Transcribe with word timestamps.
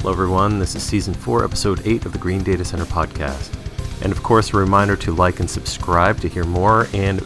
Hello, 0.00 0.14
everyone. 0.14 0.58
This 0.58 0.74
is 0.74 0.82
season 0.82 1.12
four, 1.12 1.44
episode 1.44 1.86
eight 1.86 2.06
of 2.06 2.14
the 2.14 2.18
Green 2.18 2.42
Data 2.42 2.64
Center 2.64 2.86
podcast. 2.86 3.54
And 4.02 4.10
of 4.10 4.22
course, 4.22 4.54
a 4.54 4.56
reminder 4.56 4.96
to 4.96 5.12
like 5.12 5.40
and 5.40 5.50
subscribe 5.50 6.18
to 6.20 6.28
hear 6.28 6.44
more. 6.44 6.88
And 6.94 7.18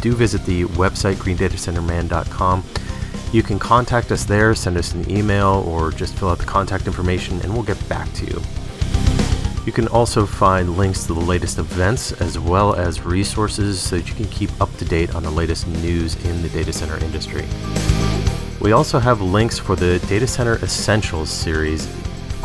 do 0.00 0.14
visit 0.14 0.46
the 0.46 0.66
website, 0.66 1.16
greendatacenterman.com. 1.16 2.62
You 3.32 3.42
can 3.42 3.58
contact 3.58 4.12
us 4.12 4.24
there, 4.24 4.54
send 4.54 4.76
us 4.76 4.94
an 4.94 5.10
email, 5.10 5.64
or 5.66 5.90
just 5.90 6.14
fill 6.14 6.28
out 6.28 6.38
the 6.38 6.44
contact 6.44 6.86
information, 6.86 7.40
and 7.40 7.52
we'll 7.52 7.64
get 7.64 7.88
back 7.88 8.12
to 8.12 8.26
you. 8.26 8.40
You 9.66 9.72
can 9.72 9.88
also 9.88 10.24
find 10.24 10.76
links 10.76 11.06
to 11.06 11.14
the 11.14 11.20
latest 11.20 11.58
events 11.58 12.12
as 12.12 12.38
well 12.38 12.76
as 12.76 13.04
resources 13.04 13.80
so 13.80 13.96
that 13.96 14.08
you 14.08 14.14
can 14.14 14.26
keep 14.26 14.52
up 14.60 14.72
to 14.76 14.84
date 14.84 15.16
on 15.16 15.24
the 15.24 15.30
latest 15.32 15.66
news 15.66 16.14
in 16.24 16.42
the 16.42 16.48
data 16.50 16.72
center 16.72 16.96
industry. 17.04 17.44
We 18.60 18.70
also 18.70 19.00
have 19.00 19.20
links 19.20 19.58
for 19.58 19.74
the 19.74 19.98
Data 20.06 20.26
Center 20.26 20.56
Essentials 20.56 21.30
series, 21.30 21.88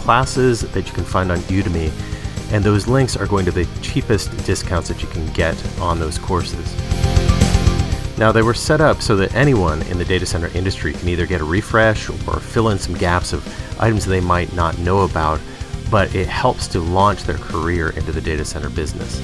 classes 0.06 0.62
that 0.62 0.88
you 0.88 0.94
can 0.94 1.04
find 1.04 1.32
on 1.32 1.40
Udemy, 1.40 1.92
and 2.54 2.64
those 2.64 2.88
links 2.88 3.18
are 3.18 3.28
going 3.28 3.44
to 3.46 3.52
the 3.52 3.68
cheapest 3.82 4.32
discounts 4.46 4.88
that 4.88 5.02
you 5.02 5.10
can 5.10 5.26
get 5.34 5.56
on 5.80 6.00
those 6.00 6.18
courses. 6.18 6.74
Now, 8.18 8.32
they 8.32 8.44
were 8.44 8.54
set 8.54 8.80
up 8.80 9.02
so 9.02 9.18
that 9.18 9.36
anyone 9.36 9.82
in 9.84 9.98
the 9.98 10.06
data 10.06 10.26
center 10.26 10.48
industry 10.56 10.94
can 10.94 11.10
either 11.10 11.26
get 11.26 11.42
a 11.42 11.44
refresh 11.44 12.10
or 12.10 12.40
fill 12.40 12.70
in 12.70 12.80
some 12.80 12.96
gaps 12.96 13.34
of 13.34 13.46
items 13.82 14.06
they 14.06 14.22
might 14.22 14.54
not 14.54 14.78
know 14.78 15.02
about 15.02 15.42
but 15.90 16.14
it 16.16 16.28
helps 16.28 16.68
to 16.68 16.80
launch 16.80 17.24
their 17.24 17.38
career 17.38 17.90
into 17.92 18.12
the 18.12 18.22
data 18.22 18.44
center 18.44 18.70
business. 18.70 19.20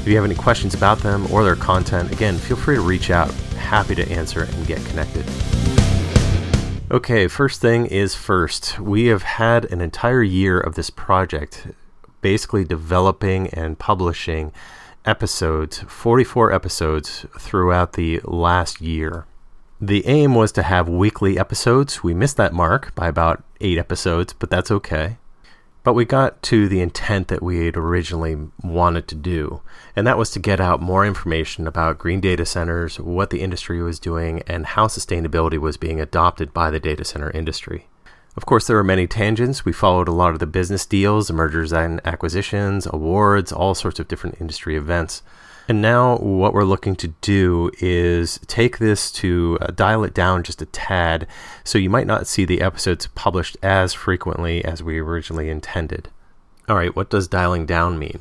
If 0.00 0.06
you 0.06 0.16
have 0.16 0.24
any 0.24 0.34
questions 0.34 0.74
about 0.74 0.98
them 0.98 1.26
or 1.32 1.44
their 1.44 1.56
content, 1.56 2.12
again, 2.12 2.36
feel 2.36 2.56
free 2.56 2.76
to 2.76 2.82
reach 2.82 3.10
out. 3.10 3.32
Happy 3.58 3.94
to 3.94 4.08
answer 4.10 4.44
and 4.44 4.66
get 4.66 4.84
connected. 4.86 5.24
Okay, 6.88 7.26
first 7.26 7.60
thing 7.60 7.86
is 7.86 8.14
first. 8.14 8.78
We 8.78 9.06
have 9.06 9.24
had 9.24 9.64
an 9.72 9.80
entire 9.80 10.22
year 10.22 10.60
of 10.60 10.76
this 10.76 10.88
project, 10.88 11.66
basically 12.20 12.62
developing 12.62 13.48
and 13.48 13.76
publishing 13.76 14.52
episodes, 15.04 15.80
44 15.88 16.52
episodes 16.52 17.26
throughout 17.40 17.94
the 17.94 18.20
last 18.22 18.80
year. 18.80 19.26
The 19.80 20.06
aim 20.06 20.36
was 20.36 20.52
to 20.52 20.62
have 20.62 20.88
weekly 20.88 21.36
episodes. 21.36 22.04
We 22.04 22.14
missed 22.14 22.36
that 22.36 22.54
mark 22.54 22.94
by 22.94 23.08
about 23.08 23.42
eight 23.60 23.78
episodes, 23.78 24.32
but 24.32 24.48
that's 24.48 24.70
okay. 24.70 25.16
But 25.86 25.94
we 25.94 26.04
got 26.04 26.42
to 26.42 26.66
the 26.66 26.80
intent 26.80 27.28
that 27.28 27.44
we 27.44 27.66
had 27.66 27.76
originally 27.76 28.36
wanted 28.60 29.06
to 29.06 29.14
do, 29.14 29.62
and 29.94 30.04
that 30.04 30.18
was 30.18 30.32
to 30.32 30.40
get 30.40 30.60
out 30.60 30.82
more 30.82 31.06
information 31.06 31.68
about 31.68 31.96
green 31.96 32.20
data 32.20 32.44
centers, 32.44 32.98
what 32.98 33.30
the 33.30 33.40
industry 33.40 33.80
was 33.80 34.00
doing, 34.00 34.42
and 34.48 34.66
how 34.66 34.88
sustainability 34.88 35.58
was 35.58 35.76
being 35.76 36.00
adopted 36.00 36.52
by 36.52 36.70
the 36.72 36.80
data 36.80 37.04
center 37.04 37.30
industry. 37.30 37.86
Of 38.36 38.46
course, 38.46 38.66
there 38.66 38.74
were 38.74 38.82
many 38.82 39.06
tangents. 39.06 39.64
We 39.64 39.72
followed 39.72 40.08
a 40.08 40.12
lot 40.12 40.32
of 40.32 40.40
the 40.40 40.46
business 40.48 40.84
deals, 40.86 41.30
mergers 41.30 41.72
and 41.72 42.00
acquisitions, 42.04 42.86
awards, 42.86 43.52
all 43.52 43.76
sorts 43.76 44.00
of 44.00 44.08
different 44.08 44.40
industry 44.40 44.74
events. 44.74 45.22
And 45.68 45.82
now, 45.82 46.16
what 46.18 46.54
we're 46.54 46.64
looking 46.64 46.94
to 46.96 47.08
do 47.20 47.72
is 47.80 48.38
take 48.46 48.78
this 48.78 49.10
to 49.12 49.58
uh, 49.60 49.66
dial 49.68 50.04
it 50.04 50.14
down 50.14 50.44
just 50.44 50.62
a 50.62 50.66
tad, 50.66 51.26
so 51.64 51.76
you 51.76 51.90
might 51.90 52.06
not 52.06 52.28
see 52.28 52.44
the 52.44 52.60
episodes 52.60 53.08
published 53.08 53.56
as 53.64 53.92
frequently 53.92 54.64
as 54.64 54.82
we 54.82 55.00
originally 55.00 55.50
intended. 55.50 56.08
All 56.68 56.76
right, 56.76 56.94
what 56.94 57.10
does 57.10 57.26
dialing 57.26 57.66
down 57.66 57.98
mean? 57.98 58.20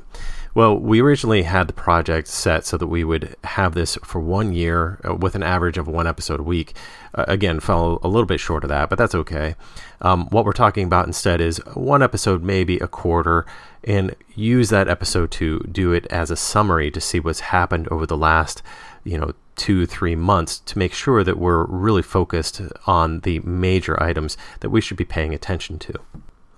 Well, 0.55 0.79
we 0.79 1.01
originally 1.01 1.43
had 1.43 1.67
the 1.67 1.73
project 1.73 2.29
set 2.29 2.65
so 2.65 2.77
that 2.77 2.87
we 2.87 3.03
would 3.03 3.35
have 3.43 3.73
this 3.73 3.97
for 4.05 4.21
one 4.21 4.53
year 4.53 4.99
uh, 5.03 5.13
with 5.13 5.35
an 5.35 5.43
average 5.43 5.77
of 5.77 5.85
one 5.85 6.07
episode 6.07 6.39
a 6.39 6.43
week. 6.43 6.73
Uh, 7.13 7.25
again, 7.27 7.59
fell 7.59 7.99
a 8.01 8.07
little 8.07 8.25
bit 8.25 8.39
short 8.39 8.63
of 8.63 8.69
that, 8.69 8.89
but 8.89 8.97
that's 8.97 9.13
okay. 9.13 9.55
Um, 9.99 10.27
what 10.29 10.45
we're 10.45 10.53
talking 10.53 10.85
about 10.85 11.07
instead 11.07 11.41
is 11.41 11.57
one 11.73 12.01
episode, 12.01 12.41
maybe 12.41 12.77
a 12.77 12.87
quarter, 12.87 13.45
and 13.85 14.15
use 14.35 14.69
that 14.69 14.87
episode 14.87 15.31
to 15.31 15.59
do 15.71 15.93
it 15.93 16.05
as 16.07 16.31
a 16.31 16.35
summary 16.35 16.89
to 16.91 16.99
see 16.99 17.19
what's 17.19 17.39
happened 17.39 17.87
over 17.89 18.05
the 18.05 18.17
last, 18.17 18.61
you 19.03 19.17
know, 19.17 19.33
two, 19.55 19.85
three 19.85 20.15
months 20.15 20.59
to 20.59 20.77
make 20.77 20.93
sure 20.93 21.23
that 21.23 21.37
we're 21.37 21.65
really 21.65 22.01
focused 22.01 22.61
on 22.85 23.21
the 23.21 23.39
major 23.39 24.01
items 24.01 24.37
that 24.59 24.69
we 24.69 24.81
should 24.81 24.97
be 24.97 25.05
paying 25.05 25.33
attention 25.33 25.79
to. 25.79 25.93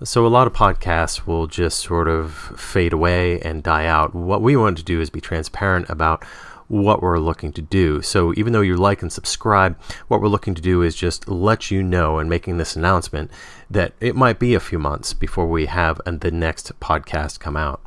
So, 0.04 0.26
a 0.26 0.30
lot 0.30 0.46
of 0.46 0.54
podcasts 0.54 1.26
will 1.26 1.48
just 1.48 1.80
sort 1.80 2.08
of 2.08 2.32
fade 2.56 2.94
away 2.94 3.42
and 3.42 3.64
die 3.64 3.88
out. 3.88 4.14
What 4.14 4.44
we 4.44 4.56
want 4.56 4.78
to 4.78 4.84
do 4.84 5.02
is 5.02 5.10
be 5.10 5.22
transparent 5.22 5.90
about 5.90 6.24
what 6.68 7.02
we're 7.02 7.20
looking 7.20 7.52
to 7.54 7.62
do. 7.62 8.02
So, 8.02 8.34
even 8.36 8.54
though 8.54 8.62
you 8.62 8.76
like 8.76 9.02
and 9.02 9.12
subscribe, 9.12 9.80
what 10.08 10.22
we're 10.22 10.28
looking 10.28 10.56
to 10.56 10.62
do 10.62 10.82
is 10.82 10.96
just 10.96 11.28
let 11.28 11.72
you 11.72 11.82
know 11.82 12.20
and 12.20 12.30
making 12.30 12.58
this 12.58 12.76
announcement 12.76 13.32
that 13.70 13.94
it 14.00 14.16
might 14.16 14.40
be 14.40 14.54
a 14.54 14.60
few 14.60 14.80
months 14.80 15.14
before 15.14 15.48
we 15.48 15.66
have 15.66 16.02
the 16.06 16.32
next 16.32 16.80
podcast 16.80 17.40
come 17.40 17.58
out. 17.58 17.82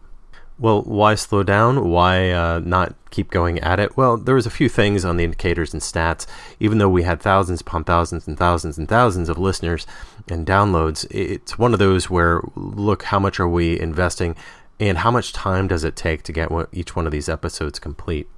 Well, 0.58 0.82
why 0.82 1.14
slow 1.14 1.42
down? 1.42 1.88
Why 1.88 2.30
uh, 2.30 2.58
not 2.58 2.94
keep 3.10 3.30
going 3.30 3.58
at 3.60 3.80
it? 3.80 3.96
Well, 3.96 4.18
there 4.18 4.34
was 4.34 4.44
a 4.44 4.50
few 4.50 4.68
things 4.68 5.06
on 5.06 5.16
the 5.16 5.24
indicators 5.24 5.72
and 5.72 5.80
stats. 5.80 6.26
Even 6.60 6.76
though 6.76 6.88
we 6.88 7.02
had 7.02 7.18
thousands 7.18 7.62
upon 7.62 7.84
thousands 7.84 8.28
and 8.28 8.36
thousands 8.36 8.76
and 8.76 8.86
thousands 8.86 9.30
of 9.30 9.38
listeners 9.38 9.86
and 10.28 10.46
downloads, 10.46 11.06
it's 11.10 11.58
one 11.58 11.72
of 11.72 11.78
those 11.78 12.10
where 12.10 12.42
look 12.54 13.04
how 13.04 13.18
much 13.18 13.40
are 13.40 13.48
we 13.48 13.80
investing 13.80 14.36
and 14.78 14.98
how 14.98 15.10
much 15.10 15.32
time 15.32 15.66
does 15.66 15.82
it 15.82 15.96
take 15.96 16.22
to 16.24 16.32
get 16.32 16.50
each 16.72 16.94
one 16.94 17.06
of 17.06 17.12
these 17.12 17.30
episodes 17.30 17.78
complete. 17.78 18.28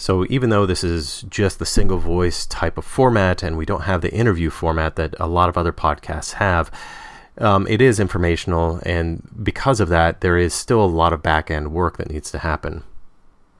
So 0.00 0.24
even 0.30 0.48
though 0.48 0.64
this 0.64 0.82
is 0.82 1.26
just 1.28 1.58
the 1.58 1.66
single 1.66 1.98
voice 1.98 2.46
type 2.46 2.78
of 2.78 2.86
format 2.86 3.42
and 3.42 3.58
we 3.58 3.66
don't 3.66 3.82
have 3.82 4.00
the 4.00 4.12
interview 4.12 4.48
format 4.48 4.96
that 4.96 5.14
a 5.20 5.28
lot 5.28 5.50
of 5.50 5.58
other 5.58 5.74
podcasts 5.74 6.32
have, 6.34 6.70
um, 7.36 7.66
it 7.68 7.82
is 7.82 8.00
informational, 8.00 8.80
and 8.84 9.28
because 9.42 9.78
of 9.78 9.90
that, 9.90 10.22
there 10.22 10.38
is 10.38 10.54
still 10.54 10.82
a 10.82 10.86
lot 10.86 11.12
of 11.12 11.22
back 11.22 11.50
end 11.50 11.72
work 11.72 11.98
that 11.98 12.10
needs 12.10 12.30
to 12.30 12.38
happen. 12.38 12.82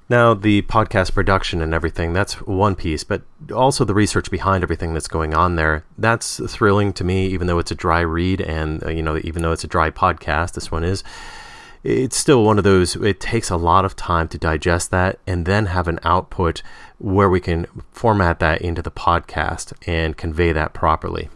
Now, 0.09 0.33
the 0.33 0.62
podcast 0.62 1.12
production 1.12 1.61
and 1.61 1.75
everything, 1.75 2.15
that's 2.15 2.41
one 2.41 2.75
piece, 2.75 3.05
but 3.05 3.23
also 3.55 3.84
the 3.84 3.95
research 3.95 4.31
behind 4.31 4.65
everything 4.65 4.95
that's 4.95 5.09
going 5.09 5.34
on 5.34 5.56
there. 5.56 5.84
That's 5.99 6.41
thrilling 6.53 6.95
to 6.95 7.05
me, 7.05 7.27
even 7.29 7.49
though 7.49 7.59
it's 7.59 7.71
a 7.71 7.77
dry 7.77 8.00
read 8.00 8.41
and, 8.41 8.83
uh, 8.83 8.89
you 8.89 9.03
know, 9.03 9.21
even 9.23 9.43
though 9.43 9.53
it's 9.53 9.65
a 9.65 9.69
dry 9.69 9.91
podcast, 9.91 10.55
this 10.55 10.71
one 10.71 10.84
is. 10.84 11.05
It's 11.83 12.17
still 12.17 12.45
one 12.45 12.59
of 12.59 12.65
those, 12.65 12.95
it 12.97 13.21
takes 13.21 13.49
a 13.49 13.57
lot 13.57 13.87
of 13.87 13.97
time 13.97 14.29
to 14.29 14.39
digest 14.39 14.91
that 14.91 15.19
and 15.27 15.47
then 15.47 15.67
have 15.67 15.89
an 15.89 15.99
output 16.05 16.63
where 16.99 17.31
we 17.31 17.41
can 17.41 17.67
format 17.91 18.39
that 18.41 18.61
into 18.61 18.83
the 18.83 18.91
podcast 18.91 19.73
and 19.87 20.17
convey 20.17 20.53
that 20.53 20.75
properly. 20.75 21.31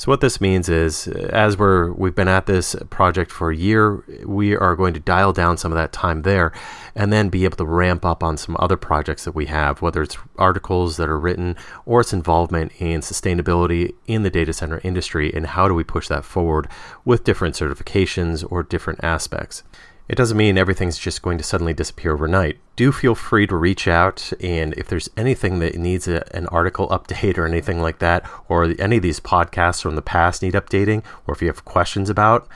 So 0.00 0.10
what 0.10 0.22
this 0.22 0.40
means 0.40 0.70
is, 0.70 1.08
as 1.08 1.58
we're 1.58 1.92
we've 1.92 2.14
been 2.14 2.26
at 2.26 2.46
this 2.46 2.74
project 2.88 3.30
for 3.30 3.50
a 3.50 3.56
year, 3.56 4.02
we 4.24 4.56
are 4.56 4.74
going 4.74 4.94
to 4.94 5.00
dial 5.00 5.34
down 5.34 5.58
some 5.58 5.72
of 5.72 5.76
that 5.76 5.92
time 5.92 6.22
there, 6.22 6.52
and 6.94 7.12
then 7.12 7.28
be 7.28 7.44
able 7.44 7.58
to 7.58 7.66
ramp 7.66 8.02
up 8.06 8.22
on 8.22 8.38
some 8.38 8.56
other 8.58 8.78
projects 8.78 9.24
that 9.24 9.34
we 9.34 9.44
have, 9.44 9.82
whether 9.82 10.00
it's 10.00 10.16
articles 10.38 10.96
that 10.96 11.10
are 11.10 11.20
written 11.20 11.54
or 11.84 12.00
its 12.00 12.14
involvement 12.14 12.72
in 12.78 13.02
sustainability 13.02 13.92
in 14.06 14.22
the 14.22 14.30
data 14.30 14.54
center 14.54 14.80
industry, 14.82 15.30
and 15.34 15.48
how 15.48 15.68
do 15.68 15.74
we 15.74 15.84
push 15.84 16.08
that 16.08 16.24
forward 16.24 16.66
with 17.04 17.24
different 17.24 17.54
certifications 17.54 18.42
or 18.50 18.62
different 18.62 19.04
aspects. 19.04 19.64
It 20.10 20.16
doesn't 20.16 20.36
mean 20.36 20.58
everything's 20.58 20.98
just 20.98 21.22
going 21.22 21.38
to 21.38 21.44
suddenly 21.44 21.72
disappear 21.72 22.14
overnight. 22.14 22.58
Do 22.74 22.90
feel 22.90 23.14
free 23.14 23.46
to 23.46 23.54
reach 23.54 23.86
out, 23.86 24.32
and 24.40 24.74
if 24.74 24.88
there's 24.88 25.08
anything 25.16 25.60
that 25.60 25.76
needs 25.76 26.08
a, 26.08 26.24
an 26.36 26.48
article 26.48 26.88
update 26.90 27.38
or 27.38 27.46
anything 27.46 27.80
like 27.80 28.00
that, 28.00 28.28
or 28.48 28.74
any 28.80 28.96
of 28.96 29.02
these 29.04 29.20
podcasts 29.20 29.80
from 29.80 29.94
the 29.94 30.02
past 30.02 30.42
need 30.42 30.54
updating, 30.54 31.04
or 31.28 31.34
if 31.34 31.40
you 31.40 31.46
have 31.46 31.64
questions 31.64 32.10
about, 32.10 32.48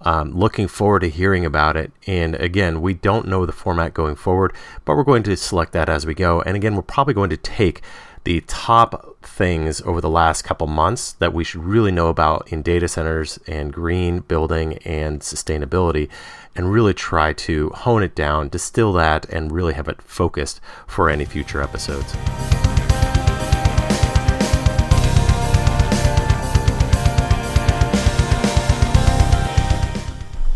um, 0.00 0.32
looking 0.32 0.66
forward 0.66 1.00
to 1.00 1.10
hearing 1.10 1.44
about 1.44 1.76
it. 1.76 1.92
And 2.06 2.34
again, 2.36 2.80
we 2.80 2.94
don't 2.94 3.28
know 3.28 3.44
the 3.44 3.52
format 3.52 3.92
going 3.92 4.14
forward, 4.14 4.54
but 4.86 4.96
we're 4.96 5.04
going 5.04 5.22
to 5.24 5.36
select 5.36 5.72
that 5.72 5.90
as 5.90 6.06
we 6.06 6.14
go. 6.14 6.40
And 6.40 6.56
again, 6.56 6.74
we're 6.74 6.80
probably 6.80 7.12
going 7.12 7.28
to 7.28 7.36
take 7.36 7.82
the 8.24 8.40
top 8.42 9.16
things 9.22 9.80
over 9.82 10.00
the 10.00 10.08
last 10.08 10.42
couple 10.42 10.66
months 10.66 11.12
that 11.14 11.32
we 11.32 11.42
should 11.42 11.64
really 11.64 11.90
know 11.90 12.08
about 12.08 12.46
in 12.52 12.62
data 12.62 12.86
centers 12.86 13.38
and 13.46 13.72
green 13.72 14.20
building 14.20 14.74
and 14.84 15.20
sustainability 15.20 16.08
and 16.54 16.72
really 16.72 16.94
try 16.94 17.32
to 17.32 17.70
hone 17.70 18.02
it 18.02 18.14
down, 18.14 18.48
distill 18.48 18.92
that, 18.92 19.24
and 19.30 19.50
really 19.50 19.74
have 19.74 19.88
it 19.88 20.00
focused 20.02 20.60
for 20.86 21.10
any 21.10 21.24
future 21.24 21.62
episodes. 21.62 22.14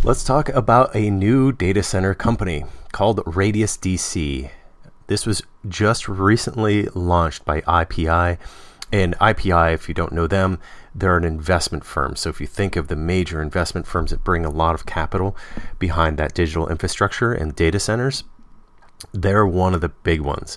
Let's 0.05 0.23
talk 0.23 0.51
about 0.51 0.95
a 0.95 1.11
new 1.11 1.51
data 1.51 1.83
center 1.83 2.15
company 2.15 2.65
called 2.93 3.23
Radius 3.27 3.77
DC. 3.77 4.51
This 5.07 5.27
was 5.27 5.43
just 5.69 6.09
recently 6.09 6.87
launched 6.95 7.45
by 7.45 7.61
IPI. 7.63 8.39
And 8.93 9.17
IPI, 9.19 9.75
if 9.75 9.89
you 9.89 9.95
don't 9.95 10.13
know 10.13 10.27
them, 10.27 10.61
they're 10.95 11.17
an 11.17 11.25
investment 11.25 11.85
firm. 11.85 12.17
So 12.17 12.31
if 12.31 12.41
you 12.41 12.47
think 12.47 12.77
of 12.77 12.89
the 12.89 12.97
major 12.97 13.43
investment 13.43 13.87
firms 13.87 14.11
that 14.11 14.25
bring 14.25 14.45
a 14.45 14.51
lot 14.51 14.75
of 14.75 14.87
capital 14.87 15.37
behind 15.79 16.19
that 16.19 16.35
digital 16.35 16.69
infrastructure 16.69 17.33
and 17.33 17.55
data 17.55 17.81
centers, 17.81 18.25
they're 19.13 19.47
one 19.47 19.75
of 19.75 19.81
the 19.81 19.89
big 19.89 20.21
ones. 20.21 20.57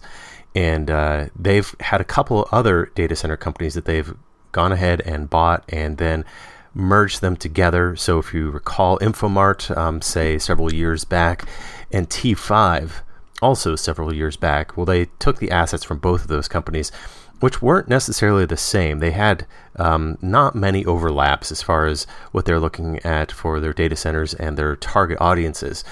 And 0.55 0.89
uh, 0.89 1.27
they've 1.37 1.75
had 1.79 2.01
a 2.01 2.05
couple 2.05 2.47
other 2.51 2.91
data 2.95 3.15
center 3.15 3.37
companies 3.37 3.73
that 3.73 3.85
they've 3.85 4.13
gone 4.51 4.71
ahead 4.71 5.01
and 5.01 5.29
bought 5.29 5.63
and 5.69 5.97
then 5.97 6.25
merged 6.73 7.21
them 7.21 7.35
together. 7.35 7.95
So 7.95 8.19
if 8.19 8.33
you 8.33 8.49
recall, 8.51 8.99
Infomart, 8.99 9.75
um, 9.75 10.01
say 10.01 10.37
several 10.37 10.73
years 10.73 11.03
back, 11.03 11.45
and 11.91 12.09
T5, 12.09 13.01
also 13.41 13.75
several 13.75 14.13
years 14.13 14.37
back, 14.37 14.75
well, 14.75 14.85
they 14.85 15.05
took 15.19 15.39
the 15.39 15.51
assets 15.51 15.83
from 15.83 15.99
both 15.99 16.21
of 16.21 16.27
those 16.27 16.47
companies, 16.47 16.91
which 17.39 17.61
weren't 17.61 17.87
necessarily 17.87 18.45
the 18.45 18.57
same. 18.57 18.99
They 18.99 19.11
had 19.11 19.45
um, 19.77 20.17
not 20.21 20.55
many 20.55 20.85
overlaps 20.85 21.51
as 21.51 21.61
far 21.61 21.85
as 21.85 22.05
what 22.31 22.45
they're 22.45 22.59
looking 22.59 22.99
at 22.99 23.31
for 23.31 23.59
their 23.59 23.73
data 23.73 23.95
centers 23.95 24.33
and 24.33 24.57
their 24.57 24.75
target 24.75 25.17
audiences, 25.21 25.83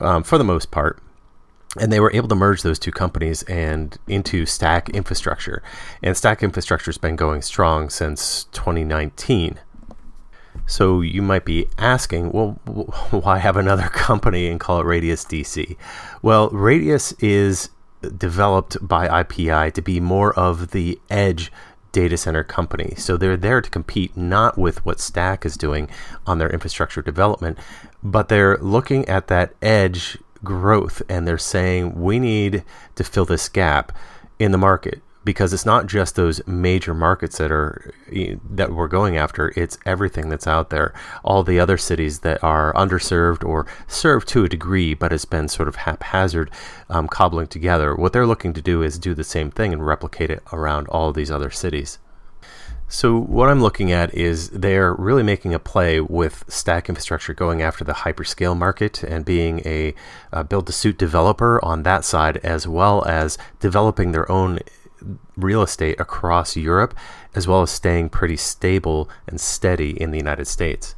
um, 0.00 0.22
for 0.22 0.38
the 0.38 0.44
most 0.44 0.70
part 0.70 1.00
and 1.78 1.92
they 1.92 2.00
were 2.00 2.12
able 2.12 2.28
to 2.28 2.34
merge 2.34 2.62
those 2.62 2.78
two 2.78 2.92
companies 2.92 3.42
and 3.44 3.98
into 4.06 4.46
Stack 4.46 4.88
Infrastructure. 4.90 5.62
And 6.02 6.16
Stack 6.16 6.42
Infrastructure 6.42 6.90
has 6.90 6.98
been 6.98 7.16
going 7.16 7.42
strong 7.42 7.90
since 7.90 8.44
2019. 8.52 9.58
So 10.66 11.00
you 11.00 11.22
might 11.22 11.44
be 11.44 11.68
asking, 11.78 12.32
well, 12.32 12.52
why 13.10 13.38
have 13.38 13.56
another 13.56 13.88
company 13.92 14.48
and 14.48 14.60
call 14.60 14.80
it 14.80 14.86
Radius 14.86 15.24
DC? 15.24 15.76
Well, 16.22 16.50
Radius 16.50 17.12
is 17.20 17.70
developed 18.16 18.76
by 18.86 19.08
IPI 19.08 19.72
to 19.72 19.82
be 19.82 20.00
more 20.00 20.32
of 20.38 20.70
the 20.70 20.98
edge 21.10 21.50
data 21.92 22.16
center 22.16 22.44
company. 22.44 22.94
So 22.96 23.16
they're 23.16 23.38
there 23.38 23.60
to 23.62 23.70
compete 23.70 24.16
not 24.16 24.58
with 24.58 24.84
what 24.84 25.00
Stack 25.00 25.46
is 25.46 25.56
doing 25.56 25.88
on 26.26 26.38
their 26.38 26.50
infrastructure 26.50 27.00
development, 27.00 27.58
but 28.02 28.28
they're 28.28 28.58
looking 28.58 29.08
at 29.08 29.28
that 29.28 29.54
edge 29.62 30.18
growth 30.44 31.00
and 31.08 31.26
they're 31.26 31.38
saying 31.38 32.00
we 32.00 32.18
need 32.18 32.64
to 32.96 33.02
fill 33.02 33.24
this 33.24 33.48
gap 33.48 33.96
in 34.38 34.52
the 34.52 34.58
market 34.58 35.00
because 35.26 35.52
it's 35.52 35.66
not 35.66 35.88
just 35.88 36.14
those 36.14 36.40
major 36.46 36.94
markets 36.94 37.36
that 37.38 37.50
are 37.50 37.92
that 38.48 38.72
we're 38.72 38.86
going 38.86 39.16
after 39.16 39.52
it's 39.56 39.76
everything 39.84 40.28
that's 40.28 40.46
out 40.46 40.70
there. 40.70 40.94
All 41.24 41.42
the 41.42 41.58
other 41.58 41.76
cities 41.76 42.20
that 42.20 42.42
are 42.44 42.72
underserved 42.74 43.44
or 43.44 43.66
served 43.88 44.28
to 44.28 44.44
a 44.44 44.48
degree 44.48 44.94
but 44.94 45.12
it's 45.12 45.24
been 45.24 45.48
sort 45.48 45.68
of 45.68 45.76
haphazard 45.76 46.50
um, 46.88 47.08
cobbling 47.08 47.48
together. 47.48 47.94
What 47.94 48.12
they're 48.12 48.26
looking 48.26 48.54
to 48.54 48.62
do 48.62 48.82
is 48.82 48.98
do 48.98 49.12
the 49.14 49.24
same 49.24 49.50
thing 49.50 49.72
and 49.72 49.84
replicate 49.84 50.30
it 50.30 50.42
around 50.52 50.86
all 50.86 51.12
these 51.12 51.30
other 51.30 51.50
cities. 51.50 51.98
So 52.88 53.18
what 53.18 53.48
I'm 53.48 53.60
looking 53.60 53.90
at 53.90 54.14
is 54.14 54.48
they're 54.50 54.94
really 54.94 55.24
making 55.24 55.52
a 55.52 55.58
play 55.58 56.00
with 56.00 56.44
Stack 56.46 56.88
Infrastructure 56.88 57.34
going 57.34 57.60
after 57.60 57.82
the 57.82 57.92
hyperscale 57.92 58.56
market 58.56 59.02
and 59.02 59.24
being 59.24 59.60
a, 59.66 59.92
a 60.30 60.44
build-to-suit 60.44 60.96
developer 60.96 61.62
on 61.64 61.82
that 61.82 62.04
side, 62.04 62.36
as 62.44 62.68
well 62.68 63.04
as 63.04 63.38
developing 63.58 64.12
their 64.12 64.30
own 64.30 64.60
real 65.36 65.62
estate 65.62 66.00
across 66.00 66.56
Europe, 66.56 66.94
as 67.34 67.46
well 67.46 67.62
as 67.62 67.70
staying 67.70 68.08
pretty 68.08 68.36
stable 68.36 69.08
and 69.28 69.40
steady 69.40 69.90
in 69.90 70.10
the 70.10 70.18
United 70.18 70.46
States. 70.46 70.95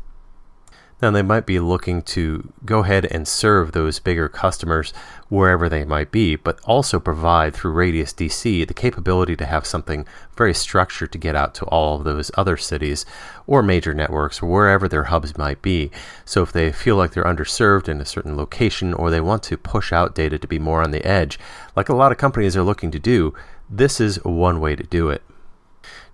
Now, 1.01 1.13
they 1.13 1.23
might 1.23 1.47
be 1.47 1.61
looking 1.61 2.03
to 2.03 2.53
go 2.65 2.81
ahead 2.81 3.05
and 3.05 3.29
serve 3.29 3.71
those 3.71 4.01
bigger 4.01 4.29
customers 4.29 4.93
wherever 5.29 5.69
they 5.69 5.85
might 5.85 6.11
be, 6.11 6.35
but 6.35 6.59
also 6.65 6.99
provide 6.99 7.55
through 7.55 7.71
Radius 7.71 8.13
DC 8.13 8.67
the 8.67 8.75
capability 8.75 9.37
to 9.37 9.47
have 9.47 9.65
something 9.65 10.07
very 10.37 10.53
structured 10.53 11.13
to 11.13 11.19
get 11.19 11.37
out 11.37 11.55
to 11.55 11.65
all 11.67 11.97
of 11.99 12.05
those 12.05 12.33
other 12.37 12.57
cities 12.57 13.07
or 13.47 13.63
major 13.63 13.95
networks 13.95 14.43
or 14.43 14.47
wherever 14.47 14.89
their 14.89 15.05
hubs 15.05 15.39
might 15.39 15.63
be. 15.63 15.93
So, 16.25 16.43
if 16.43 16.51
they 16.51 16.73
feel 16.73 16.97
like 16.97 17.13
they're 17.13 17.23
underserved 17.23 17.89
in 17.89 18.01
a 18.01 18.05
certain 18.05 18.37
location 18.37 18.93
or 18.93 19.11
they 19.11 19.21
want 19.21 19.45
to 19.45 19.57
push 19.57 19.93
out 19.93 20.17
data 20.17 20.37
to 20.37 20.49
be 20.49 20.59
more 20.59 20.83
on 20.83 20.91
the 20.91 21.07
edge, 21.07 21.39
like 21.77 21.89
a 21.89 21.95
lot 21.95 22.11
of 22.11 22.19
companies 22.19 22.57
are 22.57 22.65
looking 22.65 22.91
to 22.91 22.99
do, 22.99 23.35
this 23.71 24.01
is 24.01 24.17
one 24.25 24.61
way 24.61 24.75
to 24.75 24.83
do 24.83 25.11
it. 25.11 25.23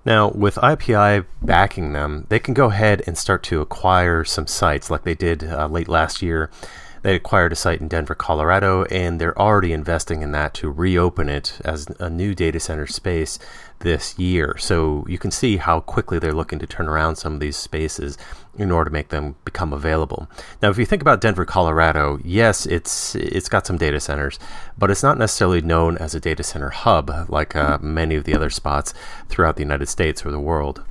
Now, 0.04 0.30
with 0.30 0.56
IPI 0.56 1.24
backing 1.42 1.92
them, 1.94 2.26
they 2.28 2.38
can 2.38 2.52
go 2.52 2.66
ahead 2.66 3.02
and 3.06 3.16
start 3.16 3.42
to 3.44 3.60
acquire 3.60 4.22
some 4.24 4.46
sites 4.46 4.90
like 4.90 5.04
they 5.04 5.14
did 5.14 5.44
uh, 5.44 5.66
late 5.66 5.88
last 5.88 6.20
year. 6.20 6.50
They 7.04 7.16
acquired 7.16 7.52
a 7.52 7.56
site 7.56 7.82
in 7.82 7.88
Denver, 7.88 8.14
Colorado, 8.14 8.84
and 8.84 9.20
they're 9.20 9.38
already 9.38 9.74
investing 9.74 10.22
in 10.22 10.32
that 10.32 10.54
to 10.54 10.70
reopen 10.70 11.28
it 11.28 11.60
as 11.62 11.86
a 12.00 12.08
new 12.08 12.34
data 12.34 12.58
center 12.58 12.86
space 12.86 13.38
this 13.80 14.18
year. 14.18 14.56
So 14.58 15.04
you 15.06 15.18
can 15.18 15.30
see 15.30 15.58
how 15.58 15.80
quickly 15.80 16.18
they're 16.18 16.32
looking 16.32 16.58
to 16.60 16.66
turn 16.66 16.88
around 16.88 17.16
some 17.16 17.34
of 17.34 17.40
these 17.40 17.58
spaces 17.58 18.16
in 18.56 18.70
order 18.70 18.88
to 18.88 18.92
make 18.94 19.10
them 19.10 19.34
become 19.44 19.74
available. 19.74 20.30
Now, 20.62 20.70
if 20.70 20.78
you 20.78 20.86
think 20.86 21.02
about 21.02 21.20
Denver, 21.20 21.44
Colorado, 21.44 22.20
yes, 22.24 22.64
it's 22.64 23.14
it's 23.14 23.50
got 23.50 23.66
some 23.66 23.76
data 23.76 24.00
centers, 24.00 24.38
but 24.78 24.90
it's 24.90 25.02
not 25.02 25.18
necessarily 25.18 25.60
known 25.60 25.98
as 25.98 26.14
a 26.14 26.20
data 26.20 26.42
center 26.42 26.70
hub 26.70 27.26
like 27.28 27.54
uh, 27.54 27.76
many 27.82 28.14
of 28.14 28.24
the 28.24 28.34
other 28.34 28.48
spots 28.48 28.94
throughout 29.28 29.56
the 29.56 29.62
United 29.62 29.90
States 29.90 30.24
or 30.24 30.30
the 30.30 30.40
world. 30.40 30.82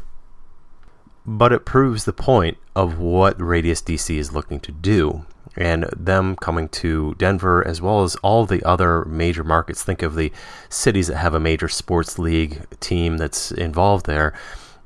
But 1.26 1.52
it 1.52 1.66
proves 1.66 2.06
the 2.06 2.14
point 2.14 2.60
of 2.76 3.00
what 3.00 3.42
Radius 3.42 3.82
DC 3.82 4.16
is 4.16 4.32
looking 4.32 4.60
to 4.60 4.72
do 4.72 5.26
and 5.56 5.86
them 5.96 6.36
coming 6.36 6.68
to 6.70 7.16
Denver 7.16 7.66
as 7.68 7.82
well 7.82 8.04
as 8.04 8.16
all 8.18 8.46
the 8.46 8.64
other 8.64 9.06
major 9.06 9.44
markets. 9.44 9.84
Think 9.84 10.02
of 10.02 10.16
the 10.16 10.32
cities 10.70 11.08
that 11.08 11.18
have 11.18 11.34
a 11.34 11.40
major 11.40 11.68
sports 11.68 12.18
league 12.18 12.66
team 12.80 13.18
that's 13.18 13.52
involved 13.52 14.06
there, 14.06 14.34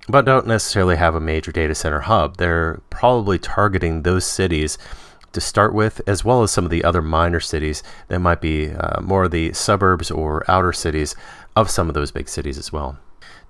but 0.10 0.26
don't 0.26 0.48
necessarily 0.48 0.96
have 0.96 1.16
a 1.16 1.22
major 1.22 1.52
data 1.52 1.76
center 1.76 2.02
hub. 2.02 2.38
They're 2.38 2.82
probably 2.90 3.40
targeting 3.40 4.04
those 4.04 4.26
cities 4.26 4.78
to 5.34 5.42
start 5.42 5.74
with, 5.74 6.02
as 6.08 6.26
well 6.26 6.42
as 6.44 6.52
some 6.52 6.66
of 6.66 6.72
the 6.72 6.84
other 6.84 7.02
minor 7.02 7.40
cities 7.40 7.84
that 8.08 8.20
might 8.20 8.42
be 8.42 8.72
uh, 8.72 9.02
more 9.02 9.26
of 9.26 9.32
the 9.32 9.54
suburbs 9.54 10.10
or 10.10 10.50
outer 10.50 10.74
cities 10.74 11.16
of 11.56 11.70
some 11.70 11.88
of 11.90 11.94
those 11.94 12.12
big 12.12 12.28
cities 12.28 12.58
as 12.58 12.72
well. 12.72 12.98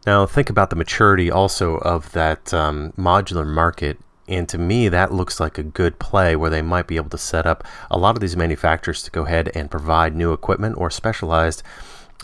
Now, 0.06 0.25
think 0.25 0.50
about 0.50 0.69
the 0.69 0.75
maturity 0.75 1.30
also 1.30 1.75
of 1.78 2.12
that 2.14 2.54
um, 2.54 2.94
modular 2.98 3.46
market 3.46 3.98
and 4.27 4.47
to 4.50 4.57
me, 4.57 4.89
that 4.89 5.13
looks 5.13 5.39
like 5.39 5.57
a 5.57 5.63
good 5.63 6.00
play 6.00 6.35
where 6.35 6.50
they 6.50 6.62
might 6.62 6.88
be 6.88 6.97
able 6.97 7.09
to 7.09 7.18
set 7.18 7.45
up 7.45 7.63
a 7.89 7.97
lot 7.97 8.15
of 8.15 8.21
these 8.21 8.35
manufacturers 8.35 9.01
to 9.03 9.12
go 9.12 9.25
ahead 9.25 9.51
and 9.56 9.71
provide 9.71 10.15
new 10.15 10.33
equipment 10.33 10.75
or 10.77 10.89
specialized 10.89 11.63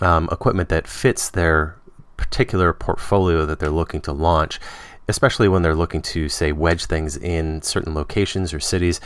um, 0.02 0.28
equipment 0.32 0.70
that 0.70 0.88
fits 0.88 1.30
their 1.30 1.78
particular 2.18 2.74
portfolio 2.74 3.46
that 3.46 3.60
they're 3.60 3.70
looking 3.70 4.02
to 4.02 4.12
launch, 4.12 4.60
especially 5.08 5.48
when 5.48 5.62
they're 5.62 5.76
looking 5.76 6.02
to, 6.02 6.28
say, 6.28 6.52
wedge 6.52 6.86
things 6.86 7.16
in 7.16 7.62
certain 7.62 7.94
locations 7.94 8.54
or 8.54 8.60
cities. 8.60 9.00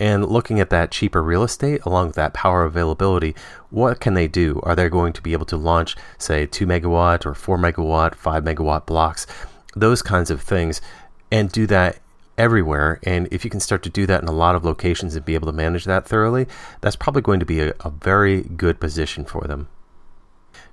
And 0.00 0.24
looking 0.24 0.60
at 0.60 0.70
that 0.70 0.92
cheaper 0.92 1.22
real 1.22 1.42
estate 1.42 1.80
along 1.84 2.08
with 2.08 2.16
that 2.16 2.32
power 2.32 2.64
availability, 2.64 3.34
what 3.70 4.00
can 4.00 4.14
they 4.14 4.28
do? 4.28 4.60
Are 4.62 4.76
they 4.76 4.88
going 4.88 5.12
to 5.14 5.22
be 5.22 5.32
able 5.32 5.46
to 5.46 5.56
launch, 5.56 5.96
say, 6.18 6.46
2 6.46 6.66
megawatt 6.66 7.26
or 7.26 7.34
4 7.34 7.58
megawatt, 7.58 8.14
5 8.14 8.44
megawatt 8.44 8.86
blocks? 8.86 9.26
Those 9.74 10.00
kinds 10.00 10.30
of 10.30 10.40
things, 10.40 10.80
and 11.30 11.50
do 11.50 11.66
that 11.66 11.98
everywhere. 12.38 13.00
And 13.02 13.28
if 13.30 13.44
you 13.44 13.50
can 13.50 13.60
start 13.60 13.82
to 13.82 13.90
do 13.90 14.06
that 14.06 14.22
in 14.22 14.28
a 14.28 14.32
lot 14.32 14.54
of 14.54 14.64
locations 14.64 15.14
and 15.14 15.24
be 15.24 15.34
able 15.34 15.46
to 15.46 15.52
manage 15.52 15.84
that 15.84 16.06
thoroughly, 16.06 16.46
that's 16.80 16.96
probably 16.96 17.22
going 17.22 17.40
to 17.40 17.46
be 17.46 17.60
a, 17.60 17.74
a 17.80 17.90
very 17.90 18.42
good 18.42 18.80
position 18.80 19.24
for 19.24 19.42
them. 19.42 19.68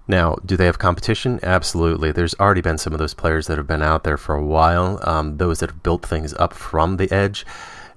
Now, 0.08 0.36
do 0.46 0.56
they 0.56 0.66
have 0.66 0.78
competition? 0.78 1.40
Absolutely. 1.42 2.12
There's 2.12 2.36
already 2.36 2.62
been 2.62 2.78
some 2.78 2.94
of 2.94 3.00
those 3.00 3.16
players 3.16 3.48
that 3.48 3.58
have 3.58 3.68
been 3.68 3.82
out 3.82 4.04
there 4.04 4.18
for 4.18 4.36
a 4.36 4.46
while, 4.46 5.00
um, 5.04 5.38
those 5.38 5.60
that 5.60 5.72
have 5.72 5.84
built 5.84 6.06
things 6.06 6.34
up 6.36 6.54
from 6.54 6.98
the 6.98 7.12
edge. 7.12 7.46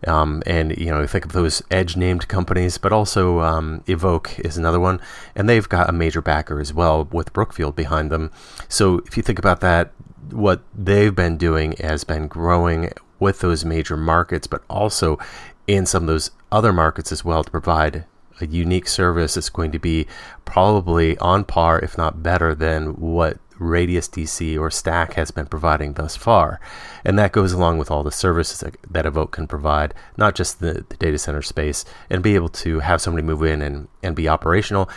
Um, 0.07 0.43
and 0.47 0.77
you 0.79 0.87
know, 0.87 1.07
think 1.07 1.25
of 1.25 1.33
those 1.33 1.61
edge 1.71 1.97
named 1.97 2.29
companies, 2.29 2.79
but 2.79 2.93
also 2.93 3.41
um, 3.41 3.83
Evoque 3.87 4.39
is 4.41 4.57
another 4.57 4.79
one, 4.79 5.01
and 5.35 5.49
they've 5.49 5.69
got 5.69 5.89
a 5.89 5.93
major 5.93 6.23
backer 6.23 6.61
as 6.61 6.73
well 6.73 7.09
with 7.11 7.33
Brookfield 7.33 7.75
behind 7.75 8.11
them. 8.11 8.31
So 8.69 8.99
if 9.07 9.17
you 9.17 9.25
think 9.25 9.41
about 9.41 9.61
that, 9.61 9.93
what 10.31 10.63
they've 10.73 11.15
been 11.15 11.37
doing 11.37 11.75
has 11.81 12.05
been 12.05 12.29
growing 12.29 12.93
with 13.19 13.41
those 13.41 13.65
major 13.65 13.97
markets, 13.97 14.47
but 14.47 14.63
also 14.69 15.19
in 15.67 15.87
some 15.87 16.05
of 16.05 16.07
those 16.09 16.31
other 16.51 16.73
markets 16.73 17.13
as 17.13 17.25
well 17.25 17.45
to 17.45 17.51
provide 17.51 18.05
a 18.41 18.47
unique 18.47 18.89
service 18.89 19.35
that's 19.35 19.49
going 19.49 19.73
to 19.73 19.79
be 19.79 20.07
probably 20.45 21.19
on 21.19 21.45
par, 21.45 21.79
if 21.81 21.99
not 21.99 22.23
better, 22.23 22.55
than 22.55 22.95
what 23.01 23.39
Radius 23.59 24.09
DC 24.09 24.59
or 24.59 24.71
Stack 24.71 25.15
has 25.15 25.31
been 25.31 25.47
providing 25.47 25.95
thus 25.95 26.17
far. 26.17 26.61
And 27.05 27.19
that 27.19 27.33
goes 27.33 27.53
along 27.53 27.79
with 27.79 27.91
all 27.91 28.03
the 28.03 28.13
services 28.13 28.61
that, 28.61 29.05
Evoque 29.05 29.33
can 29.33 29.47
provide, 29.47 29.95
not 30.17 30.35
just 30.35 30.61
the, 30.61 30.85
the, 30.89 30.97
data 30.97 31.19
center 31.19 31.43
space, 31.43 31.85
and 32.09 32.23
be 32.23 32.35
able 32.35 32.49
to 32.51 32.81
have 32.81 33.01
somebody 33.01 33.27
move 33.27 33.43
in 33.43 33.61
and, 33.63 33.89
and 34.03 34.15
be 34.15 34.29
operational. 34.29 34.89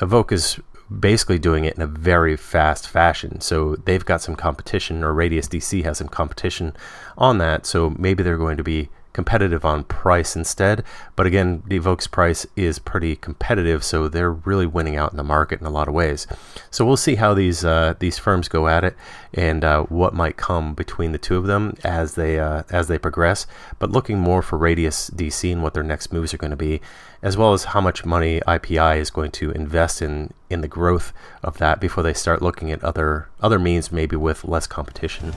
Evoque 0.00 0.32
is 0.32 0.60
basically 0.98 1.38
doing 1.38 1.64
it 1.64 1.76
in 1.76 1.82
a 1.82 1.86
very 1.86 2.36
fast 2.36 2.88
fashion. 2.88 3.40
So 3.40 3.76
they've 3.76 4.04
got 4.04 4.22
some 4.22 4.34
competition, 4.34 5.04
or 5.04 5.14
Radius 5.14 5.48
DC 5.48 5.84
has 5.84 5.98
some 5.98 6.08
competition 6.08 6.74
on 7.16 7.38
that. 7.38 7.66
So 7.66 7.90
maybe 7.90 8.22
they're 8.22 8.36
going 8.36 8.56
to 8.56 8.64
be 8.64 8.88
competitive 9.12 9.64
on 9.64 9.84
price 9.84 10.36
instead. 10.36 10.84
But 11.16 11.26
again, 11.26 11.62
Evoque's 11.68 12.06
price 12.06 12.46
is 12.56 12.78
pretty 12.78 13.16
competitive, 13.16 13.82
so 13.84 14.08
they're 14.08 14.32
really 14.32 14.66
winning 14.66 14.96
out 14.96 15.10
in 15.10 15.16
the 15.16 15.24
market 15.24 15.60
in 15.60 15.66
a 15.66 15.70
lot 15.70 15.88
of 15.88 15.94
ways. 15.94 16.26
So 16.70 16.84
we'll 16.84 16.96
see 16.96 17.16
how 17.16 17.34
these 17.34 17.64
uh, 17.64 17.94
these 17.98 18.18
firms 18.18 18.48
go 18.48 18.68
at 18.68 18.84
it 18.84 18.96
and 19.34 19.64
uh, 19.64 19.82
what 19.84 20.14
might 20.14 20.36
come 20.36 20.74
between 20.74 21.12
the 21.12 21.18
two 21.18 21.36
of 21.36 21.46
them 21.46 21.74
as 21.84 22.14
they 22.14 22.38
uh, 22.38 22.62
as 22.70 22.88
they 22.88 22.98
progress. 22.98 23.46
But 23.78 23.90
looking 23.90 24.18
more 24.18 24.42
for 24.42 24.56
Radius 24.56 25.10
DC 25.10 25.50
and 25.52 25.62
what 25.62 25.74
their 25.74 25.82
next 25.82 26.12
moves 26.12 26.32
are 26.32 26.38
going 26.38 26.52
to 26.52 26.56
be, 26.56 26.80
as 27.22 27.36
well 27.36 27.52
as 27.52 27.64
how 27.64 27.80
much 27.80 28.04
money 28.04 28.40
IPI 28.46 28.98
is 28.98 29.10
going 29.10 29.30
to 29.32 29.50
invest 29.52 30.02
in 30.02 30.32
in 30.48 30.60
the 30.60 30.68
growth 30.68 31.12
of 31.42 31.58
that 31.58 31.80
before 31.80 32.02
they 32.02 32.14
start 32.14 32.42
looking 32.42 32.70
at 32.72 32.82
other 32.82 33.28
other 33.40 33.58
means, 33.58 33.92
maybe 33.92 34.16
with 34.16 34.44
less 34.44 34.66
competition. 34.66 35.32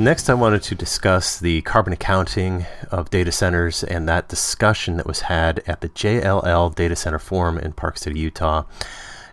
Next, 0.00 0.30
I 0.30 0.34
wanted 0.34 0.62
to 0.62 0.74
discuss 0.74 1.38
the 1.38 1.60
carbon 1.60 1.92
accounting 1.92 2.64
of 2.90 3.10
data 3.10 3.30
centers 3.30 3.84
and 3.84 4.08
that 4.08 4.30
discussion 4.30 4.96
that 4.96 5.06
was 5.06 5.20
had 5.20 5.62
at 5.66 5.82
the 5.82 5.90
JLL 5.90 6.74
Data 6.74 6.96
Center 6.96 7.18
Forum 7.18 7.58
in 7.58 7.74
Park 7.74 7.98
City, 7.98 8.18
Utah. 8.18 8.64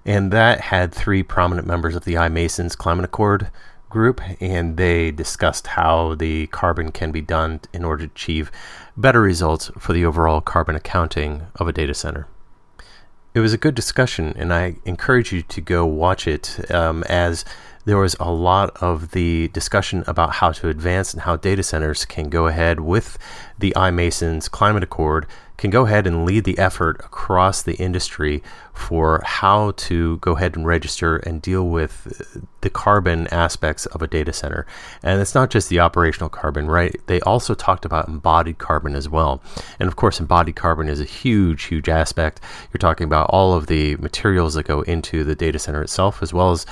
And 0.04 0.30
that 0.34 0.60
had 0.60 0.94
three 0.94 1.24
prominent 1.24 1.68
members 1.68 1.96
of 1.96 2.04
the 2.04 2.16
iMasons 2.16 2.78
Climate 2.78 3.06
Accord 3.06 3.50
group, 3.90 4.20
and 4.42 4.76
they 4.76 5.10
discussed 5.10 5.68
how 5.68 6.16
the 6.16 6.48
carbon 6.48 6.92
can 6.92 7.14
be 7.14 7.22
done 7.22 7.62
in 7.72 7.86
order 7.86 8.06
to 8.06 8.12
achieve 8.12 8.52
better 8.98 9.22
results 9.22 9.72
for 9.80 9.94
the 9.94 10.04
overall 10.04 10.42
carbon 10.42 10.76
accounting 10.76 11.48
of 11.56 11.70
a 11.70 11.72
data 11.72 11.94
center. 11.94 12.28
It 13.34 13.40
was 13.40 13.54
a 13.54 13.58
good 13.58 13.76
discussion, 13.76 14.34
and 14.36 14.54
I 14.54 14.76
encourage 14.84 15.32
you 15.32 15.44
to 15.44 15.62
go 15.62 15.86
watch 15.86 16.28
it 16.28 16.70
um, 16.70 17.04
as 17.04 17.46
there 17.88 17.98
was 17.98 18.18
a 18.20 18.30
lot 18.30 18.76
of 18.84 19.12
the 19.12 19.48
discussion 19.54 20.04
about 20.08 20.34
how 20.34 20.52
to 20.52 20.68
advance 20.68 21.14
and 21.14 21.22
how 21.22 21.38
data 21.38 21.64
centers 21.64 22.04
can 22.04 22.28
go 22.28 22.48
ahead 22.48 22.82
with 22.82 23.18
the 23.58 23.72
iMasons 23.78 24.52
Climate 24.52 24.84
Accord, 24.84 25.26
can 25.56 25.70
go 25.70 25.86
ahead 25.86 26.06
and 26.06 26.26
lead 26.26 26.44
the 26.44 26.58
effort 26.60 27.00
across 27.00 27.62
the 27.62 27.76
industry 27.76 28.44
for 28.74 29.22
how 29.24 29.72
to 29.72 30.18
go 30.18 30.36
ahead 30.36 30.58
and 30.58 30.68
register 30.68 31.16
and 31.18 31.42
deal 31.42 31.66
with 31.70 32.38
the 32.60 32.70
carbon 32.70 33.26
aspects 33.28 33.86
of 33.88 34.02
a 34.02 34.08
data 34.08 34.34
center. 34.34 34.68
And 35.02 35.22
it's 35.22 35.34
not 35.34 35.50
just 35.50 35.70
the 35.70 35.80
operational 35.80 36.30
carbon, 36.30 36.68
right? 36.68 36.94
They 37.08 37.22
also 37.22 37.56
talked 37.56 37.86
about 37.86 38.10
embodied 38.10 38.58
carbon 38.58 38.96
as 38.96 39.08
well. 39.08 39.42
And 39.80 39.88
of 39.88 39.96
course, 39.96 40.20
embodied 40.20 40.58
carbon 40.58 40.90
is 40.90 41.00
a 41.00 41.06
huge, 41.06 41.64
huge 41.64 41.88
aspect. 41.88 42.42
You're 42.74 42.80
talking 42.80 43.06
about 43.06 43.30
all 43.30 43.54
of 43.54 43.68
the 43.68 43.96
materials 43.96 44.56
that 44.56 44.68
go 44.68 44.82
into 44.82 45.24
the 45.24 45.36
data 45.36 45.58
center 45.58 45.82
itself, 45.82 46.22
as 46.22 46.34
well 46.34 46.52
as 46.52 46.66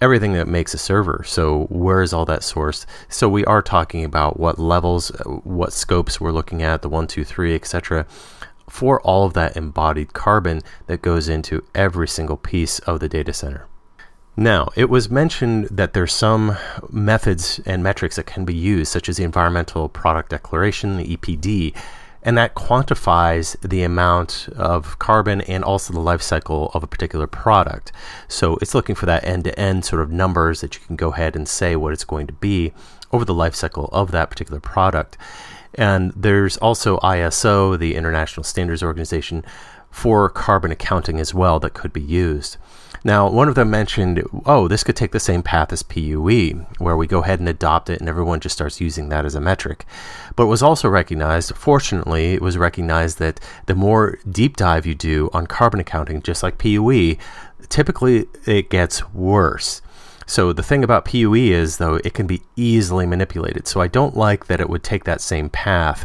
everything 0.00 0.32
that 0.32 0.48
makes 0.48 0.74
a 0.74 0.78
server. 0.78 1.22
So 1.26 1.64
where 1.64 2.02
is 2.02 2.12
all 2.12 2.24
that 2.26 2.40
sourced? 2.40 2.86
So 3.08 3.28
we 3.28 3.44
are 3.44 3.62
talking 3.62 4.04
about 4.04 4.40
what 4.40 4.58
levels, 4.58 5.10
uh, 5.10 5.24
what 5.24 5.72
scopes 5.72 6.20
we're 6.20 6.32
looking 6.32 6.62
at, 6.62 6.82
the 6.82 6.88
one, 6.88 7.06
two, 7.06 7.24
three, 7.24 7.54
etc. 7.54 8.06
For 8.68 9.00
all 9.02 9.26
of 9.26 9.34
that 9.34 9.56
embodied 9.56 10.12
carbon 10.12 10.62
that 10.86 11.02
goes 11.02 11.28
into 11.28 11.64
every 11.74 12.08
single 12.08 12.36
piece 12.36 12.78
of 12.80 13.00
the 13.00 13.08
data 13.08 13.32
center. 13.32 13.66
Now, 14.36 14.70
it 14.76 14.88
was 14.88 15.10
mentioned 15.10 15.68
that 15.70 15.92
there's 15.92 16.14
some 16.14 16.56
methods 16.88 17.60
and 17.66 17.82
metrics 17.82 18.16
that 18.16 18.26
can 18.26 18.44
be 18.44 18.54
used, 18.54 18.90
such 18.90 19.08
as 19.08 19.16
the 19.16 19.24
Environmental 19.24 19.88
Product 19.88 20.30
Declaration, 20.30 20.96
the 20.96 21.16
EPD, 21.16 21.74
and 22.22 22.36
that 22.36 22.54
quantifies 22.54 23.58
the 23.60 23.82
amount 23.82 24.48
of 24.56 24.98
carbon 24.98 25.40
and 25.42 25.64
also 25.64 25.92
the 25.92 26.00
life 26.00 26.22
cycle 26.22 26.70
of 26.74 26.82
a 26.82 26.86
particular 26.86 27.26
product. 27.26 27.92
So 28.28 28.56
it's 28.56 28.74
looking 28.74 28.94
for 28.94 29.06
that 29.06 29.24
end 29.24 29.44
to 29.44 29.58
end 29.58 29.84
sort 29.84 30.02
of 30.02 30.10
numbers 30.10 30.60
that 30.60 30.74
you 30.74 30.82
can 30.86 30.96
go 30.96 31.12
ahead 31.12 31.34
and 31.34 31.48
say 31.48 31.76
what 31.76 31.92
it's 31.92 32.04
going 32.04 32.26
to 32.26 32.32
be 32.34 32.72
over 33.12 33.24
the 33.24 33.34
life 33.34 33.54
cycle 33.54 33.88
of 33.92 34.10
that 34.10 34.30
particular 34.30 34.60
product. 34.60 35.16
And 35.74 36.12
there's 36.14 36.56
also 36.58 36.98
ISO, 36.98 37.78
the 37.78 37.94
International 37.94 38.44
Standards 38.44 38.82
Organization, 38.82 39.44
for 39.90 40.28
carbon 40.28 40.70
accounting 40.70 41.18
as 41.18 41.34
well 41.34 41.58
that 41.60 41.74
could 41.74 41.92
be 41.92 42.00
used. 42.00 42.56
Now, 43.02 43.30
one 43.30 43.48
of 43.48 43.54
them 43.54 43.70
mentioned, 43.70 44.22
oh, 44.44 44.68
this 44.68 44.84
could 44.84 44.96
take 44.96 45.12
the 45.12 45.20
same 45.20 45.42
path 45.42 45.72
as 45.72 45.82
PUE, 45.82 46.66
where 46.78 46.96
we 46.96 47.06
go 47.06 47.22
ahead 47.22 47.40
and 47.40 47.48
adopt 47.48 47.88
it 47.88 47.98
and 47.98 48.08
everyone 48.08 48.40
just 48.40 48.54
starts 48.54 48.80
using 48.80 49.08
that 49.08 49.24
as 49.24 49.34
a 49.34 49.40
metric. 49.40 49.86
But 50.36 50.44
it 50.44 50.48
was 50.48 50.62
also 50.62 50.88
recognized, 50.88 51.54
fortunately, 51.56 52.34
it 52.34 52.42
was 52.42 52.58
recognized 52.58 53.18
that 53.18 53.40
the 53.66 53.74
more 53.74 54.18
deep 54.30 54.56
dive 54.56 54.84
you 54.84 54.94
do 54.94 55.30
on 55.32 55.46
carbon 55.46 55.80
accounting, 55.80 56.20
just 56.20 56.42
like 56.42 56.58
PUE, 56.58 57.16
typically 57.70 58.26
it 58.46 58.68
gets 58.68 59.08
worse. 59.14 59.80
So 60.26 60.52
the 60.52 60.62
thing 60.62 60.84
about 60.84 61.06
PUE 61.06 61.34
is, 61.34 61.78
though, 61.78 61.94
it 62.04 62.12
can 62.12 62.26
be 62.26 62.42
easily 62.54 63.06
manipulated. 63.06 63.66
So 63.66 63.80
I 63.80 63.88
don't 63.88 64.16
like 64.16 64.46
that 64.46 64.60
it 64.60 64.68
would 64.68 64.84
take 64.84 65.04
that 65.04 65.22
same 65.22 65.48
path. 65.48 66.04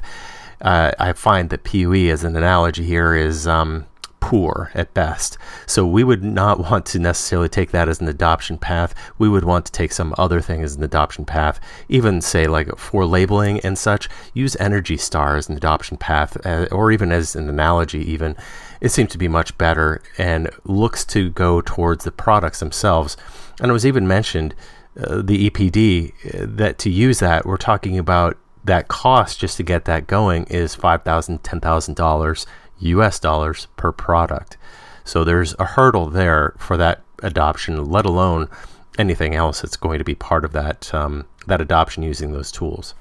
Uh, 0.61 0.91
I 0.97 1.11
find 1.11 1.49
that 1.49 1.65
PUE, 1.65 2.09
as 2.09 2.23
an 2.23 2.37
analogy 2.37 2.85
here, 2.85 3.13
is. 3.15 3.47
Um, 3.47 3.85
poor 4.25 4.71
at 4.73 4.91
best. 4.95 5.37
So 5.67 5.85
we 5.85 6.03
would 6.03 6.23
not 6.23 6.59
want 6.59 6.87
to 6.87 6.99
necessarily 6.99 7.47
take 7.47 7.69
that 7.69 7.87
as 7.87 8.01
an 8.01 8.07
adoption 8.07 8.57
path. 8.57 8.95
We 9.19 9.29
would 9.29 9.43
want 9.43 9.67
to 9.67 9.71
take 9.71 9.91
some 9.91 10.15
other 10.17 10.41
thing 10.41 10.63
as 10.63 10.75
an 10.75 10.83
adoption 10.83 11.25
path. 11.25 11.59
Even 11.89 12.21
say 12.21 12.47
like 12.47 12.75
for 12.75 13.05
labeling 13.05 13.59
and 13.59 13.77
such, 13.77 14.09
use 14.33 14.57
Energy 14.59 14.97
Star 14.97 15.35
as 15.35 15.47
an 15.47 15.55
adoption 15.55 15.95
path, 15.97 16.43
uh, 16.43 16.65
or 16.71 16.91
even 16.91 17.11
as 17.11 17.35
an 17.35 17.47
analogy. 17.47 17.99
Even 17.99 18.35
it 18.81 18.89
seems 18.89 19.11
to 19.11 19.19
be 19.19 19.27
much 19.27 19.55
better 19.59 20.01
and 20.17 20.49
looks 20.63 21.05
to 21.05 21.29
go 21.29 21.61
towards 21.61 22.03
the 22.03 22.11
products 22.11 22.59
themselves. 22.59 23.15
And 23.61 23.69
it 23.69 23.73
was 23.73 23.85
even 23.85 24.07
mentioned 24.07 24.55
uh, 24.99 25.21
the 25.21 25.51
EPD 25.51 26.13
uh, 26.33 26.47
that 26.57 26.79
to 26.79 26.89
use 26.89 27.19
that 27.19 27.45
we're 27.45 27.57
talking 27.57 27.99
about 27.99 28.39
that 28.63 28.87
cost 28.87 29.39
just 29.39 29.57
to 29.57 29.63
get 29.63 29.85
that 29.85 30.07
going 30.07 30.45
is 30.45 30.73
five 30.73 31.03
thousand, 31.03 31.43
ten 31.43 31.59
thousand 31.59 31.95
dollars 31.95 32.47
US 32.79 33.19
dollars 33.19 33.67
per 33.75 33.91
product. 33.91 34.57
So 35.03 35.23
there's 35.23 35.55
a 35.59 35.65
hurdle 35.65 36.07
there 36.07 36.55
for 36.57 36.77
that 36.77 37.01
adoption, 37.21 37.85
let 37.85 38.05
alone 38.05 38.49
anything 38.97 39.35
else 39.35 39.61
that's 39.61 39.77
going 39.77 39.99
to 39.99 40.05
be 40.05 40.15
part 40.15 40.45
of 40.45 40.51
that 40.53 40.93
um, 40.93 41.25
that 41.47 41.61
adoption 41.61 42.03
using 42.03 42.31
those 42.31 42.51
tools. 42.51 42.95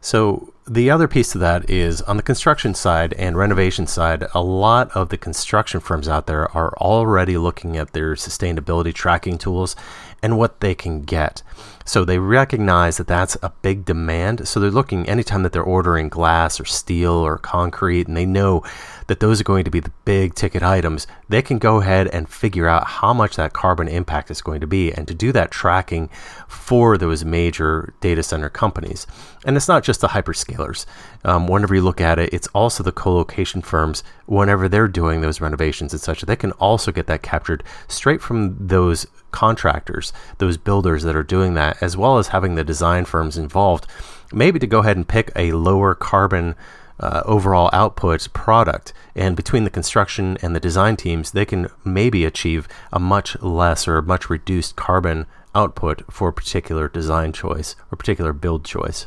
So 0.00 0.54
the 0.66 0.90
other 0.90 1.08
piece 1.08 1.34
of 1.34 1.40
that 1.42 1.68
is 1.68 2.00
on 2.02 2.16
the 2.16 2.22
construction 2.22 2.74
side 2.74 3.12
and 3.14 3.36
renovation 3.36 3.86
side, 3.86 4.24
a 4.34 4.42
lot 4.42 4.90
of 4.92 5.10
the 5.10 5.18
construction 5.18 5.80
firms 5.80 6.08
out 6.08 6.26
there 6.26 6.50
are 6.56 6.72
already 6.78 7.36
looking 7.36 7.76
at 7.76 7.92
their 7.92 8.14
sustainability 8.14 8.94
tracking 8.94 9.36
tools 9.36 9.76
and 10.22 10.38
what 10.38 10.60
they 10.60 10.74
can 10.74 11.02
get. 11.02 11.42
So 11.84 12.04
they 12.04 12.18
recognize 12.18 12.98
that 12.98 13.06
that's 13.06 13.36
a 13.42 13.52
big 13.62 13.84
demand. 13.84 14.46
So 14.46 14.60
they're 14.60 14.70
looking 14.70 15.08
anytime 15.08 15.42
that 15.42 15.52
they're 15.52 15.62
ordering 15.62 16.08
glass 16.08 16.60
or 16.60 16.64
steel 16.64 17.12
or 17.12 17.38
concrete, 17.38 18.06
and 18.06 18.16
they 18.16 18.26
know 18.26 18.62
that 19.10 19.18
those 19.18 19.40
are 19.40 19.44
going 19.44 19.64
to 19.64 19.72
be 19.72 19.80
the 19.80 19.90
big 20.04 20.36
ticket 20.36 20.62
items, 20.62 21.04
they 21.28 21.42
can 21.42 21.58
go 21.58 21.80
ahead 21.80 22.06
and 22.12 22.28
figure 22.28 22.68
out 22.68 22.86
how 22.86 23.12
much 23.12 23.34
that 23.34 23.52
carbon 23.52 23.88
impact 23.88 24.30
is 24.30 24.40
going 24.40 24.60
to 24.60 24.68
be 24.68 24.92
and 24.92 25.08
to 25.08 25.14
do 25.14 25.32
that 25.32 25.50
tracking 25.50 26.08
for 26.46 26.96
those 26.96 27.24
major 27.24 27.92
data 28.00 28.22
center 28.22 28.48
companies. 28.48 29.08
And 29.44 29.56
it's 29.56 29.66
not 29.66 29.82
just 29.82 30.00
the 30.00 30.06
hyperscalers. 30.06 30.86
Um, 31.24 31.48
whenever 31.48 31.74
you 31.74 31.82
look 31.82 32.00
at 32.00 32.20
it, 32.20 32.32
it's 32.32 32.46
also 32.54 32.84
the 32.84 32.92
co 32.92 33.12
location 33.12 33.62
firms, 33.62 34.04
whenever 34.26 34.68
they're 34.68 34.86
doing 34.86 35.22
those 35.22 35.40
renovations 35.40 35.92
and 35.92 36.00
such, 36.00 36.20
they 36.20 36.36
can 36.36 36.52
also 36.52 36.92
get 36.92 37.08
that 37.08 37.22
captured 37.22 37.64
straight 37.88 38.22
from 38.22 38.64
those 38.64 39.08
contractors, 39.32 40.12
those 40.38 40.56
builders 40.56 41.02
that 41.02 41.16
are 41.16 41.24
doing 41.24 41.54
that, 41.54 41.82
as 41.82 41.96
well 41.96 42.18
as 42.18 42.28
having 42.28 42.54
the 42.54 42.62
design 42.62 43.04
firms 43.04 43.36
involved, 43.36 43.88
maybe 44.32 44.60
to 44.60 44.68
go 44.68 44.78
ahead 44.78 44.96
and 44.96 45.08
pick 45.08 45.32
a 45.34 45.50
lower 45.50 45.96
carbon 45.96 46.54
uh, 47.00 47.22
overall 47.24 47.70
output 47.72 48.32
product. 48.32 48.92
And 49.14 49.34
between 49.34 49.64
the 49.64 49.70
construction 49.70 50.38
and 50.42 50.54
the 50.54 50.60
design 50.60 50.96
teams, 50.96 51.32
they 51.32 51.44
can 51.44 51.68
maybe 51.84 52.24
achieve 52.24 52.68
a 52.92 53.00
much 53.00 53.40
less 53.42 53.88
or 53.88 54.00
much 54.02 54.30
reduced 54.30 54.76
carbon 54.76 55.26
output 55.54 56.02
for 56.12 56.28
a 56.28 56.32
particular 56.32 56.88
design 56.88 57.32
choice 57.32 57.74
or 57.90 57.96
particular 57.96 58.32
build 58.32 58.64
choice. 58.64 59.06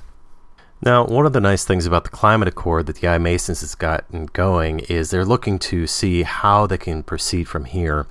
Now, 0.81 1.05
one 1.05 1.25
of 1.25 1.31
the 1.31 1.39
nice 1.39 1.63
things 1.63 1.85
about 1.85 2.03
the 2.03 2.09
Climate 2.09 2.49
Accord 2.49 2.87
that 2.87 2.97
the 2.97 3.07
iMasons 3.07 3.61
has 3.61 3.73
gotten 3.73 4.25
going 4.25 4.79
is 4.81 5.11
they're 5.11 5.23
looking 5.23 5.57
to 5.59 5.87
see 5.87 6.23
how 6.23 6.67
they 6.67 6.77
can 6.77 7.03
proceed 7.03 7.47
from 7.47 7.63
here. 7.63 8.05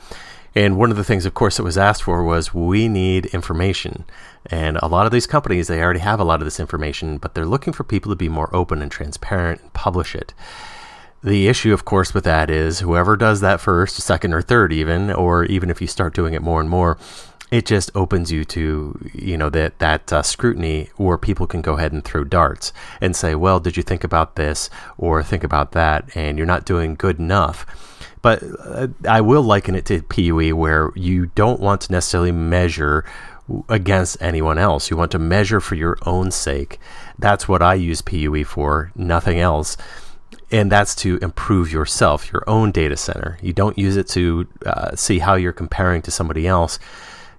And 0.54 0.76
one 0.76 0.90
of 0.90 0.96
the 0.96 1.04
things, 1.04 1.24
of 1.24 1.34
course, 1.34 1.56
that 1.56 1.62
was 1.62 1.78
asked 1.78 2.02
for 2.02 2.22
was 2.22 2.52
we 2.52 2.88
need 2.88 3.26
information. 3.26 4.04
And 4.46 4.76
a 4.78 4.88
lot 4.88 5.06
of 5.06 5.12
these 5.12 5.26
companies, 5.26 5.68
they 5.68 5.82
already 5.82 6.00
have 6.00 6.20
a 6.20 6.24
lot 6.24 6.40
of 6.40 6.44
this 6.44 6.60
information, 6.60 7.18
but 7.18 7.34
they're 7.34 7.46
looking 7.46 7.72
for 7.72 7.84
people 7.84 8.12
to 8.12 8.16
be 8.16 8.28
more 8.28 8.54
open 8.54 8.82
and 8.82 8.90
transparent 8.90 9.62
and 9.62 9.72
publish 9.72 10.14
it. 10.14 10.34
The 11.22 11.46
issue, 11.46 11.72
of 11.72 11.84
course, 11.84 12.12
with 12.12 12.24
that 12.24 12.50
is 12.50 12.80
whoever 12.80 13.16
does 13.16 13.40
that 13.40 13.60
first, 13.60 13.96
second, 13.96 14.34
or 14.34 14.42
third, 14.42 14.72
even, 14.72 15.10
or 15.10 15.44
even 15.44 15.70
if 15.70 15.80
you 15.80 15.86
start 15.86 16.14
doing 16.14 16.34
it 16.34 16.42
more 16.42 16.60
and 16.60 16.68
more, 16.68 16.98
it 17.52 17.64
just 17.64 17.90
opens 17.94 18.32
you 18.32 18.44
to 18.46 18.98
you 19.12 19.36
know 19.36 19.50
that 19.50 19.78
that 19.78 20.10
uh, 20.10 20.22
scrutiny 20.22 20.88
where 20.96 21.18
people 21.18 21.46
can 21.46 21.60
go 21.60 21.74
ahead 21.74 21.92
and 21.92 22.02
throw 22.02 22.24
darts 22.24 22.72
and 23.00 23.14
say, 23.14 23.34
well, 23.34 23.60
did 23.60 23.76
you 23.76 23.82
think 23.82 24.02
about 24.02 24.36
this 24.36 24.70
or 24.96 25.22
think 25.22 25.44
about 25.44 25.72
that, 25.72 26.16
and 26.16 26.38
you're 26.38 26.46
not 26.46 26.64
doing 26.64 26.94
good 26.94 27.20
enough 27.20 27.66
but 28.22 28.42
uh, 28.60 28.88
I 29.08 29.20
will 29.20 29.42
liken 29.42 29.74
it 29.74 29.84
to 29.86 30.02
PUE, 30.02 30.56
where 30.56 30.90
you 30.94 31.26
don't 31.26 31.60
want 31.60 31.82
to 31.82 31.92
necessarily 31.92 32.32
measure 32.32 33.04
against 33.68 34.22
anyone 34.22 34.58
else. 34.58 34.90
You 34.90 34.96
want 34.96 35.10
to 35.12 35.18
measure 35.18 35.60
for 35.60 35.74
your 35.74 35.98
own 36.06 36.30
sake. 36.30 36.78
That's 37.18 37.48
what 37.48 37.62
I 37.62 37.74
use 37.74 38.00
PUE 38.00 38.44
for, 38.44 38.92
nothing 38.94 39.38
else. 39.38 39.76
And 40.50 40.70
that's 40.70 40.94
to 40.96 41.18
improve 41.22 41.72
yourself, 41.72 42.32
your 42.32 42.44
own 42.46 42.72
data 42.72 42.96
center. 42.96 43.38
You 43.42 43.52
don't 43.52 43.76
use 43.76 43.96
it 43.96 44.08
to 44.08 44.46
uh, 44.64 44.94
see 44.96 45.18
how 45.18 45.34
you're 45.34 45.52
comparing 45.52 46.02
to 46.02 46.10
somebody 46.10 46.46
else 46.46 46.78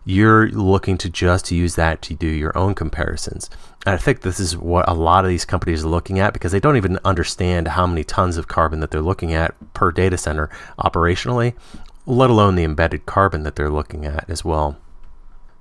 you're 0.06 0.50
looking 0.50 0.98
to 0.98 1.10
just 1.10 1.52
use 1.52 1.76
that 1.76 2.02
to 2.04 2.14
do 2.14 2.28
your 2.28 2.58
own 2.58 2.76
comparisons. 2.76 3.50
And 3.86 3.96
I 3.96 3.98
think 3.98 4.22
this 4.22 4.40
is 4.40 4.58
what 4.58 4.88
a 4.88 4.94
lot 4.94 5.26
of 5.26 5.30
these 5.30 5.46
companies 5.46 5.84
are 5.84 5.90
looking 5.90 6.20
at 6.20 6.34
because 6.34 6.52
they 6.52 6.60
don't 6.60 6.78
even 6.78 7.00
understand 7.06 7.70
how 7.70 7.88
many 7.88 8.04
tons 8.04 8.38
of 8.38 8.48
carbon 8.48 8.80
that 8.82 8.92
they're 8.92 9.02
looking 9.02 9.34
at 9.34 9.56
per 9.74 9.92
data 9.92 10.18
center 10.18 10.50
operationally, 10.78 11.54
let 12.06 12.30
alone 12.30 12.56
the 12.56 12.64
embedded 12.64 13.06
carbon 13.06 13.44
that 13.44 13.56
they're 13.56 13.70
looking 13.70 14.06
at 14.06 14.30
as 14.30 14.44
well. 14.44 14.78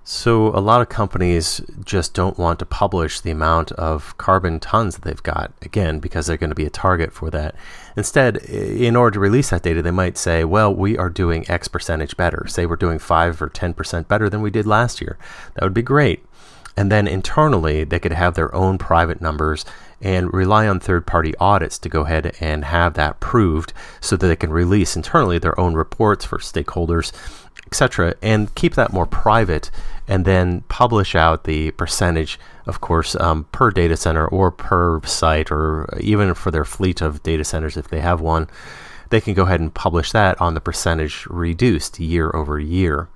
So, 0.05 0.49
a 0.49 0.59
lot 0.59 0.81
of 0.81 0.89
companies 0.89 1.61
just 1.85 2.13
don't 2.13 2.37
want 2.37 2.59
to 2.59 2.67
publish 2.67 3.21
the 3.21 3.31
amount 3.31 3.71
of 3.73 4.19
carbon 4.19 4.59
tons 4.59 4.97
that 4.97 5.05
they've 5.05 5.23
got, 5.23 5.53
again, 5.63 6.01
because 6.01 6.27
they're 6.27 6.37
going 6.37 6.51
to 6.51 6.57
be 6.57 6.67
a 6.67 6.71
target 6.71 7.13
for 7.13 7.31
that. 7.31 7.55
Instead, 7.97 8.39
in 8.39 8.97
order 8.97 9.15
to 9.15 9.21
release 9.21 9.51
that 9.51 9.63
data, 9.63 9.81
they 9.81 9.93
might 9.93 10.19
say, 10.19 10.43
well, 10.43 10.75
we 10.75 10.99
are 10.99 11.09
doing 11.09 11.49
X 11.49 11.69
percentage 11.69 12.17
better. 12.17 12.47
Say 12.49 12.67
we're 12.67 12.75
doing 12.75 12.99
5 12.99 13.41
or 13.41 13.49
10% 13.49 14.09
better 14.09 14.29
than 14.29 14.43
we 14.43 14.51
did 14.51 14.67
last 14.67 15.01
year. 15.01 15.19
That 15.55 15.63
would 15.63 15.75
be 15.75 15.83
great. 15.83 16.25
And 16.77 16.91
then 16.91 17.07
internally, 17.07 17.85
they 17.85 18.01
could 18.01 18.13
have 18.13 18.35
their 18.35 18.53
own 18.55 18.79
private 18.79 19.21
numbers 19.21 19.65
and 20.01 20.33
rely 20.35 20.67
on 20.67 20.81
third 20.81 21.07
party 21.07 21.33
audits 21.39 21.79
to 21.79 21.89
go 21.89 22.03
ahead 22.03 22.35
and 22.41 22.65
have 22.65 22.95
that 22.95 23.21
proved 23.21 23.73
so 24.01 24.17
that 24.17 24.27
they 24.27 24.37
can 24.37 24.51
release 24.51 24.97
internally 24.97 25.39
their 25.39 25.59
own 25.61 25.75
reports 25.75 26.25
for 26.25 26.39
stakeholders 26.39 27.13
etc., 27.73 28.15
and 28.21 28.55
keep 28.55 28.75
that 28.75 28.93
more 28.93 29.07
private, 29.07 29.71
and 30.07 30.27
then 30.27 30.61
publish 30.69 31.15
out 31.15 31.45
the 31.45 31.71
percentage, 31.73 32.39
of 32.67 32.83
course, 32.83 33.17
um, 33.17 33.45
per 33.51 33.71
data 33.71 33.97
center 33.97 34.27
or 34.27 34.51
per 34.51 35.01
site, 35.05 35.51
or 35.51 35.89
even 35.99 36.35
for 36.35 36.51
their 36.51 36.67
fleet 36.67 37.01
of 37.01 37.23
data 37.23 37.45
centers 37.45 37.79
if 37.79 37.89
they 37.89 38.01
have 38.01 38.21
one. 38.21 38.47
They 39.09 39.23
can 39.23 39.33
go 39.33 39.45
ahead 39.45 39.61
and 39.61 39.73
publish 39.73 40.13
that 40.13 40.39
on 40.41 40.53
the 40.53 40.61
percentage 40.61 41.27
reduced 41.27 41.99
year 41.99 42.31
over 42.35 42.61
year. 42.61 43.09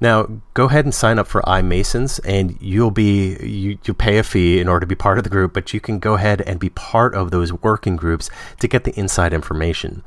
Now, 0.00 0.28
go 0.52 0.66
ahead 0.66 0.84
and 0.84 0.94
sign 0.94 1.18
up 1.18 1.26
for 1.26 1.40
iMasons, 1.42 2.20
and 2.24 2.58
you'll 2.60 2.90
be 2.90 3.36
you, 3.42 3.78
you 3.84 3.94
pay 3.94 4.18
a 4.18 4.22
fee 4.22 4.60
in 4.60 4.68
order 4.68 4.80
to 4.80 4.86
be 4.86 4.94
part 4.94 5.16
of 5.16 5.24
the 5.24 5.30
group, 5.30 5.54
but 5.54 5.72
you 5.72 5.80
can 5.80 5.98
go 5.98 6.14
ahead 6.14 6.42
and 6.42 6.60
be 6.60 6.68
part 6.70 7.14
of 7.14 7.30
those 7.30 7.52
working 7.52 7.96
groups 7.96 8.28
to 8.60 8.68
get 8.68 8.84
the 8.84 8.98
inside 8.98 9.32
information. 9.32 10.02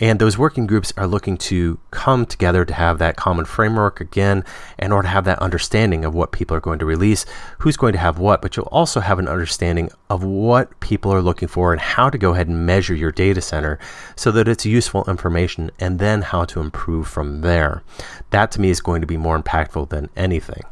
And 0.00 0.18
those 0.18 0.38
working 0.38 0.66
groups 0.66 0.92
are 0.96 1.06
looking 1.06 1.36
to 1.38 1.78
come 1.90 2.24
together 2.24 2.64
to 2.64 2.74
have 2.74 2.98
that 2.98 3.16
common 3.16 3.44
framework 3.44 4.00
again, 4.00 4.44
in 4.78 4.92
order 4.92 5.06
to 5.06 5.12
have 5.12 5.24
that 5.24 5.40
understanding 5.40 6.04
of 6.04 6.14
what 6.14 6.30
people 6.30 6.56
are 6.56 6.60
going 6.60 6.78
to 6.78 6.86
release, 6.86 7.26
who's 7.58 7.76
going 7.76 7.92
to 7.94 7.98
have 7.98 8.18
what, 8.18 8.40
but 8.40 8.56
you'll 8.56 8.66
also 8.66 9.00
have 9.00 9.18
an 9.18 9.28
understanding 9.28 9.90
of 10.08 10.22
what 10.22 10.78
people 10.80 11.12
are 11.12 11.22
looking 11.22 11.48
for 11.48 11.72
and 11.72 11.80
how 11.80 12.08
to 12.08 12.18
go 12.18 12.32
ahead 12.32 12.48
and 12.48 12.64
measure 12.64 12.94
your 12.94 13.12
data 13.12 13.40
center 13.40 13.78
so 14.14 14.30
that 14.30 14.46
it's 14.46 14.64
useful 14.64 15.04
information 15.08 15.70
and 15.80 15.98
then 15.98 16.22
how 16.22 16.44
to 16.44 16.60
improve 16.60 17.08
from 17.08 17.40
there. 17.40 17.82
That 18.30 18.52
to 18.52 18.60
me 18.60 18.70
is 18.70 18.80
going 18.80 19.00
to 19.00 19.06
be 19.06 19.16
more 19.16 19.40
impactful 19.40 19.88
than 19.88 20.10
anything. 20.16 20.62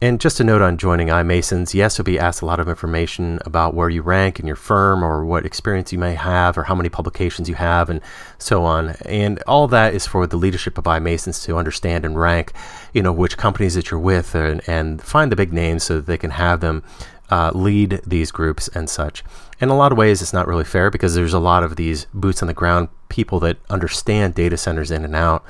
And 0.00 0.20
just 0.20 0.38
a 0.38 0.44
note 0.44 0.60
on 0.60 0.76
joining 0.76 1.08
iMasons, 1.08 1.72
yes, 1.72 1.96
you'll 1.96 2.04
be 2.04 2.18
asked 2.18 2.42
a 2.42 2.46
lot 2.46 2.60
of 2.60 2.68
information 2.68 3.38
about 3.46 3.74
where 3.74 3.88
you 3.88 4.02
rank 4.02 4.38
in 4.38 4.46
your 4.46 4.56
firm 4.56 5.02
or 5.02 5.24
what 5.24 5.46
experience 5.46 5.92
you 5.92 5.98
may 5.98 6.14
have 6.14 6.58
or 6.58 6.64
how 6.64 6.74
many 6.74 6.88
publications 6.88 7.48
you 7.48 7.54
have 7.54 7.88
and 7.88 8.00
so 8.38 8.64
on. 8.64 8.90
And 9.06 9.40
all 9.46 9.66
that 9.68 9.94
is 9.94 10.06
for 10.06 10.26
the 10.26 10.36
leadership 10.36 10.76
of 10.76 10.84
iMasons 10.84 11.42
to 11.44 11.56
understand 11.56 12.04
and 12.04 12.18
rank, 12.18 12.52
you 12.92 13.02
know, 13.02 13.12
which 13.12 13.38
companies 13.38 13.74
that 13.74 13.90
you're 13.90 14.00
with 14.00 14.34
and, 14.34 14.60
and 14.68 15.00
find 15.00 15.32
the 15.32 15.36
big 15.36 15.52
names 15.52 15.84
so 15.84 15.96
that 15.96 16.06
they 16.06 16.18
can 16.18 16.32
have 16.32 16.60
them 16.60 16.82
uh, 17.30 17.52
lead 17.54 18.00
these 18.06 18.30
groups 18.30 18.68
and 18.68 18.90
such. 18.90 19.24
In 19.60 19.70
a 19.70 19.76
lot 19.76 19.92
of 19.92 19.98
ways, 19.98 20.20
it's 20.20 20.32
not 20.32 20.46
really 20.46 20.64
fair 20.64 20.90
because 20.90 21.14
there's 21.14 21.32
a 21.32 21.38
lot 21.38 21.62
of 21.62 21.76
these 21.76 22.06
boots 22.12 22.42
on 22.42 22.48
the 22.48 22.54
ground 22.54 22.88
people 23.08 23.40
that 23.40 23.56
understand 23.70 24.34
data 24.34 24.56
centers 24.56 24.90
in 24.90 25.04
and 25.04 25.16
out 25.16 25.44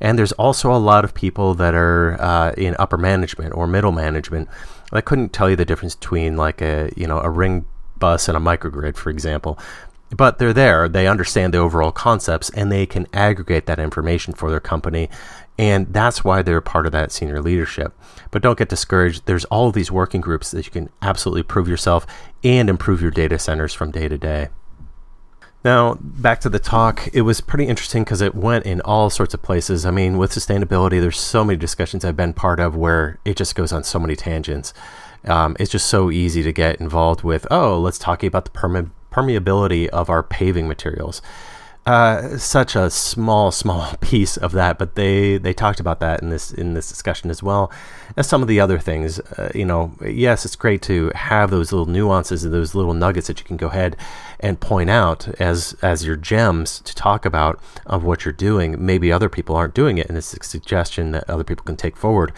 and 0.00 0.18
there's 0.18 0.32
also 0.32 0.72
a 0.72 0.78
lot 0.78 1.04
of 1.04 1.14
people 1.14 1.54
that 1.54 1.74
are 1.74 2.20
uh, 2.20 2.52
in 2.56 2.74
upper 2.78 2.96
management 2.96 3.54
or 3.54 3.66
middle 3.66 3.92
management. 3.92 4.48
I 4.92 5.00
couldn't 5.00 5.32
tell 5.32 5.48
you 5.48 5.56
the 5.56 5.64
difference 5.64 5.94
between 5.94 6.36
like 6.36 6.60
a 6.60 6.90
you 6.96 7.06
know 7.06 7.20
a 7.20 7.30
ring 7.30 7.66
bus 7.98 8.28
and 8.28 8.36
a 8.36 8.40
microgrid, 8.40 8.96
for 8.96 9.10
example. 9.10 9.58
But 10.16 10.38
they're 10.38 10.52
there. 10.52 10.88
They 10.88 11.06
understand 11.06 11.54
the 11.54 11.58
overall 11.58 11.92
concepts, 11.92 12.50
and 12.50 12.72
they 12.72 12.84
can 12.84 13.06
aggregate 13.12 13.66
that 13.66 13.78
information 13.78 14.34
for 14.34 14.50
their 14.50 14.58
company, 14.58 15.08
and 15.56 15.92
that's 15.92 16.24
why 16.24 16.42
they're 16.42 16.60
part 16.60 16.86
of 16.86 16.92
that 16.92 17.12
senior 17.12 17.40
leadership. 17.40 17.92
But 18.32 18.42
don't 18.42 18.58
get 18.58 18.68
discouraged. 18.68 19.26
There's 19.26 19.44
all 19.44 19.70
these 19.70 19.92
working 19.92 20.20
groups 20.20 20.50
that 20.50 20.64
you 20.66 20.72
can 20.72 20.88
absolutely 21.00 21.44
prove 21.44 21.68
yourself 21.68 22.06
and 22.42 22.68
improve 22.68 23.00
your 23.00 23.12
data 23.12 23.38
centers 23.38 23.72
from 23.72 23.92
day 23.92 24.08
to 24.08 24.18
day. 24.18 24.48
Now, 25.62 25.98
back 26.00 26.40
to 26.40 26.48
the 26.48 26.58
talk, 26.58 27.08
it 27.12 27.20
was 27.22 27.42
pretty 27.42 27.66
interesting 27.66 28.02
because 28.02 28.22
it 28.22 28.34
went 28.34 28.64
in 28.64 28.80
all 28.80 29.10
sorts 29.10 29.34
of 29.34 29.42
places. 29.42 29.84
I 29.84 29.90
mean, 29.90 30.16
with 30.16 30.32
sustainability, 30.32 31.00
there's 31.00 31.20
so 31.20 31.44
many 31.44 31.58
discussions 31.58 32.02
I've 32.02 32.16
been 32.16 32.32
part 32.32 32.60
of 32.60 32.76
where 32.76 33.18
it 33.26 33.36
just 33.36 33.54
goes 33.54 33.70
on 33.70 33.84
so 33.84 33.98
many 33.98 34.16
tangents. 34.16 34.72
Um, 35.26 35.56
it's 35.60 35.70
just 35.70 35.88
so 35.88 36.10
easy 36.10 36.42
to 36.42 36.52
get 36.52 36.80
involved 36.80 37.22
with, 37.22 37.46
oh, 37.50 37.78
let's 37.78 37.98
talk 37.98 38.22
about 38.22 38.46
the 38.46 38.50
perme- 38.52 38.92
permeability 39.12 39.88
of 39.88 40.08
our 40.08 40.22
paving 40.22 40.66
materials. 40.66 41.20
Uh, 41.86 42.36
such 42.38 42.76
a 42.76 42.90
small, 42.90 43.50
small 43.62 43.94
piece 44.00 44.36
of 44.36 44.52
that, 44.52 44.78
but 44.78 44.94
they 44.94 45.38
they 45.38 45.52
talked 45.52 45.80
about 45.80 45.98
that 46.00 46.22
in 46.22 46.28
this 46.28 46.52
in 46.52 46.74
this 46.74 46.88
discussion 46.88 47.30
as 47.30 47.42
well 47.42 47.72
as 48.16 48.28
some 48.28 48.42
of 48.42 48.48
the 48.48 48.60
other 48.60 48.78
things. 48.78 49.18
Uh, 49.18 49.50
you 49.54 49.64
know, 49.64 49.92
yes, 50.06 50.44
it's 50.44 50.56
great 50.56 50.82
to 50.82 51.10
have 51.14 51.50
those 51.50 51.72
little 51.72 51.86
nuances 51.86 52.44
and 52.44 52.52
those 52.52 52.74
little 52.74 52.92
nuggets 52.92 53.28
that 53.28 53.40
you 53.40 53.46
can 53.46 53.56
go 53.56 53.68
ahead 53.68 53.96
and 54.40 54.58
point 54.58 54.90
out 54.90 55.28
as 55.40 55.76
as 55.82 56.04
your 56.04 56.16
gems 56.16 56.80
to 56.80 56.94
talk 56.94 57.24
about 57.24 57.60
of 57.86 58.02
what 58.04 58.24
you're 58.24 58.32
doing. 58.32 58.84
Maybe 58.84 59.12
other 59.12 59.28
people 59.28 59.54
aren't 59.56 59.74
doing 59.74 59.98
it, 59.98 60.08
and 60.08 60.18
it's 60.18 60.34
a 60.34 60.42
suggestion 60.42 61.12
that 61.12 61.28
other 61.28 61.44
people 61.44 61.64
can 61.64 61.76
take 61.76 61.96
forward. 61.96 62.32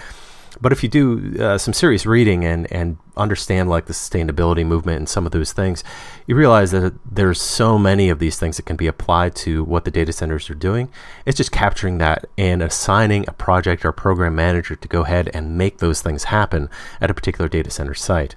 But 0.60 0.72
if 0.72 0.82
you 0.82 0.88
do 0.88 1.42
uh, 1.42 1.58
some 1.58 1.72
serious 1.72 2.04
reading 2.04 2.44
and, 2.44 2.70
and 2.70 2.98
understand 3.16 3.70
like 3.70 3.86
the 3.86 3.92
sustainability 3.92 4.66
movement 4.66 4.98
and 4.98 5.08
some 5.08 5.24
of 5.24 5.32
those 5.32 5.52
things, 5.52 5.82
you 6.26 6.36
realize 6.36 6.72
that 6.72 6.94
there's 7.10 7.40
so 7.40 7.78
many 7.78 8.10
of 8.10 8.18
these 8.18 8.38
things 8.38 8.58
that 8.58 8.66
can 8.66 8.76
be 8.76 8.86
applied 8.86 9.34
to 9.36 9.64
what 9.64 9.84
the 9.84 9.90
data 9.90 10.12
centers 10.12 10.50
are 10.50 10.54
doing. 10.54 10.90
It's 11.24 11.36
just 11.36 11.52
capturing 11.52 11.98
that 11.98 12.26
and 12.36 12.62
assigning 12.62 13.24
a 13.26 13.32
project 13.32 13.84
or 13.84 13.92
program 13.92 14.34
manager 14.34 14.76
to 14.76 14.88
go 14.88 15.02
ahead 15.02 15.30
and 15.32 15.56
make 15.56 15.78
those 15.78 16.02
things 16.02 16.24
happen 16.24 16.68
at 17.00 17.10
a 17.10 17.14
particular 17.14 17.48
data 17.48 17.70
center 17.70 17.94
site. 17.94 18.36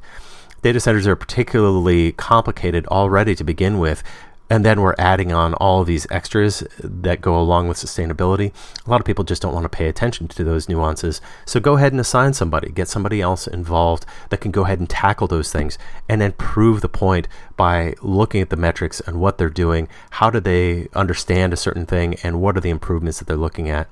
Data 0.65 0.79
centers 0.79 1.05
are 1.05 1.15
particularly 1.15 2.13
complicated 2.13 2.87
already 2.87 3.35
to 3.35 3.43
begin 3.43 3.77
with 3.77 4.01
and 4.49 4.63
then 4.63 4.81
we're 4.81 4.95
adding 4.97 5.31
on 5.31 5.53
all 5.55 5.83
these 5.83 6.05
extras 6.11 6.63
that 6.79 7.21
go 7.21 7.39
along 7.39 7.67
with 7.67 7.77
sustainability. 7.77 8.53
A 8.85 8.89
lot 8.89 9.01
of 9.01 9.05
people 9.05 9.23
just 9.23 9.41
don't 9.41 9.53
want 9.53 9.63
to 9.63 9.69
pay 9.69 9.87
attention 9.87 10.27
to 10.27 10.43
those 10.43 10.69
nuances. 10.69 11.19
So 11.45 11.59
go 11.59 11.77
ahead 11.77 11.93
and 11.93 11.99
assign 11.99 12.33
somebody, 12.33 12.71
get 12.71 12.87
somebody 12.87 13.21
else 13.21 13.47
involved 13.47 14.05
that 14.29 14.41
can 14.41 14.51
go 14.51 14.63
ahead 14.65 14.79
and 14.79 14.89
tackle 14.89 15.27
those 15.27 15.51
things 15.51 15.77
and 16.07 16.21
then 16.21 16.33
prove 16.33 16.81
the 16.81 16.89
point 16.89 17.27
by 17.57 17.95
looking 18.01 18.41
at 18.41 18.49
the 18.49 18.55
metrics 18.55 18.99
and 19.01 19.19
what 19.19 19.37
they're 19.37 19.49
doing. 19.49 19.87
How 20.11 20.29
do 20.29 20.39
they 20.39 20.89
understand 20.93 21.53
a 21.53 21.57
certain 21.57 21.85
thing 21.85 22.15
and 22.23 22.39
what 22.39 22.55
are 22.55 22.61
the 22.61 22.69
improvements 22.69 23.19
that 23.19 23.25
they're 23.25 23.37
looking 23.37 23.69
at? 23.69 23.89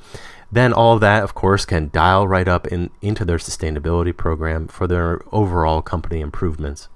Then 0.52 0.72
all 0.72 0.94
of 0.94 1.02
that, 1.02 1.24
of 1.24 1.34
course, 1.34 1.66
can 1.66 1.90
dial 1.92 2.28
right 2.28 2.48
up 2.48 2.68
in, 2.68 2.92
into 3.02 3.26
their 3.26 3.40
sustainability 3.40 4.16
program 4.16 4.68
for 4.68 4.86
their 4.86 5.22
overall 5.32 5.82
company 5.82 6.22
improvements. 6.22 6.90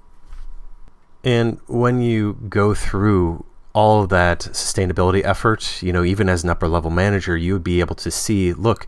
And 1.24 1.58
when 1.66 2.00
you 2.00 2.34
go 2.48 2.74
through 2.74 3.44
all 3.72 4.02
of 4.02 4.08
that 4.08 4.40
sustainability 4.40 5.24
effort, 5.24 5.82
you 5.82 5.92
know, 5.92 6.04
even 6.04 6.28
as 6.28 6.44
an 6.44 6.50
upper 6.50 6.68
level 6.68 6.90
manager, 6.90 7.36
you 7.36 7.52
would 7.54 7.64
be 7.64 7.80
able 7.80 7.94
to 7.96 8.10
see, 8.10 8.52
look, 8.52 8.86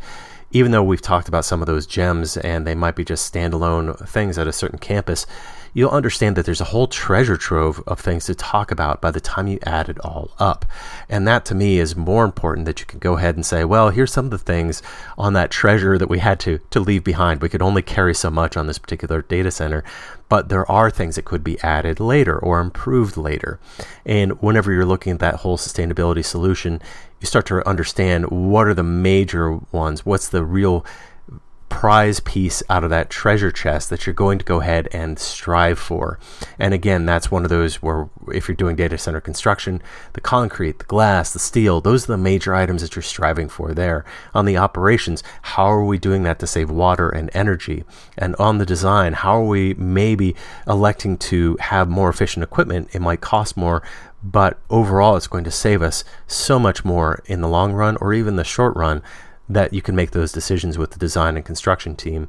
even 0.53 0.73
though 0.73 0.83
we've 0.83 1.03
talked 1.03 1.29
about 1.29 1.45
some 1.45 1.61
of 1.61 1.66
those 1.66 1.87
gems 1.87 2.37
and 2.37 2.66
they 2.66 2.75
might 2.75 2.97
be 2.97 3.05
just 3.05 3.33
standalone 3.33 3.97
things 4.09 4.37
at 4.38 4.49
a 4.49 4.53
certain 4.53 4.79
campus, 4.79 5.27
you'll 5.73 5.91
understand 5.91 6.37
that 6.37 6.47
there's 6.47 6.61
a 6.61 6.65
whole 6.65 6.87
treasure 6.87 7.37
trove 7.37 7.83
of 7.87 8.01
things 8.01 8.27
to 8.27 8.35
talk 8.35 8.71
about 8.71 9.01
by 9.01 9.11
the 9.11 9.21
time 9.21 9.47
you 9.47 9.59
add 9.65 9.89
it 9.89 9.99
all 10.01 10.31
up. 10.39 10.65
And 11.09 11.27
that 11.27 11.45
to 11.47 11.55
me 11.55 11.79
is 11.79 11.97
more 11.97 12.25
important 12.25 12.67
that 12.67 12.81
you 12.81 12.87
can 12.87 12.99
go 12.99 13.17
ahead 13.17 13.35
and 13.35 13.45
say, 13.45 13.65
well, 13.65 13.91
here's 13.91 14.13
some 14.13 14.27
of 14.27 14.31
the 14.31 14.39
things 14.39 14.83
on 15.17 15.33
that 15.35 15.51
treasure 15.51 15.99
that 15.99 16.09
we 16.09 16.19
had 16.19 16.41
to, 16.41 16.59
to 16.71 16.81
leave 16.81 17.05
behind. 17.05 17.41
We 17.41 17.49
could 17.49 17.63
only 17.63 17.83
carry 17.83 18.15
so 18.15 18.31
much 18.31 18.57
on 18.57 18.67
this 18.67 18.79
particular 18.79 19.23
data 19.23 19.51
center, 19.51 19.85
but 20.29 20.49
there 20.49 20.71
are 20.71 20.91
things 20.91 21.17
that 21.17 21.25
could 21.25 21.45
be 21.45 21.61
added 21.61 22.01
later 22.01 22.39
or 22.39 22.61
improved 22.61 23.17
later. 23.17 23.59
And 24.05 24.41
whenever 24.43 24.73
you're 24.73 24.85
looking 24.85 25.15
at 25.15 25.19
that 25.21 25.37
whole 25.37 25.57
sustainability 25.57 26.25
solution, 26.25 26.81
you 27.21 27.27
start 27.27 27.47
to 27.47 27.67
understand 27.69 28.31
what 28.31 28.67
are 28.67 28.75
the 28.75 28.83
major 28.83 29.59
ones, 29.73 30.07
what's 30.07 30.29
the 30.29 30.45
real 30.45 30.85
prize 31.71 32.21
piece 32.21 32.63
out 32.69 32.85
of 32.85 32.91
that 32.91 33.09
treasure 33.09 33.51
chest 33.51 33.89
that 33.89 34.05
you're 34.05 34.13
going 34.13 34.39
to 34.39 34.45
go 34.45 34.61
ahead 34.61 34.87
and 34.93 35.19
strive 35.19 35.79
for. 35.79 36.19
And 36.59 36.75
again, 36.75 37.07
that's 37.07 37.31
one 37.31 37.45
of 37.45 37.49
those 37.49 37.77
where 37.77 38.11
if 38.35 38.49
you're 38.49 38.57
doing 38.57 38.77
data 38.77 38.99
center 38.99 39.21
construction, 39.21 39.81
the 40.13 40.21
concrete, 40.21 40.81
the 40.81 40.85
glass, 40.85 41.33
the 41.33 41.39
steel, 41.39 41.81
those 41.81 42.05
are 42.05 42.13
the 42.13 42.19
major 42.19 42.55
items 42.55 42.83
that 42.83 42.95
you're 42.95 43.03
striving 43.03 43.49
for 43.49 43.73
there. 43.73 44.05
On 44.35 44.45
the 44.45 44.59
operations, 44.59 45.23
how 45.41 45.71
are 45.71 45.85
we 45.85 45.97
doing 45.97 46.25
that 46.25 46.39
to 46.41 46.47
save 46.47 46.71
water 46.71 47.09
and 47.09 47.31
energy? 47.33 47.85
And 48.19 48.37
on 48.37 48.59
the 48.59 48.67
design, 48.67 49.15
how 49.15 49.41
are 49.41 49.47
we 49.47 49.73
maybe 49.75 50.37
electing 50.67 51.17
to 51.19 51.57
have 51.61 51.89
more 51.89 52.11
efficient 52.11 52.43
equipment? 52.43 52.89
It 52.93 53.01
might 53.01 53.23
cost 53.23 53.57
more, 53.57 53.83
but 54.23 54.59
overall 54.69 55.17
it's 55.17 55.29
going 55.29 55.45
to 55.45 55.51
save 55.51 55.81
us 55.81 56.05
so 56.27 56.59
much 56.59 56.85
more 56.85 57.23
in 57.25 57.41
the 57.41 57.49
long 57.49 57.73
run 57.73 57.97
or 58.01 58.13
even 58.13 58.37
the 58.37 58.45
short 58.45 58.77
run 58.77 59.03
that 59.53 59.75
you 59.75 59.83
can 59.83 59.95
make 59.97 60.13
those 60.13 60.33
decisions 60.33 60.79
with 60.79 60.93
the 60.93 60.99
design 60.99 61.37
and 61.37 61.45
construction 61.45 61.97
team. 61.97 62.29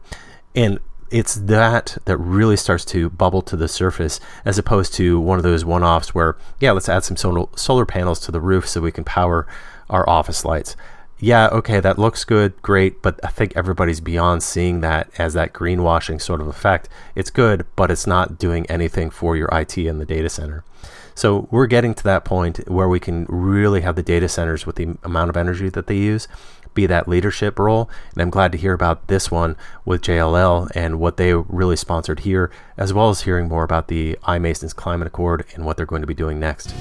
And 0.55 0.79
it's 1.11 1.35
that 1.35 1.97
that 2.05 2.17
really 2.17 2.55
starts 2.55 2.85
to 2.85 3.09
bubble 3.09 3.41
to 3.43 3.57
the 3.57 3.67
surface 3.67 4.19
as 4.45 4.57
opposed 4.57 4.93
to 4.93 5.19
one 5.19 5.37
of 5.37 5.43
those 5.43 5.65
one 5.65 5.83
offs 5.83 6.15
where, 6.15 6.37
yeah, 6.59 6.71
let's 6.71 6.89
add 6.89 7.03
some 7.03 7.17
solar, 7.17 7.47
solar 7.55 7.85
panels 7.85 8.19
to 8.21 8.31
the 8.31 8.41
roof 8.41 8.67
so 8.67 8.81
we 8.81 8.91
can 8.91 9.03
power 9.03 9.45
our 9.89 10.07
office 10.09 10.45
lights. 10.45 10.75
yeah, 11.23 11.49
okay, 11.49 11.79
that 11.79 11.99
looks 11.99 12.23
good, 12.23 12.59
great, 12.63 13.03
but 13.03 13.19
I 13.23 13.27
think 13.27 13.53
everybody's 13.55 14.01
beyond 14.01 14.41
seeing 14.41 14.81
that 14.81 15.07
as 15.19 15.35
that 15.35 15.53
greenwashing 15.53 16.19
sort 16.19 16.41
of 16.41 16.47
effect. 16.47 16.89
It's 17.13 17.29
good, 17.29 17.67
but 17.75 17.91
it's 17.91 18.07
not 18.07 18.39
doing 18.39 18.65
anything 18.65 19.11
for 19.11 19.37
your 19.37 19.47
IT 19.51 19.77
in 19.77 19.99
the 19.99 20.05
data 20.05 20.29
center. 20.29 20.63
So 21.13 21.47
we're 21.51 21.67
getting 21.67 21.93
to 21.93 22.03
that 22.05 22.25
point 22.25 22.67
where 22.67 22.89
we 22.89 22.99
can 22.99 23.25
really 23.29 23.81
have 23.81 23.95
the 23.95 24.01
data 24.01 24.27
centers 24.27 24.65
with 24.65 24.77
the 24.77 24.97
amount 25.03 25.29
of 25.29 25.37
energy 25.37 25.69
that 25.69 25.85
they 25.85 25.97
use 25.97 26.27
be 26.73 26.85
that 26.87 27.07
leadership 27.07 27.59
role. 27.59 27.89
And 28.13 28.21
I'm 28.21 28.29
glad 28.29 28.51
to 28.53 28.57
hear 28.57 28.73
about 28.73 29.07
this 29.07 29.29
one 29.29 29.55
with 29.85 30.01
JLL 30.01 30.69
and 30.75 30.99
what 30.99 31.17
they 31.17 31.33
really 31.33 31.75
sponsored 31.75 32.21
here, 32.21 32.51
as 32.77 32.93
well 32.93 33.09
as 33.09 33.21
hearing 33.21 33.47
more 33.47 33.63
about 33.63 33.87
the 33.87 34.17
iMasons 34.23 34.75
Climate 34.75 35.07
Accord 35.07 35.45
and 35.55 35.65
what 35.65 35.77
they're 35.77 35.85
going 35.85 36.01
to 36.01 36.07
be 36.07 36.13
doing 36.13 36.39
next. 36.39 36.73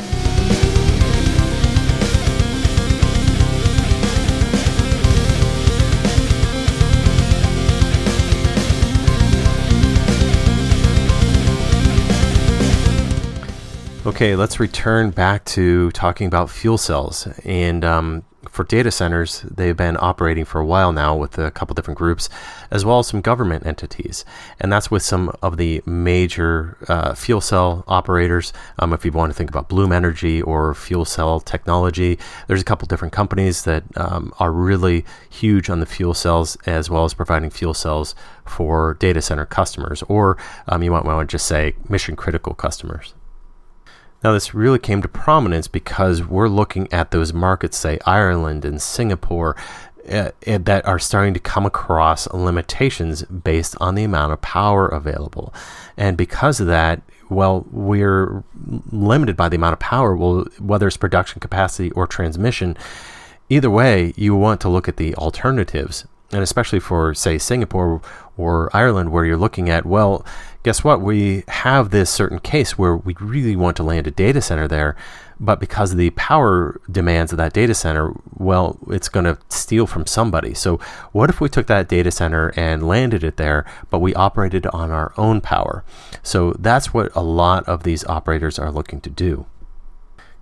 Okay, 14.06 14.34
let's 14.34 14.58
return 14.58 15.10
back 15.10 15.44
to 15.44 15.90
talking 15.90 16.26
about 16.26 16.48
fuel 16.48 16.78
cells. 16.78 17.28
And 17.44 17.84
um, 17.84 18.24
for 18.50 18.64
data 18.64 18.90
centers, 18.90 19.42
they've 19.42 19.76
been 19.76 19.96
operating 20.00 20.44
for 20.44 20.60
a 20.60 20.66
while 20.66 20.92
now 20.92 21.14
with 21.16 21.38
a 21.38 21.50
couple 21.50 21.74
different 21.74 21.98
groups, 21.98 22.28
as 22.70 22.84
well 22.84 22.98
as 22.98 23.06
some 23.06 23.20
government 23.20 23.64
entities. 23.64 24.24
And 24.60 24.72
that's 24.72 24.90
with 24.90 25.02
some 25.02 25.32
of 25.40 25.56
the 25.56 25.82
major 25.86 26.76
uh, 26.88 27.14
fuel 27.14 27.40
cell 27.40 27.84
operators. 27.86 28.52
Um, 28.78 28.92
if 28.92 29.04
you 29.04 29.12
want 29.12 29.30
to 29.30 29.36
think 29.36 29.50
about 29.50 29.68
Bloom 29.68 29.92
Energy 29.92 30.42
or 30.42 30.74
Fuel 30.74 31.04
Cell 31.04 31.40
Technology, 31.40 32.18
there's 32.48 32.60
a 32.60 32.64
couple 32.64 32.86
different 32.86 33.12
companies 33.12 33.62
that 33.64 33.84
um, 33.96 34.32
are 34.38 34.52
really 34.52 35.04
huge 35.28 35.70
on 35.70 35.80
the 35.80 35.86
fuel 35.86 36.14
cells, 36.14 36.56
as 36.66 36.90
well 36.90 37.04
as 37.04 37.14
providing 37.14 37.50
fuel 37.50 37.74
cells 37.74 38.14
for 38.44 38.94
data 38.94 39.22
center 39.22 39.46
customers, 39.46 40.02
or 40.08 40.36
um, 40.66 40.82
you 40.82 40.90
might 40.90 41.04
want 41.04 41.28
to 41.28 41.32
just 41.32 41.46
say 41.46 41.74
mission 41.88 42.16
critical 42.16 42.54
customers. 42.54 43.14
Now, 44.22 44.32
this 44.32 44.54
really 44.54 44.78
came 44.78 45.00
to 45.02 45.08
prominence 45.08 45.66
because 45.66 46.22
we're 46.22 46.48
looking 46.48 46.92
at 46.92 47.10
those 47.10 47.32
markets, 47.32 47.78
say 47.78 47.98
Ireland 48.04 48.64
and 48.64 48.80
Singapore, 48.80 49.56
uh, 50.10 50.30
that 50.46 50.86
are 50.86 50.98
starting 50.98 51.34
to 51.34 51.40
come 51.40 51.64
across 51.64 52.30
limitations 52.32 53.22
based 53.24 53.76
on 53.80 53.94
the 53.94 54.04
amount 54.04 54.32
of 54.32 54.40
power 54.40 54.86
available. 54.88 55.54
And 55.96 56.16
because 56.16 56.60
of 56.60 56.66
that, 56.66 57.00
well, 57.30 57.64
we're 57.70 58.42
limited 58.90 59.36
by 59.36 59.48
the 59.48 59.56
amount 59.56 59.74
of 59.74 59.78
power, 59.78 60.16
well, 60.16 60.46
whether 60.58 60.86
it's 60.86 60.96
production 60.96 61.40
capacity 61.40 61.90
or 61.92 62.06
transmission. 62.06 62.76
Either 63.48 63.70
way, 63.70 64.12
you 64.16 64.34
want 64.34 64.60
to 64.60 64.68
look 64.68 64.88
at 64.88 64.96
the 64.96 65.14
alternatives 65.14 66.06
and 66.32 66.42
especially 66.42 66.80
for 66.80 67.14
say 67.14 67.38
Singapore 67.38 68.00
or 68.36 68.70
Ireland, 68.72 69.10
where 69.10 69.24
you're 69.24 69.36
looking 69.36 69.68
at, 69.68 69.84
well, 69.84 70.24
guess 70.62 70.84
what? 70.84 71.00
We 71.00 71.44
have 71.48 71.90
this 71.90 72.10
certain 72.10 72.38
case 72.38 72.76
where 72.76 72.96
we 72.96 73.14
really 73.18 73.56
want 73.56 73.76
to 73.78 73.82
land 73.82 74.06
a 74.06 74.10
data 74.10 74.40
center 74.42 74.68
there, 74.68 74.94
but 75.38 75.58
because 75.58 75.92
of 75.92 75.98
the 75.98 76.10
power 76.10 76.80
demands 76.90 77.32
of 77.32 77.38
that 77.38 77.54
data 77.54 77.74
center, 77.74 78.12
well, 78.34 78.78
it's 78.88 79.08
going 79.08 79.24
to 79.24 79.38
steal 79.48 79.86
from 79.86 80.06
somebody. 80.06 80.52
So, 80.52 80.76
what 81.12 81.30
if 81.30 81.40
we 81.40 81.48
took 81.48 81.66
that 81.68 81.88
data 81.88 82.10
center 82.10 82.52
and 82.56 82.86
landed 82.86 83.24
it 83.24 83.38
there, 83.38 83.64
but 83.88 84.00
we 84.00 84.14
operated 84.14 84.66
on 84.66 84.90
our 84.90 85.14
own 85.16 85.40
power? 85.40 85.82
So, 86.22 86.52
that's 86.58 86.92
what 86.92 87.10
a 87.14 87.22
lot 87.22 87.66
of 87.66 87.84
these 87.84 88.04
operators 88.04 88.58
are 88.58 88.70
looking 88.70 89.00
to 89.00 89.10
do. 89.10 89.46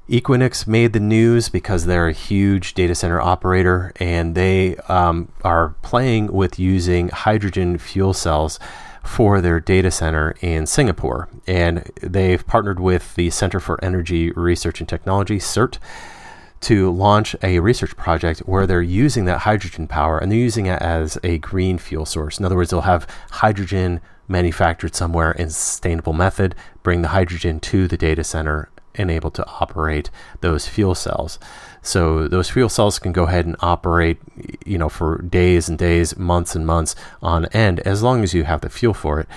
Equinix 0.08 0.66
made 0.66 0.94
the 0.94 1.00
news 1.00 1.50
because 1.50 1.84
they're 1.84 2.08
a 2.08 2.14
huge 2.14 2.72
data 2.72 2.94
center 2.94 3.20
operator 3.20 3.92
and 3.96 4.34
they 4.34 4.74
um, 4.88 5.30
are 5.44 5.74
playing 5.82 6.32
with 6.32 6.58
using 6.58 7.10
hydrogen 7.10 7.76
fuel 7.76 8.14
cells 8.14 8.58
for 9.02 9.40
their 9.40 9.60
data 9.60 9.90
center 9.90 10.34
in 10.40 10.66
Singapore. 10.66 11.28
And 11.46 11.90
they've 12.02 12.46
partnered 12.46 12.80
with 12.80 13.14
the 13.14 13.30
Center 13.30 13.60
for 13.60 13.82
Energy 13.84 14.30
Research 14.32 14.80
and 14.80 14.88
Technology, 14.88 15.38
CERT, 15.38 15.78
to 16.60 16.90
launch 16.90 17.36
a 17.42 17.60
research 17.60 17.96
project 17.96 18.40
where 18.40 18.66
they're 18.66 18.82
using 18.82 19.24
that 19.26 19.40
hydrogen 19.40 19.86
power 19.86 20.18
and 20.18 20.30
they're 20.30 20.38
using 20.38 20.66
it 20.66 20.82
as 20.82 21.18
a 21.22 21.38
green 21.38 21.78
fuel 21.78 22.04
source. 22.04 22.38
In 22.38 22.44
other 22.44 22.56
words, 22.56 22.70
they'll 22.70 22.80
have 22.82 23.06
hydrogen 23.30 24.00
manufactured 24.26 24.94
somewhere 24.94 25.32
in 25.32 25.46
a 25.46 25.50
sustainable 25.50 26.12
method, 26.12 26.54
bring 26.82 27.02
the 27.02 27.08
hydrogen 27.08 27.60
to 27.60 27.88
the 27.88 27.96
data 27.96 28.24
center 28.24 28.68
and 28.94 29.10
able 29.10 29.30
to 29.30 29.46
operate 29.46 30.10
those 30.40 30.66
fuel 30.66 30.94
cells. 30.94 31.38
So 31.88 32.28
those 32.28 32.50
fuel 32.50 32.68
cells 32.68 32.98
can 32.98 33.12
go 33.12 33.24
ahead 33.24 33.46
and 33.46 33.56
operate, 33.60 34.18
you 34.66 34.76
know, 34.76 34.90
for 34.90 35.22
days 35.22 35.70
and 35.70 35.78
days, 35.78 36.18
months 36.18 36.54
and 36.54 36.66
months 36.66 36.94
on 37.22 37.46
end, 37.46 37.80
as 37.80 38.02
long 38.02 38.22
as 38.22 38.34
you 38.34 38.44
have 38.44 38.60
the 38.60 38.68
fuel 38.68 38.92
for 38.92 39.20
it. 39.20 39.28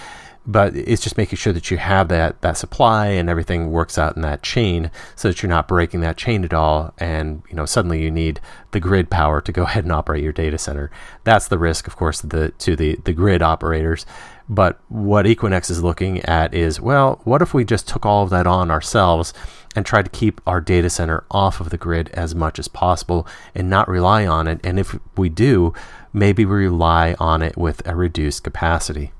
But 0.45 0.75
it's 0.75 1.03
just 1.03 1.17
making 1.17 1.37
sure 1.37 1.53
that 1.53 1.69
you 1.69 1.77
have 1.77 2.07
that 2.07 2.41
that 2.41 2.57
supply 2.57 3.07
and 3.07 3.29
everything 3.29 3.71
works 3.71 3.97
out 3.97 4.15
in 4.15 4.23
that 4.23 4.41
chain, 4.41 4.89
so 5.15 5.27
that 5.27 5.41
you're 5.41 5.49
not 5.49 5.67
breaking 5.67 5.99
that 6.01 6.17
chain 6.17 6.43
at 6.43 6.53
all. 6.53 6.93
And 6.97 7.43
you 7.49 7.55
know, 7.55 7.65
suddenly 7.65 8.01
you 8.01 8.09
need 8.09 8.39
the 8.71 8.79
grid 8.79 9.09
power 9.09 9.39
to 9.41 9.51
go 9.51 9.63
ahead 9.69 9.83
and 9.83 9.93
operate 9.93 10.23
your 10.23 10.33
data 10.33 10.57
center. 10.57 10.89
That's 11.23 11.47
the 11.47 11.59
risk, 11.59 11.87
of 11.87 11.95
course, 11.95 12.21
the 12.21 12.49
to 12.59 12.75
the 12.75 12.99
the 13.03 13.13
grid 13.13 13.41
operators. 13.41 14.05
But 14.49 14.81
what 14.89 15.25
Equinix 15.25 15.71
is 15.71 15.81
looking 15.81 16.19
at 16.21 16.53
is 16.53 16.81
well, 16.81 17.21
what 17.23 17.41
if 17.41 17.53
we 17.53 17.63
just 17.63 17.87
took 17.87 18.05
all 18.05 18.23
of 18.23 18.29
that 18.31 18.47
on 18.47 18.69
ourselves 18.69 19.33
and 19.75 19.85
tried 19.85 20.03
to 20.03 20.11
keep 20.11 20.41
our 20.45 20.59
data 20.59 20.89
center 20.89 21.23
off 21.31 21.61
of 21.61 21.69
the 21.69 21.77
grid 21.77 22.09
as 22.09 22.35
much 22.35 22.59
as 22.59 22.67
possible 22.67 23.25
and 23.55 23.69
not 23.69 23.87
rely 23.87 24.25
on 24.25 24.47
it? 24.47 24.59
And 24.63 24.77
if 24.77 24.99
we 25.15 25.29
do, 25.29 25.73
maybe 26.11 26.43
we 26.43 26.65
rely 26.65 27.15
on 27.19 27.41
it 27.41 27.57
with 27.57 27.87
a 27.87 27.95
reduced 27.95 28.43
capacity. 28.43 29.13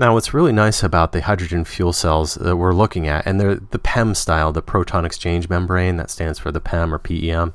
Now, 0.00 0.14
what's 0.14 0.32
really 0.32 0.52
nice 0.52 0.82
about 0.82 1.12
the 1.12 1.20
hydrogen 1.20 1.62
fuel 1.66 1.92
cells 1.92 2.36
that 2.36 2.56
we're 2.56 2.72
looking 2.72 3.06
at, 3.06 3.26
and 3.26 3.38
they're 3.38 3.56
the 3.56 3.78
PEM 3.78 4.14
style, 4.14 4.50
the 4.50 4.62
proton 4.62 5.04
exchange 5.04 5.50
membrane, 5.50 5.98
that 5.98 6.08
stands 6.08 6.38
for 6.38 6.50
the 6.50 6.58
PEM 6.58 6.94
or 6.94 6.98
PEM. 6.98 7.52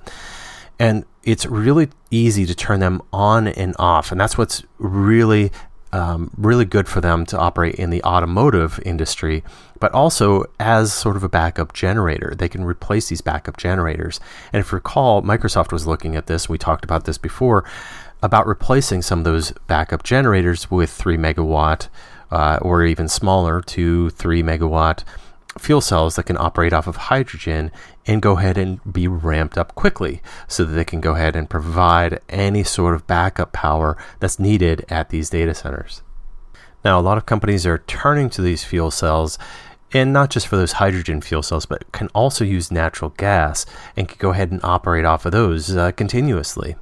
And 0.77 1.05
it's 1.23 1.47
really 1.47 1.89
easy 2.12 2.45
to 2.45 2.53
turn 2.53 2.81
them 2.81 3.01
on 3.12 3.47
and 3.47 3.75
off. 3.79 4.12
And 4.12 4.21
that's 4.21 4.38
what's 4.38 4.62
really 4.77 5.51
um, 5.91 6.29
really 6.38 6.65
good 6.65 6.88
for 6.88 7.01
them 7.01 7.25
to 7.27 7.39
operate 7.39 7.75
in 7.75 7.89
the 7.89 8.03
automotive 8.03 8.79
industry, 8.86 9.43
but 9.79 9.91
also 9.93 10.43
as 10.60 10.93
sort 10.93 11.15
of 11.15 11.23
a 11.23 11.29
backup 11.29 11.73
generator. 11.73 12.36
They 12.38 12.49
can 12.49 12.63
replace 12.63 13.10
these 13.10 13.21
backup 13.21 13.58
generators. 13.58 14.19
And 14.53 14.60
if 14.60 14.71
you 14.71 14.75
recall, 14.75 15.23
Microsoft 15.23 15.71
was 15.71 15.88
looking 15.88 16.15
at 16.15 16.27
this, 16.27 16.47
we 16.47 16.60
talked 16.60 16.84
about 16.84 17.05
this 17.05 17.17
before, 17.17 17.63
about 18.21 18.45
replacing 18.45 19.01
some 19.01 19.19
of 19.19 19.25
those 19.25 19.51
backup 19.65 20.03
generators 20.03 20.69
with 20.69 20.91
3 20.91 21.17
megawatt 21.17 21.88
uh, 22.31 22.59
or 22.61 22.83
even 22.83 23.07
smaller, 23.07 23.61
2, 23.61 24.09
3 24.09 24.43
megawatt 24.43 25.03
fuel 25.57 25.81
cells 25.81 26.15
that 26.15 26.25
can 26.25 26.38
operate 26.38 26.73
off 26.73 26.88
of 26.88 26.95
hydrogen 26.97 27.71
and 28.05 28.21
go 28.21 28.38
ahead 28.38 28.57
and 28.57 28.79
be 28.91 29.07
ramped 29.07 29.57
up 29.57 29.73
quickly 29.75 30.21
so 30.47 30.65
that 30.65 30.73
they 30.73 30.83
can 30.83 30.99
go 30.99 31.13
ahead 31.13 31.35
and 31.35 31.49
provide 31.49 32.19
any 32.29 32.63
sort 32.63 32.93
of 32.93 33.07
backup 33.07 33.53
power 33.53 33.97
that's 34.19 34.39
needed 34.39 34.85
at 34.89 35.09
these 35.09 35.29
data 35.29 35.53
centers. 35.53 36.01
Now, 36.83 36.99
a 36.99 37.01
lot 37.01 37.17
of 37.17 37.25
companies 37.25 37.65
are 37.65 37.79
turning 37.79 38.29
to 38.31 38.41
these 38.41 38.63
fuel 38.63 38.91
cells 38.91 39.39
and 39.93 40.11
not 40.11 40.29
just 40.29 40.47
for 40.47 40.57
those 40.57 40.73
hydrogen 40.73 41.21
fuel 41.21 41.41
cells, 41.41 41.65
but 41.65 41.89
can 41.93 42.09
also 42.09 42.43
use 42.43 42.69
natural 42.69 43.11
gas 43.11 43.65
and 43.95 44.09
can 44.09 44.17
go 44.19 44.31
ahead 44.31 44.51
and 44.51 44.59
operate 44.63 45.05
off 45.05 45.25
of 45.25 45.31
those 45.31 45.75
uh, 45.75 45.91
continuously. 45.93 46.75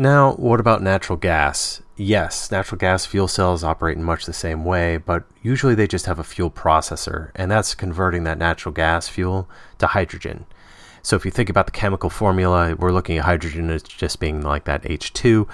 Now, 0.00 0.34
what 0.34 0.60
about 0.60 0.80
natural 0.80 1.16
gas? 1.16 1.82
Yes, 1.96 2.52
natural 2.52 2.78
gas 2.78 3.04
fuel 3.04 3.26
cells 3.26 3.64
operate 3.64 3.96
in 3.96 4.04
much 4.04 4.26
the 4.26 4.32
same 4.32 4.64
way, 4.64 4.96
but 4.96 5.24
usually 5.42 5.74
they 5.74 5.88
just 5.88 6.06
have 6.06 6.20
a 6.20 6.24
fuel 6.24 6.52
processor, 6.52 7.32
and 7.34 7.50
that's 7.50 7.74
converting 7.74 8.22
that 8.22 8.38
natural 8.38 8.72
gas 8.72 9.08
fuel 9.08 9.50
to 9.78 9.88
hydrogen. 9.88 10.46
So 11.02 11.16
if 11.16 11.24
you 11.24 11.32
think 11.32 11.50
about 11.50 11.66
the 11.66 11.72
chemical 11.72 12.10
formula, 12.10 12.76
we're 12.76 12.92
looking 12.92 13.18
at 13.18 13.24
hydrogen 13.24 13.70
as 13.70 13.82
just 13.82 14.20
being 14.20 14.40
like 14.40 14.66
that 14.66 14.84
H2, 14.84 15.48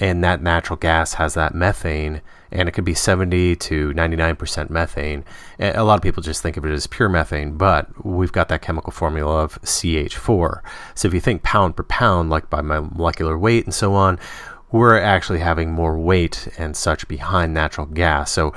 and 0.00 0.22
that 0.22 0.42
natural 0.42 0.76
gas 0.76 1.14
has 1.14 1.34
that 1.34 1.54
methane, 1.54 2.20
and 2.50 2.68
it 2.68 2.72
could 2.72 2.84
be 2.84 2.94
70 2.94 3.56
to 3.56 3.92
99% 3.92 4.70
methane. 4.70 5.24
A 5.58 5.82
lot 5.82 5.96
of 5.96 6.02
people 6.02 6.22
just 6.22 6.42
think 6.42 6.56
of 6.56 6.64
it 6.64 6.72
as 6.72 6.86
pure 6.86 7.08
methane, 7.08 7.56
but 7.56 8.04
we've 8.04 8.32
got 8.32 8.48
that 8.48 8.62
chemical 8.62 8.92
formula 8.92 9.42
of 9.42 9.60
CH4. 9.62 10.62
So 10.94 11.08
if 11.08 11.14
you 11.14 11.20
think 11.20 11.42
pound 11.42 11.76
per 11.76 11.82
pound, 11.82 12.30
like 12.30 12.48
by 12.48 12.60
my 12.60 12.80
molecular 12.80 13.36
weight 13.36 13.64
and 13.64 13.74
so 13.74 13.94
on, 13.94 14.18
we're 14.70 14.98
actually 14.98 15.40
having 15.40 15.72
more 15.72 15.98
weight 15.98 16.48
and 16.58 16.76
such 16.76 17.08
behind 17.08 17.54
natural 17.54 17.86
gas. 17.86 18.30
So 18.30 18.54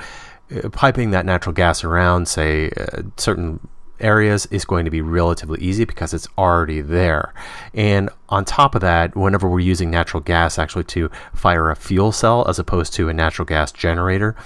uh, 0.54 0.68
piping 0.68 1.10
that 1.10 1.26
natural 1.26 1.54
gas 1.54 1.84
around, 1.84 2.28
say, 2.28 2.70
uh, 2.70 3.02
certain 3.16 3.60
areas 4.02 4.46
is 4.46 4.64
going 4.64 4.84
to 4.84 4.90
be 4.90 5.00
relatively 5.00 5.60
easy 5.60 5.84
because 5.84 6.12
it's 6.12 6.28
already 6.36 6.80
there. 6.80 7.32
And 7.72 8.10
on 8.28 8.44
top 8.44 8.74
of 8.74 8.80
that, 8.80 9.16
whenever 9.16 9.48
we're 9.48 9.60
using 9.60 9.90
natural 9.90 10.22
gas 10.22 10.58
actually 10.58 10.84
to 10.84 11.10
fire 11.34 11.70
a 11.70 11.76
fuel 11.76 12.12
cell 12.12 12.44
as 12.48 12.58
opposed 12.58 12.92
to 12.94 13.08
a 13.08 13.14
natural 13.14 13.46
gas 13.46 13.72
generator, 13.72 14.36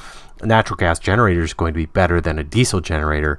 a 0.40 0.46
natural 0.46 0.76
gas 0.76 0.98
generator 0.98 1.42
is 1.42 1.54
going 1.54 1.72
to 1.72 1.78
be 1.78 1.86
better 1.86 2.20
than 2.20 2.38
a 2.38 2.44
diesel 2.44 2.80
generator, 2.80 3.38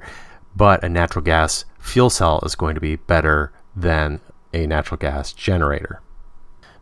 but 0.56 0.82
a 0.82 0.88
natural 0.88 1.24
gas 1.24 1.64
fuel 1.78 2.10
cell 2.10 2.40
is 2.44 2.54
going 2.54 2.74
to 2.74 2.80
be 2.80 2.96
better 2.96 3.52
than 3.76 4.20
a 4.52 4.66
natural 4.66 4.98
gas 4.98 5.32
generator. 5.32 6.00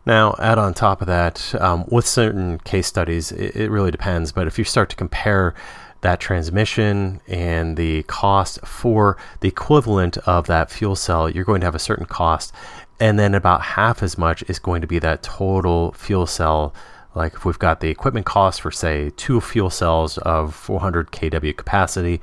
Now, 0.07 0.35
add 0.39 0.57
on 0.57 0.73
top 0.73 1.01
of 1.01 1.07
that, 1.07 1.53
um, 1.59 1.83
with 1.89 2.07
certain 2.07 2.59
case 2.59 2.87
studies, 2.87 3.33
it, 3.33 3.57
it 3.57 3.69
really 3.69 3.91
depends. 3.91 4.31
But 4.31 4.47
if 4.47 4.57
you 4.57 4.63
start 4.63 4.89
to 4.91 4.95
compare 4.95 5.53
that 5.99 6.21
transmission 6.21 7.19
and 7.27 7.75
the 7.75 8.03
cost 8.03 8.65
for 8.65 9.17
the 9.41 9.49
equivalent 9.49 10.17
of 10.19 10.47
that 10.47 10.71
fuel 10.71 10.95
cell, 10.95 11.29
you're 11.29 11.43
going 11.43 11.59
to 11.59 11.67
have 11.67 11.75
a 11.75 11.79
certain 11.79 12.05
cost. 12.05 12.53
And 13.01 13.19
then 13.19 13.35
about 13.35 13.61
half 13.61 14.01
as 14.01 14.17
much 14.17 14.43
is 14.47 14.59
going 14.59 14.79
to 14.79 14.87
be 14.87 14.97
that 14.99 15.23
total 15.23 15.91
fuel 15.91 16.25
cell. 16.25 16.73
Like 17.13 17.33
if 17.33 17.43
we've 17.43 17.59
got 17.59 17.81
the 17.81 17.89
equipment 17.89 18.25
cost 18.25 18.61
for, 18.61 18.71
say, 18.71 19.09
two 19.17 19.41
fuel 19.41 19.69
cells 19.69 20.19
of 20.19 20.55
400 20.55 21.11
kW 21.11 21.57
capacity, 21.57 22.21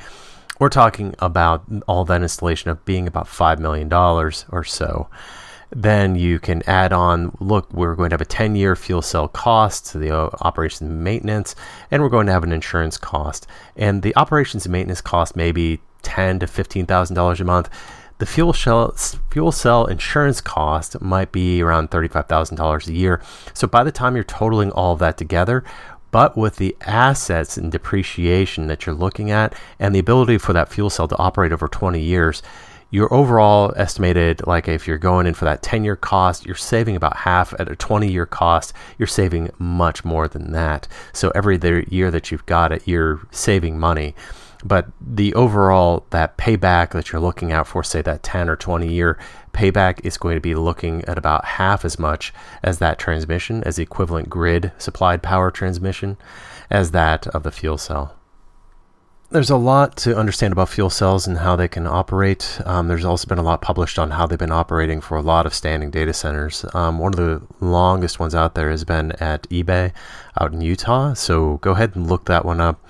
we're 0.58 0.70
talking 0.70 1.14
about 1.18 1.64
all 1.86 2.06
that 2.06 2.22
installation 2.22 2.70
of 2.70 2.82
being 2.86 3.06
about 3.06 3.26
$5 3.26 3.58
million 3.58 3.92
or 3.92 4.64
so. 4.64 5.10
Then 5.74 6.14
you 6.14 6.38
can 6.38 6.62
add 6.68 6.92
on, 6.92 7.36
look, 7.40 7.72
we're 7.72 7.96
going 7.96 8.10
to 8.10 8.14
have 8.14 8.20
a 8.20 8.24
10 8.24 8.54
year 8.54 8.76
fuel 8.76 9.02
cell 9.02 9.28
cost 9.28 9.86
to 9.86 9.98
the 9.98 10.16
uh, 10.16 10.30
operations 10.40 10.82
and 10.82 11.02
maintenance, 11.02 11.56
and 11.90 12.02
we're 12.02 12.08
going 12.08 12.26
to 12.26 12.32
have 12.32 12.44
an 12.44 12.52
insurance 12.52 12.96
cost. 12.96 13.46
And 13.76 14.02
the 14.02 14.14
operations 14.16 14.66
and 14.66 14.72
maintenance 14.72 15.00
cost 15.00 15.34
may 15.34 15.50
be 15.50 15.80
ten 16.02 16.38
to 16.38 16.46
$15,000 16.46 17.40
a 17.40 17.44
month. 17.44 17.68
The 18.18 18.26
fuel 18.26 18.52
cell, 18.52 18.94
fuel 19.32 19.50
cell 19.50 19.86
insurance 19.86 20.40
cost 20.40 21.00
might 21.00 21.32
be 21.32 21.60
around 21.60 21.90
$35,000 21.90 22.86
a 22.86 22.92
year. 22.92 23.20
So 23.52 23.66
by 23.66 23.82
the 23.82 23.90
time 23.90 24.14
you're 24.14 24.24
totaling 24.24 24.70
all 24.70 24.92
of 24.92 25.00
that 25.00 25.18
together, 25.18 25.64
but 26.12 26.36
with 26.36 26.56
the 26.56 26.76
assets 26.82 27.56
and 27.56 27.72
depreciation 27.72 28.68
that 28.68 28.86
you're 28.86 28.94
looking 28.94 29.32
at 29.32 29.52
and 29.80 29.92
the 29.92 29.98
ability 29.98 30.38
for 30.38 30.52
that 30.52 30.68
fuel 30.68 30.90
cell 30.90 31.08
to 31.08 31.16
operate 31.16 31.50
over 31.50 31.66
20 31.66 32.00
years, 32.00 32.40
your 32.94 33.12
overall 33.12 33.72
estimated, 33.74 34.46
like 34.46 34.68
if 34.68 34.86
you're 34.86 34.98
going 34.98 35.26
in 35.26 35.34
for 35.34 35.46
that 35.46 35.64
10 35.64 35.82
year 35.82 35.96
cost, 35.96 36.46
you're 36.46 36.54
saving 36.54 36.94
about 36.94 37.16
half 37.16 37.52
at 37.58 37.68
a 37.68 37.74
20 37.74 38.08
year 38.08 38.24
cost. 38.24 38.72
You're 38.98 39.08
saving 39.08 39.50
much 39.58 40.04
more 40.04 40.28
than 40.28 40.52
that. 40.52 40.86
So 41.12 41.32
every 41.34 41.58
year 41.90 42.12
that 42.12 42.30
you've 42.30 42.46
got 42.46 42.70
it, 42.70 42.86
you're 42.86 43.26
saving 43.32 43.80
money. 43.80 44.14
But 44.64 44.86
the 45.00 45.34
overall, 45.34 46.06
that 46.10 46.38
payback 46.38 46.90
that 46.90 47.10
you're 47.10 47.20
looking 47.20 47.50
out 47.50 47.66
for, 47.66 47.82
say, 47.82 48.00
that 48.00 48.22
10 48.22 48.48
or 48.48 48.54
20 48.54 48.86
year 48.86 49.18
payback 49.52 49.98
is 50.04 50.16
going 50.16 50.36
to 50.36 50.40
be 50.40 50.54
looking 50.54 51.04
at 51.06 51.18
about 51.18 51.44
half 51.44 51.84
as 51.84 51.98
much 51.98 52.32
as 52.62 52.78
that 52.78 53.00
transmission, 53.00 53.64
as 53.64 53.74
the 53.74 53.82
equivalent 53.82 54.30
grid 54.30 54.70
supplied 54.78 55.20
power 55.20 55.50
transmission, 55.50 56.16
as 56.70 56.92
that 56.92 57.26
of 57.26 57.42
the 57.42 57.50
fuel 57.50 57.76
cell 57.76 58.14
there's 59.34 59.50
a 59.50 59.56
lot 59.56 59.96
to 59.96 60.16
understand 60.16 60.52
about 60.52 60.68
fuel 60.68 60.88
cells 60.88 61.26
and 61.26 61.36
how 61.38 61.56
they 61.56 61.66
can 61.66 61.88
operate. 61.88 62.60
Um, 62.66 62.86
there's 62.86 63.04
also 63.04 63.26
been 63.26 63.38
a 63.38 63.42
lot 63.42 63.60
published 63.60 63.98
on 63.98 64.12
how 64.12 64.28
they've 64.28 64.38
been 64.38 64.52
operating 64.52 65.00
for 65.00 65.16
a 65.16 65.22
lot 65.22 65.44
of 65.44 65.52
standing 65.52 65.90
data 65.90 66.12
centers. 66.12 66.64
Um, 66.72 67.00
one 67.00 67.12
of 67.12 67.16
the 67.18 67.42
longest 67.58 68.20
ones 68.20 68.36
out 68.36 68.54
there 68.54 68.70
has 68.70 68.84
been 68.84 69.10
at 69.20 69.42
eBay 69.48 69.92
out 70.40 70.52
in 70.52 70.60
Utah. 70.60 71.14
So 71.14 71.56
go 71.56 71.72
ahead 71.72 71.96
and 71.96 72.06
look 72.06 72.26
that 72.26 72.44
one 72.44 72.60
up. 72.60 72.80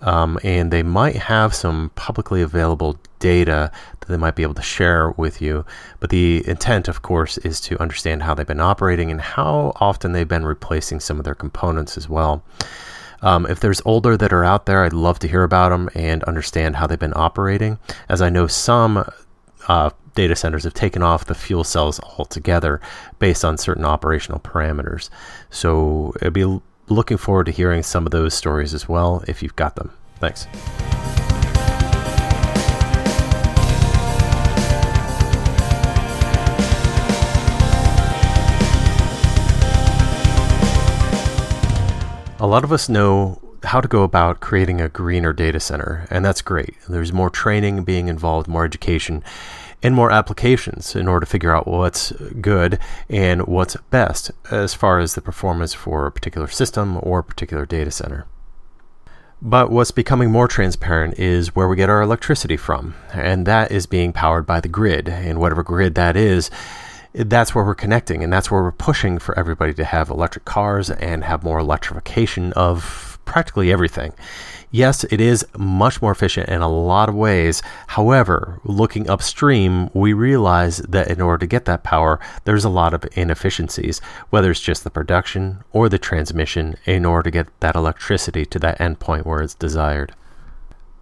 Um, 0.00 0.38
and 0.42 0.70
they 0.70 0.82
might 0.82 1.16
have 1.16 1.54
some 1.54 1.90
publicly 1.96 2.40
available 2.40 2.98
data 3.18 3.70
that 4.00 4.08
they 4.08 4.16
might 4.16 4.36
be 4.36 4.42
able 4.42 4.54
to 4.54 4.62
share 4.62 5.10
with 5.10 5.42
you. 5.42 5.66
But 6.00 6.08
the 6.08 6.42
intent, 6.48 6.88
of 6.88 7.02
course, 7.02 7.36
is 7.36 7.60
to 7.60 7.78
understand 7.78 8.22
how 8.22 8.32
they've 8.32 8.46
been 8.46 8.58
operating 8.58 9.10
and 9.10 9.20
how 9.20 9.74
often 9.76 10.12
they've 10.12 10.26
been 10.26 10.46
replacing 10.46 11.00
some 11.00 11.18
of 11.18 11.26
their 11.26 11.34
components 11.34 11.98
as 11.98 12.08
well. 12.08 12.42
Um, 13.22 13.46
if 13.46 13.60
there's 13.60 13.82
older 13.84 14.16
that 14.16 14.32
are 14.32 14.44
out 14.44 14.66
there, 14.66 14.84
I'd 14.84 14.92
love 14.92 15.18
to 15.20 15.28
hear 15.28 15.42
about 15.42 15.70
them 15.70 15.90
and 15.94 16.24
understand 16.24 16.76
how 16.76 16.86
they've 16.86 16.98
been 16.98 17.12
operating. 17.16 17.78
As 18.08 18.22
I 18.22 18.30
know 18.30 18.46
some 18.46 19.04
uh, 19.68 19.90
data 20.14 20.36
centers 20.36 20.64
have 20.64 20.74
taken 20.74 21.02
off 21.02 21.26
the 21.26 21.34
fuel 21.34 21.64
cells 21.64 22.00
altogether 22.00 22.80
based 23.18 23.44
on 23.44 23.58
certain 23.58 23.84
operational 23.84 24.40
parameters. 24.40 25.10
So 25.50 26.14
I'd 26.22 26.32
be 26.32 26.60
looking 26.88 27.16
forward 27.16 27.46
to 27.46 27.52
hearing 27.52 27.82
some 27.82 28.06
of 28.06 28.10
those 28.10 28.34
stories 28.34 28.74
as 28.74 28.88
well 28.88 29.22
if 29.28 29.42
you've 29.42 29.56
got 29.56 29.76
them. 29.76 29.92
Thanks. 30.18 30.46
A 42.40 42.46
lot 42.46 42.64
of 42.64 42.72
us 42.72 42.88
know 42.88 43.38
how 43.64 43.82
to 43.82 43.86
go 43.86 44.02
about 44.02 44.40
creating 44.40 44.80
a 44.80 44.88
greener 44.88 45.34
data 45.34 45.60
center, 45.60 46.06
and 46.08 46.24
that's 46.24 46.40
great. 46.40 46.74
There's 46.88 47.12
more 47.12 47.28
training 47.28 47.84
being 47.84 48.08
involved, 48.08 48.48
more 48.48 48.64
education, 48.64 49.22
and 49.82 49.94
more 49.94 50.10
applications 50.10 50.96
in 50.96 51.06
order 51.06 51.26
to 51.26 51.30
figure 51.30 51.54
out 51.54 51.68
what's 51.68 52.12
good 52.40 52.78
and 53.10 53.46
what's 53.46 53.76
best 53.90 54.30
as 54.50 54.72
far 54.72 55.00
as 55.00 55.14
the 55.14 55.20
performance 55.20 55.74
for 55.74 56.06
a 56.06 56.12
particular 56.12 56.48
system 56.48 56.98
or 57.02 57.18
a 57.18 57.24
particular 57.24 57.66
data 57.66 57.90
center. 57.90 58.24
But 59.42 59.70
what's 59.70 59.90
becoming 59.90 60.30
more 60.30 60.48
transparent 60.48 61.18
is 61.18 61.54
where 61.54 61.68
we 61.68 61.76
get 61.76 61.90
our 61.90 62.00
electricity 62.00 62.56
from, 62.56 62.94
and 63.12 63.44
that 63.44 63.70
is 63.70 63.84
being 63.84 64.14
powered 64.14 64.46
by 64.46 64.60
the 64.60 64.68
grid. 64.68 65.10
And 65.10 65.40
whatever 65.40 65.62
grid 65.62 65.94
that 65.96 66.16
is, 66.16 66.50
that's 67.12 67.54
where 67.54 67.64
we're 67.64 67.74
connecting 67.74 68.22
and 68.22 68.32
that's 68.32 68.50
where 68.50 68.62
we're 68.62 68.72
pushing 68.72 69.18
for 69.18 69.38
everybody 69.38 69.74
to 69.74 69.84
have 69.84 70.10
electric 70.10 70.44
cars 70.44 70.90
and 70.90 71.24
have 71.24 71.42
more 71.42 71.58
electrification 71.58 72.52
of 72.54 73.18
practically 73.24 73.72
everything. 73.72 74.12
Yes, 74.72 75.02
it 75.04 75.20
is 75.20 75.44
much 75.58 76.00
more 76.00 76.12
efficient 76.12 76.48
in 76.48 76.62
a 76.62 76.68
lot 76.68 77.08
of 77.08 77.14
ways. 77.16 77.60
However, 77.88 78.60
looking 78.62 79.10
upstream, 79.10 79.90
we 79.94 80.12
realize 80.12 80.78
that 80.78 81.08
in 81.08 81.20
order 81.20 81.38
to 81.38 81.46
get 81.48 81.64
that 81.64 81.82
power, 81.82 82.20
there's 82.44 82.64
a 82.64 82.68
lot 82.68 82.94
of 82.94 83.04
inefficiencies, 83.12 84.00
whether 84.30 84.50
it's 84.50 84.60
just 84.60 84.84
the 84.84 84.90
production 84.90 85.64
or 85.72 85.88
the 85.88 85.98
transmission, 85.98 86.76
in 86.86 87.04
order 87.04 87.24
to 87.24 87.30
get 87.32 87.60
that 87.60 87.74
electricity 87.74 88.46
to 88.46 88.60
that 88.60 88.78
endpoint 88.78 89.26
where 89.26 89.42
it's 89.42 89.54
desired. 89.54 90.14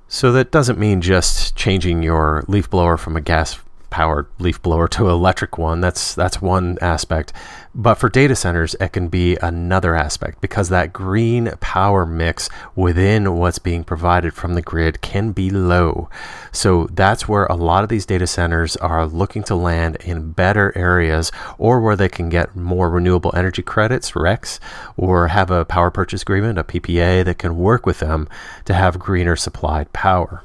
So 0.09 0.33
that 0.33 0.51
doesn't 0.51 0.79
mean 0.79 1.03
just 1.03 1.55
changing 1.55 2.03
your 2.03 2.45
leaf 2.49 2.71
blower 2.71 2.97
from 2.97 3.19
a 3.19 3.21
gas 3.21 3.59
powered 3.91 4.27
leaf 4.39 4.61
blower 4.63 4.89
to 4.89 5.09
electric 5.09 5.59
one. 5.59 5.81
That's 5.81 6.15
that's 6.15 6.43
one 6.43 6.79
aspect. 6.81 7.33
But 7.75 7.95
for 7.95 8.09
data 8.09 8.35
centers, 8.35 8.75
it 8.81 8.93
can 8.93 9.09
be 9.09 9.37
another 9.37 9.95
aspect 9.95 10.41
because 10.41 10.69
that 10.69 10.93
green 10.93 11.53
power 11.61 12.05
mix 12.05 12.49
within 12.75 13.37
what's 13.37 13.61
being 13.61 13.85
provided 13.85 14.35
from 14.35 14.55
the 14.55 14.63
grid 14.63 15.01
can 15.01 15.31
be 15.31 15.49
low. 15.51 16.09
So 16.51 16.89
that's 16.91 17.29
where 17.29 17.47
a 17.47 17.55
lot 17.55 17.85
of 17.85 17.89
these 17.89 18.07
data 18.07 18.27
centers 18.27 18.77
are 18.79 19.07
looking 19.07 19.45
to 19.45 19.55
land 19.55 19.97
in 19.97 20.33
better 20.33 20.77
areas 20.77 21.31
or 21.57 21.81
where 21.81 21.95
they 21.95 22.09
can 22.09 22.29
get 22.29 22.57
more 22.57 22.91
renewable 22.91 23.33
energy 23.37 23.63
credits, 23.63 24.13
RECs, 24.13 24.59
or 24.97 25.29
have 25.29 25.51
a 25.51 25.65
power 25.65 25.91
purchase 25.91 26.23
agreement, 26.23 26.59
a 26.59 26.65
PPA 26.65 27.25
that 27.25 27.39
can 27.39 27.59
work 27.59 27.87
with 27.87 28.01
them 28.01 28.29
to 28.65 28.75
have 28.75 28.99
greener 28.99 29.37
supplied 29.37 29.93
power. 29.93 30.43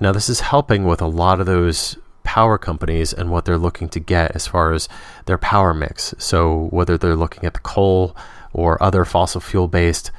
Now, 0.00 0.10
this 0.10 0.28
is 0.28 0.40
helping 0.40 0.84
with 0.84 1.00
a 1.00 1.06
lot 1.06 1.38
of 1.38 1.46
those 1.46 1.96
power 2.32 2.56
companies 2.56 3.12
and 3.12 3.30
what 3.30 3.44
they're 3.44 3.58
looking 3.58 3.90
to 3.90 4.00
get 4.00 4.34
as 4.34 4.46
far 4.46 4.72
as 4.72 4.88
their 5.26 5.36
power 5.36 5.74
mix. 5.74 6.14
So, 6.16 6.68
whether 6.70 6.96
they're 6.96 7.14
looking 7.14 7.44
at 7.44 7.52
the 7.52 7.60
coal 7.60 8.16
or 8.54 8.82
other 8.82 9.04
fossil 9.04 9.42
fuel 9.42 9.68
based 9.68 10.10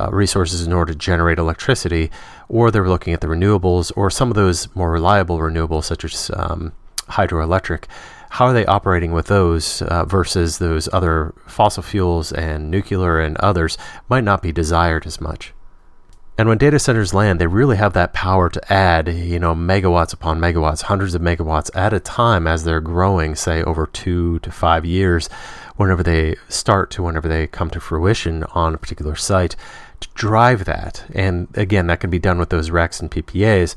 uh, 0.00 0.08
resources 0.10 0.66
in 0.66 0.72
order 0.72 0.94
to 0.94 0.98
generate 0.98 1.38
electricity, 1.38 2.10
or 2.48 2.70
they're 2.70 2.88
looking 2.88 3.12
at 3.12 3.20
the 3.20 3.26
renewables 3.26 3.92
or 3.96 4.08
some 4.08 4.30
of 4.30 4.34
those 4.34 4.74
more 4.74 4.90
reliable 4.90 5.40
renewables, 5.40 5.84
such 5.84 6.04
as 6.04 6.30
um, 6.32 6.72
hydroelectric. 7.10 7.84
How 8.30 8.46
are 8.46 8.54
they 8.54 8.64
operating 8.64 9.12
with 9.12 9.26
those 9.26 9.82
uh, 9.82 10.06
versus 10.06 10.56
those 10.56 10.88
other 10.94 11.34
fossil 11.46 11.82
fuels 11.82 12.32
and 12.32 12.70
nuclear 12.70 13.20
and 13.20 13.36
others 13.38 13.76
might 14.08 14.24
not 14.24 14.40
be 14.40 14.52
desired 14.52 15.06
as 15.06 15.20
much? 15.20 15.52
And 16.38 16.48
when 16.48 16.56
data 16.56 16.78
centers 16.78 17.12
land, 17.12 17.40
they 17.40 17.48
really 17.48 17.76
have 17.76 17.94
that 17.94 18.12
power 18.12 18.48
to 18.48 18.72
add, 18.72 19.08
you 19.08 19.40
know, 19.40 19.56
megawatts 19.56 20.12
upon 20.12 20.38
megawatts, 20.38 20.82
hundreds 20.82 21.16
of 21.16 21.20
megawatts 21.20 21.68
at 21.74 21.92
a 21.92 21.98
time 21.98 22.46
as 22.46 22.62
they're 22.62 22.80
growing, 22.80 23.34
say 23.34 23.60
over 23.64 23.88
two 23.88 24.38
to 24.38 24.52
five 24.52 24.84
years, 24.84 25.28
whenever 25.74 26.04
they 26.04 26.36
start 26.48 26.92
to 26.92 27.02
whenever 27.02 27.26
they 27.26 27.48
come 27.48 27.70
to 27.70 27.80
fruition 27.80 28.44
on 28.54 28.72
a 28.72 28.78
particular 28.78 29.16
site 29.16 29.56
to 29.98 30.08
drive 30.14 30.64
that. 30.64 31.04
And 31.12 31.48
again, 31.54 31.88
that 31.88 31.98
can 31.98 32.10
be 32.10 32.20
done 32.20 32.38
with 32.38 32.50
those 32.50 32.70
RECs 32.70 33.00
and 33.00 33.10
PPAs 33.10 33.74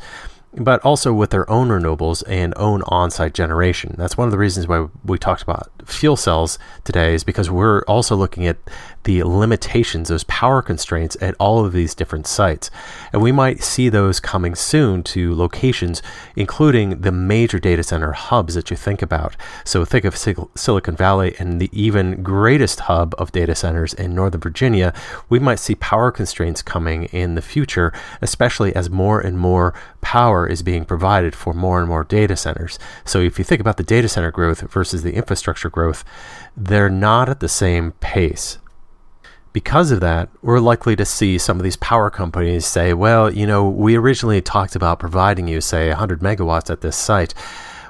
but 0.54 0.84
also 0.84 1.14
with 1.14 1.30
their 1.30 1.50
own 1.50 1.70
renewables 1.70 2.24
and 2.28 2.54
own 2.58 2.84
on-site 2.88 3.34
generation. 3.34 3.96
That's 3.98 4.18
one 4.18 4.28
of 4.28 4.32
the 4.32 4.38
reasons 4.38 4.68
why 4.68 4.88
we 5.06 5.18
talked 5.18 5.42
about 5.42 5.70
fuel 5.86 6.16
cells 6.16 6.60
today 6.84 7.14
is 7.14 7.24
because 7.24 7.50
we're 7.50 7.82
also 7.84 8.16
looking 8.16 8.46
at 8.46 8.58
the 9.04 9.24
limitations, 9.24 10.10
those 10.10 10.24
power 10.26 10.62
constraints 10.62 11.18
at 11.22 11.36
all 11.40 11.66
of 11.66 11.74
these 11.74 11.96
different 11.96 12.28
sites. 12.28 12.70
And 13.12 13.22
we 13.22 13.32
might 13.32 13.64
see 13.64 13.90
those 13.90 14.20
coming 14.20 14.54
soon 14.54 15.02
to 15.04 15.34
locations, 15.34 16.04
including 16.36 17.02
the 17.02 17.12
major 17.12 17.58
data 17.58 17.82
center 17.82 18.12
hubs 18.12 18.54
that 18.54 18.70
you 18.70 18.78
think 18.78 19.02
about. 19.02 19.36
So 19.66 19.86
think 19.86 20.06
of 20.06 20.16
Silicon 20.16 20.96
Valley 20.96 21.36
and 21.40 21.60
the 21.60 21.70
even 21.74 22.22
greatest 22.22 22.82
hub 22.82 23.16
of 23.18 23.32
data 23.32 23.56
centers 23.56 23.96
in 23.96 24.14
Northern 24.14 24.42
Virginia. 24.42 24.94
We 25.30 25.40
might 25.40 25.60
see 25.60 25.74
power 25.76 26.12
constraints 26.12 26.62
coming 26.62 27.06
in 27.06 27.34
the 27.34 27.42
future, 27.42 27.92
especially 28.22 28.76
as 28.76 28.90
more 28.92 29.20
and 29.20 29.38
more 29.40 29.74
power 30.02 30.46
is 30.46 30.62
being 30.62 30.86
provided 30.86 31.34
for 31.34 31.54
more 31.54 31.80
and 31.80 31.88
more 31.88 32.04
data 32.04 32.36
centers. 32.36 32.78
So 33.04 33.20
if 33.20 33.40
you 33.40 33.46
think 33.46 33.62
about 33.62 33.78
the 33.78 33.84
data 33.84 34.08
center 34.08 34.32
growth 34.32 34.62
versus 34.62 35.02
the 35.02 35.14
infrastructure 35.14 35.70
growth, 35.72 36.04
they're 36.56 36.90
not 36.90 37.30
at 37.30 37.40
the 37.40 37.50
same 37.50 37.94
pace. 37.94 38.58
Because 39.54 39.92
of 39.92 40.00
that, 40.00 40.30
we're 40.42 40.60
likely 40.60 40.96
to 40.96 41.06
see 41.06 41.38
some 41.38 41.58
of 41.58 41.64
these 41.64 41.76
power 41.78 42.10
companies 42.10 42.66
say, 42.66 42.94
well, 42.94 43.34
you 43.34 43.46
know, 43.46 43.68
we 43.68 43.98
originally 43.98 44.42
talked 44.42 44.76
about 44.76 45.00
providing 45.00 45.48
you, 45.48 45.60
say, 45.60 45.90
100 45.90 46.22
megawatts 46.22 46.70
at 46.70 46.82
this 46.82 46.96
site. 46.96 47.34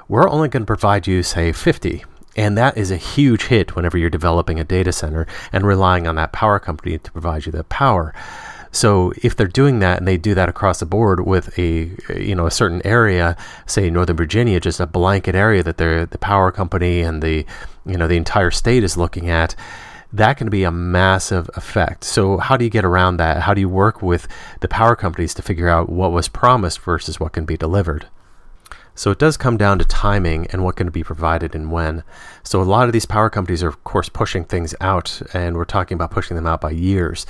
We're 0.08 0.28
only 0.28 0.48
going 0.48 0.62
to 0.62 0.66
provide 0.66 1.06
you, 1.06 1.22
say, 1.22 1.52
50. 1.52 2.04
And 2.34 2.56
that 2.58 2.76
is 2.76 2.90
a 2.90 2.96
huge 2.96 3.44
hit 3.44 3.76
whenever 3.76 3.96
you're 3.96 4.10
developing 4.10 4.58
a 4.58 4.64
data 4.64 4.92
center 4.92 5.26
and 5.52 5.64
relying 5.64 6.06
on 6.06 6.16
that 6.16 6.32
power 6.32 6.58
company 6.58 6.98
to 6.98 7.12
provide 7.12 7.46
you 7.46 7.52
the 7.52 7.64
power. 7.64 8.12
So 8.72 9.12
if 9.22 9.36
they're 9.36 9.46
doing 9.46 9.80
that 9.80 9.98
and 9.98 10.08
they 10.08 10.16
do 10.16 10.34
that 10.34 10.48
across 10.48 10.80
the 10.80 10.86
board 10.86 11.26
with 11.26 11.56
a 11.58 11.94
you 12.16 12.34
know 12.34 12.46
a 12.46 12.50
certain 12.50 12.80
area, 12.86 13.36
say 13.66 13.90
Northern 13.90 14.16
Virginia, 14.16 14.58
just 14.60 14.80
a 14.80 14.86
blanket 14.86 15.34
area 15.34 15.62
that 15.62 15.76
the 15.76 16.08
the 16.10 16.18
power 16.18 16.50
company 16.50 17.02
and 17.02 17.22
the 17.22 17.44
you 17.86 17.96
know 17.96 18.08
the 18.08 18.16
entire 18.16 18.50
state 18.50 18.84
is 18.84 18.96
looking 18.96 19.28
at, 19.28 19.54
that 20.12 20.36
can 20.36 20.50
be 20.50 20.64
a 20.64 20.70
massive 20.70 21.48
effect. 21.54 22.04
So 22.04 22.36
how 22.38 22.56
do 22.56 22.64
you 22.64 22.70
get 22.70 22.84
around 22.84 23.16
that? 23.16 23.42
How 23.42 23.54
do 23.54 23.60
you 23.60 23.68
work 23.68 24.02
with 24.02 24.28
the 24.60 24.68
power 24.68 24.94
companies 24.94 25.34
to 25.34 25.42
figure 25.42 25.68
out 25.68 25.88
what 25.88 26.12
was 26.12 26.28
promised 26.28 26.80
versus 26.80 27.18
what 27.18 27.32
can 27.32 27.44
be 27.44 27.56
delivered? 27.56 28.06
So 28.94 29.10
it 29.10 29.18
does 29.18 29.38
come 29.38 29.56
down 29.56 29.78
to 29.78 29.86
timing 29.86 30.46
and 30.48 30.62
what 30.62 30.76
can 30.76 30.90
be 30.90 31.02
provided 31.02 31.54
and 31.54 31.72
when. 31.72 32.04
So 32.42 32.60
a 32.60 32.64
lot 32.64 32.86
of 32.86 32.92
these 32.92 33.06
power 33.06 33.30
companies 33.30 33.62
are, 33.62 33.68
of 33.68 33.82
course, 33.84 34.10
pushing 34.10 34.44
things 34.44 34.74
out, 34.82 35.22
and 35.32 35.56
we're 35.56 35.64
talking 35.64 35.94
about 35.94 36.10
pushing 36.10 36.36
them 36.36 36.46
out 36.46 36.60
by 36.60 36.72
years. 36.72 37.24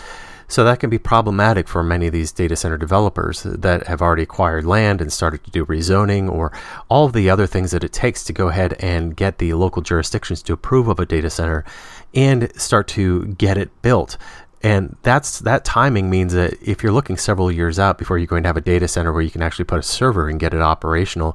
So 0.53 0.65
that 0.65 0.81
can 0.81 0.91
be 0.91 0.99
problematic 0.99 1.67
for 1.67 1.83
many 1.83 2.09
of 2.09 2.13
these 2.13 2.31
data 2.31 2.57
center 2.57 2.77
developers 2.77 3.43
that 3.45 3.87
have 3.87 4.03
already 4.03 4.25
acquired 4.25 4.67
land 4.67 5.01
and 5.01 5.11
started 5.11 5.43
to 5.45 5.51
do 5.51 5.65
rezoning 5.65 6.31
or 6.31 6.53
all 6.91 7.09
the 7.09 7.31
other 7.31 7.47
things 7.47 7.71
that 7.71 7.83
it 7.83 7.95
takes 7.95 8.23
to 8.25 8.35
go 8.35 8.49
ahead 8.49 8.75
and 8.79 9.17
get 9.17 9.39
the 9.39 9.55
local 9.55 9.81
jurisdictions 9.81 10.43
to 10.43 10.53
approve 10.53 10.89
of 10.89 11.01
a 11.01 11.07
data 11.07 11.31
center 11.31 11.65
and 12.13 12.55
start 12.61 12.87
to 12.89 13.29
get 13.29 13.57
it 13.57 13.71
built. 13.81 14.19
And 14.63 14.95
that's 15.01 15.39
that 15.39 15.65
timing 15.65 16.11
means 16.11 16.35
that 16.35 16.63
if 16.63 16.83
you're 16.83 16.93
looking 16.93 17.17
several 17.17 17.51
years 17.51 17.79
out 17.79 17.97
before 17.97 18.19
you're 18.19 18.27
going 18.27 18.43
to 18.43 18.51
have 18.51 18.59
a 18.59 18.61
data 18.61 18.89
center 18.89 19.11
where 19.11 19.23
you 19.23 19.31
can 19.31 19.41
actually 19.41 19.65
put 19.65 19.79
a 19.79 19.83
server 19.83 20.29
and 20.29 20.39
get 20.39 20.53
it 20.53 20.61
operational, 20.61 21.35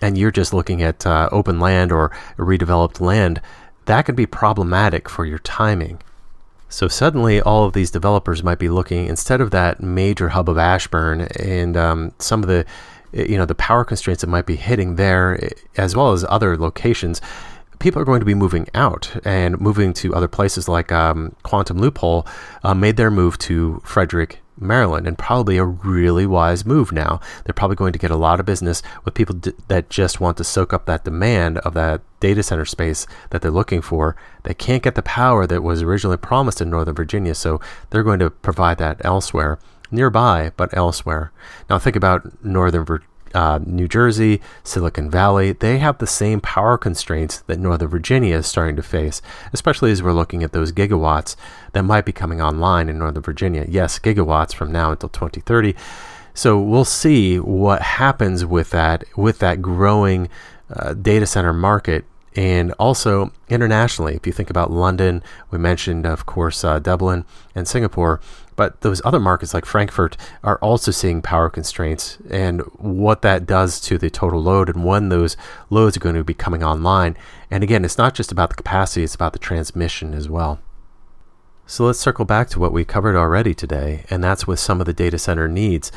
and 0.00 0.16
you're 0.16 0.30
just 0.30 0.54
looking 0.54 0.82
at 0.82 1.04
uh, 1.04 1.28
open 1.30 1.60
land 1.60 1.92
or 1.92 2.12
redeveloped 2.38 2.98
land, 2.98 3.42
that 3.84 4.06
can 4.06 4.14
be 4.14 4.24
problematic 4.24 5.06
for 5.06 5.26
your 5.26 5.40
timing. 5.40 6.00
So 6.74 6.88
suddenly, 6.88 7.40
all 7.40 7.66
of 7.66 7.72
these 7.72 7.92
developers 7.92 8.42
might 8.42 8.58
be 8.58 8.68
looking 8.68 9.06
instead 9.06 9.40
of 9.40 9.52
that 9.52 9.80
major 9.80 10.30
hub 10.30 10.48
of 10.48 10.58
Ashburn 10.58 11.20
and 11.38 11.76
um, 11.76 12.12
some 12.18 12.42
of 12.42 12.48
the, 12.48 12.66
you 13.12 13.36
know, 13.36 13.44
the 13.44 13.54
power 13.54 13.84
constraints 13.84 14.22
that 14.22 14.26
might 14.26 14.44
be 14.44 14.56
hitting 14.56 14.96
there, 14.96 15.38
as 15.76 15.94
well 15.94 16.10
as 16.10 16.24
other 16.28 16.56
locations. 16.56 17.20
People 17.78 18.02
are 18.02 18.04
going 18.04 18.18
to 18.18 18.26
be 18.26 18.34
moving 18.34 18.66
out 18.74 19.14
and 19.24 19.60
moving 19.60 19.92
to 19.92 20.16
other 20.16 20.26
places 20.26 20.68
like 20.68 20.90
um, 20.90 21.36
Quantum 21.44 21.78
Loophole 21.78 22.26
uh, 22.64 22.74
made 22.74 22.96
their 22.96 23.10
move 23.10 23.38
to 23.38 23.80
Frederick, 23.84 24.40
Maryland, 24.58 25.06
and 25.06 25.18
probably 25.18 25.56
a 25.56 25.64
really 25.64 26.26
wise 26.26 26.64
move 26.64 26.92
now. 26.92 27.20
They're 27.44 27.54
probably 27.54 27.76
going 27.76 27.92
to 27.92 27.98
get 27.98 28.10
a 28.10 28.16
lot 28.16 28.40
of 28.40 28.46
business 28.46 28.82
with 29.04 29.14
people 29.14 29.34
d- 29.34 29.52
that 29.68 29.90
just 29.90 30.20
want 30.20 30.36
to 30.38 30.44
soak 30.44 30.72
up 30.72 30.86
that 30.86 31.04
demand 31.04 31.58
of 31.58 31.74
that 31.74 32.02
data 32.20 32.42
center 32.42 32.64
space 32.64 33.06
that 33.30 33.42
they're 33.42 33.50
looking 33.50 33.82
for. 33.82 34.16
They 34.44 34.54
can't 34.54 34.82
get 34.82 34.94
the 34.94 35.02
power 35.02 35.46
that 35.46 35.62
was 35.62 35.82
originally 35.82 36.16
promised 36.16 36.60
in 36.60 36.70
Northern 36.70 36.94
Virginia, 36.94 37.34
so 37.34 37.60
they're 37.90 38.02
going 38.02 38.20
to 38.20 38.30
provide 38.30 38.78
that 38.78 39.04
elsewhere, 39.04 39.58
nearby, 39.90 40.52
but 40.56 40.76
elsewhere. 40.76 41.32
Now, 41.68 41.78
think 41.78 41.96
about 41.96 42.44
Northern 42.44 42.84
Virginia 42.84 43.08
uh, 43.34 43.58
New 43.64 43.88
Jersey, 43.88 44.40
Silicon 44.62 45.10
Valley, 45.10 45.52
they 45.52 45.78
have 45.78 45.98
the 45.98 46.06
same 46.06 46.40
power 46.40 46.78
constraints 46.78 47.40
that 47.40 47.58
Northern 47.58 47.88
Virginia 47.88 48.36
is 48.36 48.46
starting 48.46 48.76
to 48.76 48.82
face, 48.82 49.20
especially 49.52 49.90
as 49.90 50.02
we're 50.02 50.12
looking 50.12 50.42
at 50.42 50.52
those 50.52 50.72
gigawatts 50.72 51.36
that 51.72 51.82
might 51.82 52.04
be 52.04 52.12
coming 52.12 52.40
online 52.40 52.88
in 52.88 52.98
Northern 52.98 53.22
Virginia. 53.22 53.66
Yes, 53.68 53.98
gigawatts 53.98 54.54
from 54.54 54.72
now 54.72 54.92
until 54.92 55.08
2030. 55.08 55.74
So 56.32 56.58
we'll 56.58 56.84
see 56.84 57.38
what 57.38 57.82
happens 57.82 58.44
with 58.44 58.70
that 58.70 59.04
with 59.16 59.38
that 59.38 59.62
growing 59.62 60.28
uh, 60.68 60.94
data 60.94 61.26
center 61.26 61.52
market 61.52 62.04
and 62.36 62.72
also 62.72 63.32
internationally. 63.48 64.14
If 64.14 64.26
you 64.26 64.32
think 64.32 64.50
about 64.50 64.70
London, 64.70 65.22
we 65.50 65.58
mentioned, 65.58 66.06
of 66.06 66.26
course, 66.26 66.64
uh, 66.64 66.78
Dublin 66.78 67.24
and 67.54 67.68
Singapore. 67.68 68.20
But 68.56 68.80
those 68.82 69.02
other 69.04 69.20
markets 69.20 69.52
like 69.54 69.64
Frankfurt 69.64 70.16
are 70.42 70.58
also 70.58 70.90
seeing 70.90 71.22
power 71.22 71.50
constraints 71.50 72.18
and 72.30 72.60
what 72.78 73.22
that 73.22 73.46
does 73.46 73.80
to 73.82 73.98
the 73.98 74.10
total 74.10 74.42
load 74.42 74.68
and 74.68 74.84
when 74.84 75.08
those 75.08 75.36
loads 75.70 75.96
are 75.96 76.00
going 76.00 76.14
to 76.14 76.24
be 76.24 76.34
coming 76.34 76.62
online. 76.62 77.16
And 77.50 77.64
again, 77.64 77.84
it's 77.84 77.98
not 77.98 78.14
just 78.14 78.30
about 78.30 78.50
the 78.50 78.56
capacity, 78.56 79.02
it's 79.02 79.14
about 79.14 79.32
the 79.32 79.38
transmission 79.38 80.14
as 80.14 80.28
well. 80.28 80.60
So 81.66 81.86
let's 81.86 81.98
circle 81.98 82.26
back 82.26 82.48
to 82.50 82.60
what 82.60 82.72
we 82.72 82.84
covered 82.84 83.16
already 83.16 83.54
today, 83.54 84.04
and 84.10 84.22
that's 84.22 84.46
with 84.46 84.60
some 84.60 84.80
of 84.80 84.86
the 84.86 84.92
data 84.92 85.18
center 85.18 85.48
needs 85.48 85.90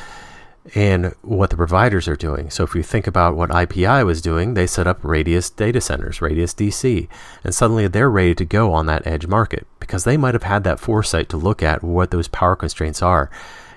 and 0.74 1.14
what 1.22 1.50
the 1.50 1.56
providers 1.56 2.08
are 2.08 2.16
doing. 2.16 2.50
So 2.50 2.64
if 2.64 2.74
you 2.74 2.82
think 2.82 3.06
about 3.06 3.36
what 3.36 3.50
IPI 3.50 4.04
was 4.04 4.20
doing, 4.20 4.54
they 4.54 4.66
set 4.66 4.86
up 4.86 5.02
Radius 5.02 5.50
data 5.50 5.80
centers, 5.80 6.20
Radius 6.20 6.54
DC, 6.54 7.08
and 7.44 7.54
suddenly 7.54 7.88
they're 7.88 8.10
ready 8.10 8.34
to 8.34 8.44
go 8.44 8.72
on 8.72 8.86
that 8.86 9.06
edge 9.06 9.26
market 9.26 9.66
because 9.80 10.04
they 10.04 10.16
might 10.16 10.34
have 10.34 10.42
had 10.42 10.64
that 10.64 10.80
foresight 10.80 11.28
to 11.30 11.36
look 11.36 11.62
at 11.62 11.82
what 11.82 12.10
those 12.10 12.28
power 12.28 12.56
constraints 12.56 13.02
are. 13.02 13.30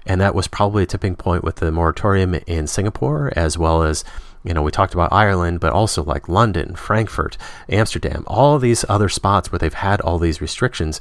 And 0.06 0.19
that 0.19 0.36
was 0.36 0.47
probably 0.47 0.84
a 0.84 0.88
tipping 0.88 1.15
point 1.15 1.43
with 1.43 1.58
the 1.58 1.71
moratorium 1.71 2.34
in 2.47 2.67
Singapore 2.67 3.32
as 3.36 3.58
well 3.58 3.84
as 3.84 4.04
you 4.43 4.54
know, 4.54 4.63
we 4.63 4.71
talked 4.71 4.93
about 4.93 5.13
Ireland, 5.13 5.60
but 5.60 5.71
also 5.71 6.04
like 6.04 6.27
London, 6.27 6.75
Frankfurt, 6.75 7.38
Amsterdam, 7.69 8.23
all 8.25 8.58
these 8.58 8.84
other 8.89 9.08
spots 9.08 9.51
where 9.51 9.60
they've 9.60 9.73
had 9.73 10.01
all 10.01 10.17
these 10.17 10.41
restrictions 10.41 10.99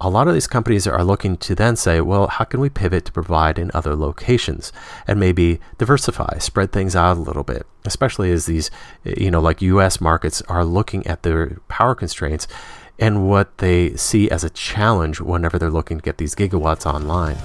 a 0.00 0.10
lot 0.10 0.28
of 0.28 0.34
these 0.34 0.46
companies 0.46 0.86
are 0.86 1.04
looking 1.04 1.36
to 1.38 1.54
then 1.54 1.76
say, 1.76 2.00
well, 2.00 2.26
how 2.26 2.44
can 2.44 2.60
we 2.60 2.68
pivot 2.68 3.04
to 3.06 3.12
provide 3.12 3.58
in 3.58 3.70
other 3.72 3.94
locations 3.94 4.72
and 5.06 5.20
maybe 5.20 5.60
diversify, 5.78 6.38
spread 6.38 6.72
things 6.72 6.96
out 6.96 7.16
a 7.16 7.20
little 7.20 7.44
bit, 7.44 7.66
especially 7.84 8.32
as 8.32 8.46
these, 8.46 8.70
you 9.04 9.30
know, 9.30 9.40
like 9.40 9.62
US 9.62 10.00
markets 10.00 10.42
are 10.42 10.64
looking 10.64 11.06
at 11.06 11.22
their 11.22 11.58
power 11.68 11.94
constraints 11.94 12.46
and 12.98 13.28
what 13.28 13.58
they 13.58 13.96
see 13.96 14.30
as 14.30 14.44
a 14.44 14.50
challenge 14.50 15.20
whenever 15.20 15.58
they're 15.58 15.70
looking 15.70 15.98
to 15.98 16.04
get 16.04 16.18
these 16.18 16.34
gigawatts 16.34 16.86
online. 16.86 17.36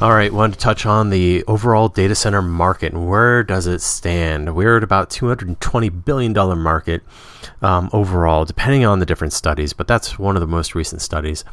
All 0.00 0.12
right, 0.14 0.32
wanted 0.32 0.54
to 0.54 0.58
touch 0.60 0.86
on 0.86 1.10
the 1.10 1.44
overall 1.46 1.88
data 1.88 2.14
center 2.14 2.40
market 2.40 2.94
and 2.94 3.06
where 3.06 3.44
does 3.44 3.66
it 3.66 3.82
stand? 3.82 4.56
We're 4.56 4.78
at 4.78 4.82
about 4.82 5.10
$220 5.10 6.04
billion 6.06 6.32
market 6.58 7.02
um, 7.60 7.90
overall, 7.92 8.46
depending 8.46 8.86
on 8.86 9.00
the 9.00 9.04
different 9.04 9.34
studies, 9.34 9.74
but 9.74 9.86
that's 9.86 10.18
one 10.18 10.36
of 10.36 10.40
the 10.40 10.46
most 10.46 10.74
recent 10.74 11.02
studies, 11.02 11.44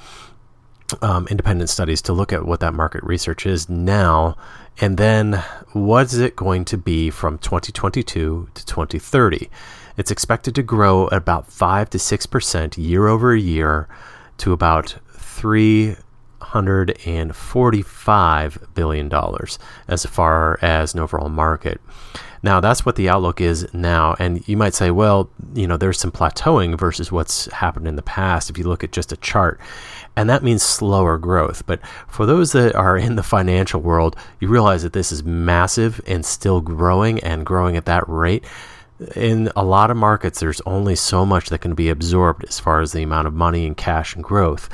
um, 1.01 1.27
independent 1.27 1.69
studies, 1.69 2.01
to 2.03 2.13
look 2.13 2.31
at 2.31 2.45
what 2.45 2.61
that 2.61 2.73
market 2.73 3.03
research 3.03 3.45
is 3.45 3.67
now. 3.67 4.37
And 4.79 4.95
then 4.95 5.43
what 5.73 6.05
is 6.05 6.17
it 6.17 6.37
going 6.37 6.63
to 6.65 6.77
be 6.77 7.09
from 7.09 7.39
2022 7.39 8.47
to 8.53 8.65
2030? 8.65 9.49
It's 9.97 10.09
expected 10.09 10.55
to 10.55 10.63
grow 10.63 11.07
at 11.07 11.17
about 11.17 11.51
5 11.51 11.89
to 11.89 11.97
6% 11.97 12.77
year 12.77 13.07
over 13.07 13.35
year 13.35 13.89
to 14.37 14.53
about 14.53 14.95
3 15.09 15.97
$145 16.65 18.73
billion 18.73 19.11
as 19.87 20.05
far 20.05 20.59
as 20.61 20.93
an 20.93 20.99
overall 20.99 21.29
market. 21.29 21.79
Now, 22.43 22.59
that's 22.59 22.85
what 22.85 22.95
the 22.95 23.09
outlook 23.09 23.41
is 23.41 23.67
now. 23.73 24.15
And 24.19 24.47
you 24.47 24.57
might 24.57 24.73
say, 24.73 24.91
well, 24.91 25.29
you 25.53 25.67
know, 25.67 25.75
there's 25.75 25.99
some 25.99 26.11
plateauing 26.11 26.77
versus 26.77 27.11
what's 27.11 27.51
happened 27.51 27.87
in 27.87 27.95
the 27.95 28.01
past 28.01 28.49
if 28.49 28.57
you 28.57 28.63
look 28.63 28.83
at 28.83 28.91
just 28.91 29.11
a 29.11 29.17
chart. 29.17 29.59
And 30.15 30.29
that 30.29 30.43
means 30.43 30.63
slower 30.63 31.17
growth. 31.17 31.65
But 31.65 31.85
for 32.07 32.25
those 32.25 32.51
that 32.53 32.75
are 32.75 32.97
in 32.97 33.15
the 33.15 33.23
financial 33.23 33.81
world, 33.81 34.15
you 34.39 34.47
realize 34.47 34.83
that 34.83 34.93
this 34.93 35.11
is 35.11 35.23
massive 35.23 36.01
and 36.07 36.25
still 36.25 36.61
growing 36.61 37.19
and 37.19 37.45
growing 37.45 37.75
at 37.75 37.85
that 37.85 38.07
rate. 38.07 38.43
In 39.15 39.51
a 39.55 39.63
lot 39.63 39.91
of 39.91 39.97
markets, 39.97 40.39
there's 40.39 40.61
only 40.61 40.95
so 40.95 41.25
much 41.25 41.49
that 41.49 41.59
can 41.59 41.75
be 41.75 41.89
absorbed 41.89 42.45
as 42.45 42.59
far 42.59 42.81
as 42.81 42.93
the 42.93 43.03
amount 43.03 43.27
of 43.27 43.33
money 43.33 43.65
and 43.65 43.77
cash 43.77 44.15
and 44.15 44.23
growth. 44.23 44.69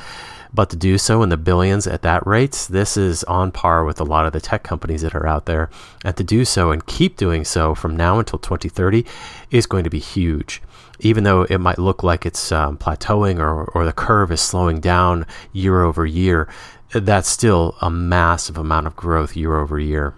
But 0.54 0.70
to 0.70 0.76
do 0.76 0.98
so 0.98 1.22
in 1.24 1.30
the 1.30 1.36
billions 1.36 1.88
at 1.88 2.02
that 2.02 2.24
rate, 2.24 2.68
this 2.70 2.96
is 2.96 3.24
on 3.24 3.50
par 3.50 3.84
with 3.84 4.00
a 4.00 4.04
lot 4.04 4.24
of 4.24 4.32
the 4.32 4.40
tech 4.40 4.62
companies 4.62 5.02
that 5.02 5.14
are 5.14 5.26
out 5.26 5.46
there. 5.46 5.68
And 6.04 6.16
to 6.16 6.22
do 6.22 6.44
so 6.44 6.70
and 6.70 6.86
keep 6.86 7.16
doing 7.16 7.44
so 7.44 7.74
from 7.74 7.96
now 7.96 8.20
until 8.20 8.38
2030 8.38 9.04
is 9.50 9.66
going 9.66 9.82
to 9.82 9.90
be 9.90 9.98
huge. 9.98 10.62
Even 11.00 11.24
though 11.24 11.42
it 11.42 11.58
might 11.58 11.78
look 11.78 12.04
like 12.04 12.24
it's 12.24 12.52
um, 12.52 12.78
plateauing 12.78 13.40
or, 13.40 13.64
or 13.64 13.84
the 13.84 13.92
curve 13.92 14.30
is 14.30 14.40
slowing 14.40 14.78
down 14.78 15.26
year 15.52 15.82
over 15.82 16.06
year, 16.06 16.48
that's 16.92 17.28
still 17.28 17.76
a 17.80 17.90
massive 17.90 18.56
amount 18.56 18.86
of 18.86 18.94
growth 18.94 19.34
year 19.34 19.56
over 19.56 19.80
year. 19.80 20.14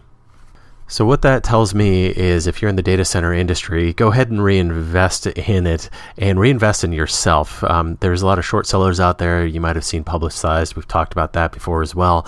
So, 0.89 1.05
what 1.05 1.23
that 1.23 1.43
tells 1.43 1.75
me 1.75 2.07
is 2.07 2.47
if 2.47 2.63
you're 2.63 2.69
in 2.69 2.77
the 2.77 2.83
data 2.83 3.05
center 3.05 3.33
industry, 3.33 3.93
go 3.93 4.13
ahead 4.13 4.31
and 4.31 4.43
reinvest 4.43 5.27
in 5.27 5.67
it 5.67 5.91
and 6.17 6.39
reinvest 6.39 6.85
in 6.85 6.93
yourself. 6.93 7.65
Um, 7.65 7.97
there's 8.01 8.23
a 8.23 8.27
lot 8.27 8.39
of 8.39 8.45
short 8.45 8.69
sellers 8.69 9.01
out 9.01 9.19
there. 9.19 9.45
You 9.45 9.61
might 9.61 9.75
have 9.75 9.85
seen 9.85 10.05
publicized. 10.05 10.77
We've 10.77 10.87
talked 10.87 11.13
about 11.13 11.33
that 11.33 11.51
before 11.51 11.83
as 11.83 11.97
well. 11.97 12.25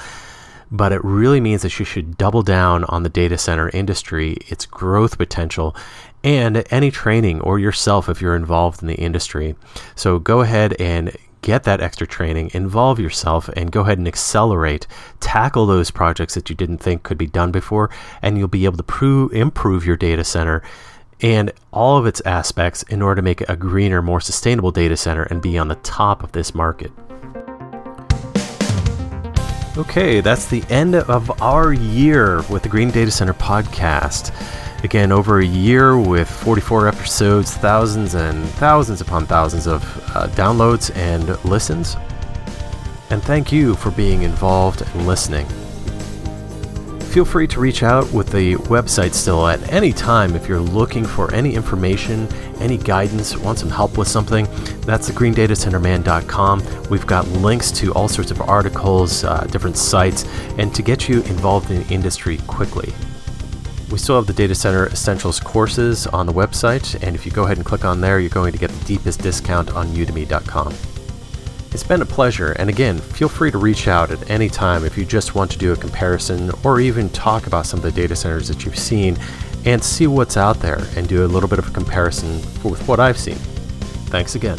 But 0.72 0.92
it 0.92 1.04
really 1.04 1.40
means 1.40 1.62
that 1.62 1.78
you 1.78 1.84
should 1.84 2.18
double 2.18 2.42
down 2.42 2.84
on 2.86 3.04
the 3.04 3.08
data 3.08 3.38
center 3.38 3.70
industry, 3.70 4.38
its 4.48 4.66
growth 4.66 5.18
potential, 5.18 5.76
and 6.24 6.64
any 6.70 6.90
training 6.90 7.40
or 7.42 7.60
yourself 7.60 8.08
if 8.08 8.20
you're 8.20 8.36
involved 8.36 8.82
in 8.82 8.88
the 8.88 8.96
industry. 8.96 9.54
So, 9.94 10.18
go 10.18 10.40
ahead 10.40 10.74
and 10.80 11.16
get 11.48 11.64
that 11.64 11.80
extra 11.80 12.06
training, 12.06 12.50
involve 12.52 13.00
yourself, 13.00 13.48
and 13.56 13.72
go 13.72 13.80
ahead 13.80 13.96
and 13.96 14.06
accelerate. 14.06 14.86
Tackle 15.18 15.64
those 15.64 15.90
projects 15.90 16.34
that 16.34 16.50
you 16.50 16.54
didn't 16.54 16.76
think 16.76 17.04
could 17.04 17.16
be 17.16 17.26
done 17.26 17.50
before, 17.50 17.88
and 18.20 18.36
you'll 18.36 18.48
be 18.48 18.66
able 18.66 18.76
to 18.76 18.82
prove, 18.82 19.32
improve 19.32 19.86
your 19.86 19.96
data 19.96 20.24
center 20.24 20.62
and 21.22 21.50
all 21.72 21.96
of 21.96 22.04
its 22.04 22.20
aspects 22.26 22.82
in 22.84 23.00
order 23.00 23.16
to 23.16 23.22
make 23.22 23.40
a 23.48 23.56
greener, 23.56 24.02
more 24.02 24.20
sustainable 24.20 24.70
data 24.70 24.94
center 24.94 25.22
and 25.22 25.40
be 25.40 25.56
on 25.56 25.68
the 25.68 25.74
top 25.76 26.22
of 26.22 26.32
this 26.32 26.54
market. 26.54 26.92
Okay, 29.78 30.20
that's 30.20 30.44
the 30.44 30.62
end 30.68 30.96
of 30.96 31.40
our 31.40 31.72
year 31.72 32.42
with 32.50 32.62
the 32.62 32.68
Green 32.68 32.90
Data 32.90 33.10
Center 33.10 33.32
podcast. 33.32 34.34
Again, 34.84 35.10
over 35.10 35.40
a 35.40 35.44
year 35.44 35.98
with 35.98 36.30
44 36.30 36.86
episodes, 36.86 37.54
thousands 37.54 38.14
and 38.14 38.44
thousands 38.50 39.00
upon 39.00 39.26
thousands 39.26 39.66
of 39.66 39.82
uh, 40.14 40.28
downloads 40.28 40.94
and 40.96 41.44
listens. 41.44 41.96
And 43.10 43.22
thank 43.22 43.50
you 43.50 43.74
for 43.74 43.90
being 43.90 44.22
involved 44.22 44.82
and 44.82 45.06
listening. 45.06 45.46
Feel 47.10 47.24
free 47.24 47.48
to 47.48 47.58
reach 47.58 47.82
out 47.82 48.12
with 48.12 48.30
the 48.30 48.54
website 48.56 49.14
still 49.14 49.48
at 49.48 49.72
any 49.72 49.92
time 49.92 50.36
if 50.36 50.46
you're 50.46 50.60
looking 50.60 51.04
for 51.04 51.32
any 51.34 51.54
information, 51.54 52.32
any 52.60 52.76
guidance, 52.76 53.36
want 53.36 53.58
some 53.58 53.70
help 53.70 53.98
with 53.98 54.06
something. 54.06 54.46
That's 54.82 55.08
the 55.08 55.14
greendatacenterman.com. 55.14 56.62
We've 56.90 57.06
got 57.06 57.26
links 57.28 57.72
to 57.72 57.92
all 57.94 58.08
sorts 58.08 58.30
of 58.30 58.42
articles, 58.42 59.24
uh, 59.24 59.46
different 59.50 59.76
sites, 59.76 60.24
and 60.58 60.72
to 60.74 60.82
get 60.82 61.08
you 61.08 61.22
involved 61.22 61.70
in 61.70 61.82
the 61.82 61.94
industry 61.94 62.38
quickly. 62.46 62.92
We 63.90 63.96
still 63.98 64.16
have 64.16 64.26
the 64.26 64.34
Data 64.34 64.54
Center 64.54 64.86
Essentials 64.86 65.40
courses 65.40 66.06
on 66.06 66.26
the 66.26 66.32
website, 66.32 67.02
and 67.02 67.16
if 67.16 67.24
you 67.24 67.32
go 67.32 67.44
ahead 67.44 67.56
and 67.56 67.64
click 67.64 67.86
on 67.86 68.02
there, 68.02 68.20
you're 68.20 68.28
going 68.28 68.52
to 68.52 68.58
get 68.58 68.70
the 68.70 68.84
deepest 68.84 69.20
discount 69.20 69.70
on 69.70 69.88
udemy.com. 69.88 70.74
It's 71.72 71.84
been 71.84 72.02
a 72.02 72.06
pleasure, 72.06 72.52
and 72.52 72.68
again, 72.68 72.98
feel 72.98 73.28
free 73.28 73.50
to 73.50 73.58
reach 73.58 73.88
out 73.88 74.10
at 74.10 74.30
any 74.30 74.50
time 74.50 74.84
if 74.84 74.98
you 74.98 75.06
just 75.06 75.34
want 75.34 75.50
to 75.52 75.58
do 75.58 75.72
a 75.72 75.76
comparison 75.76 76.50
or 76.64 76.80
even 76.80 77.08
talk 77.10 77.46
about 77.46 77.64
some 77.64 77.78
of 77.78 77.82
the 77.82 77.92
data 77.92 78.14
centers 78.14 78.48
that 78.48 78.64
you've 78.64 78.78
seen 78.78 79.16
and 79.64 79.82
see 79.82 80.06
what's 80.06 80.36
out 80.36 80.60
there 80.60 80.86
and 80.96 81.08
do 81.08 81.24
a 81.24 81.28
little 81.28 81.48
bit 81.48 81.58
of 81.58 81.68
a 81.68 81.72
comparison 81.72 82.36
with 82.62 82.86
what 82.86 83.00
I've 83.00 83.18
seen. 83.18 83.36
Thanks 84.08 84.34
again. 84.34 84.58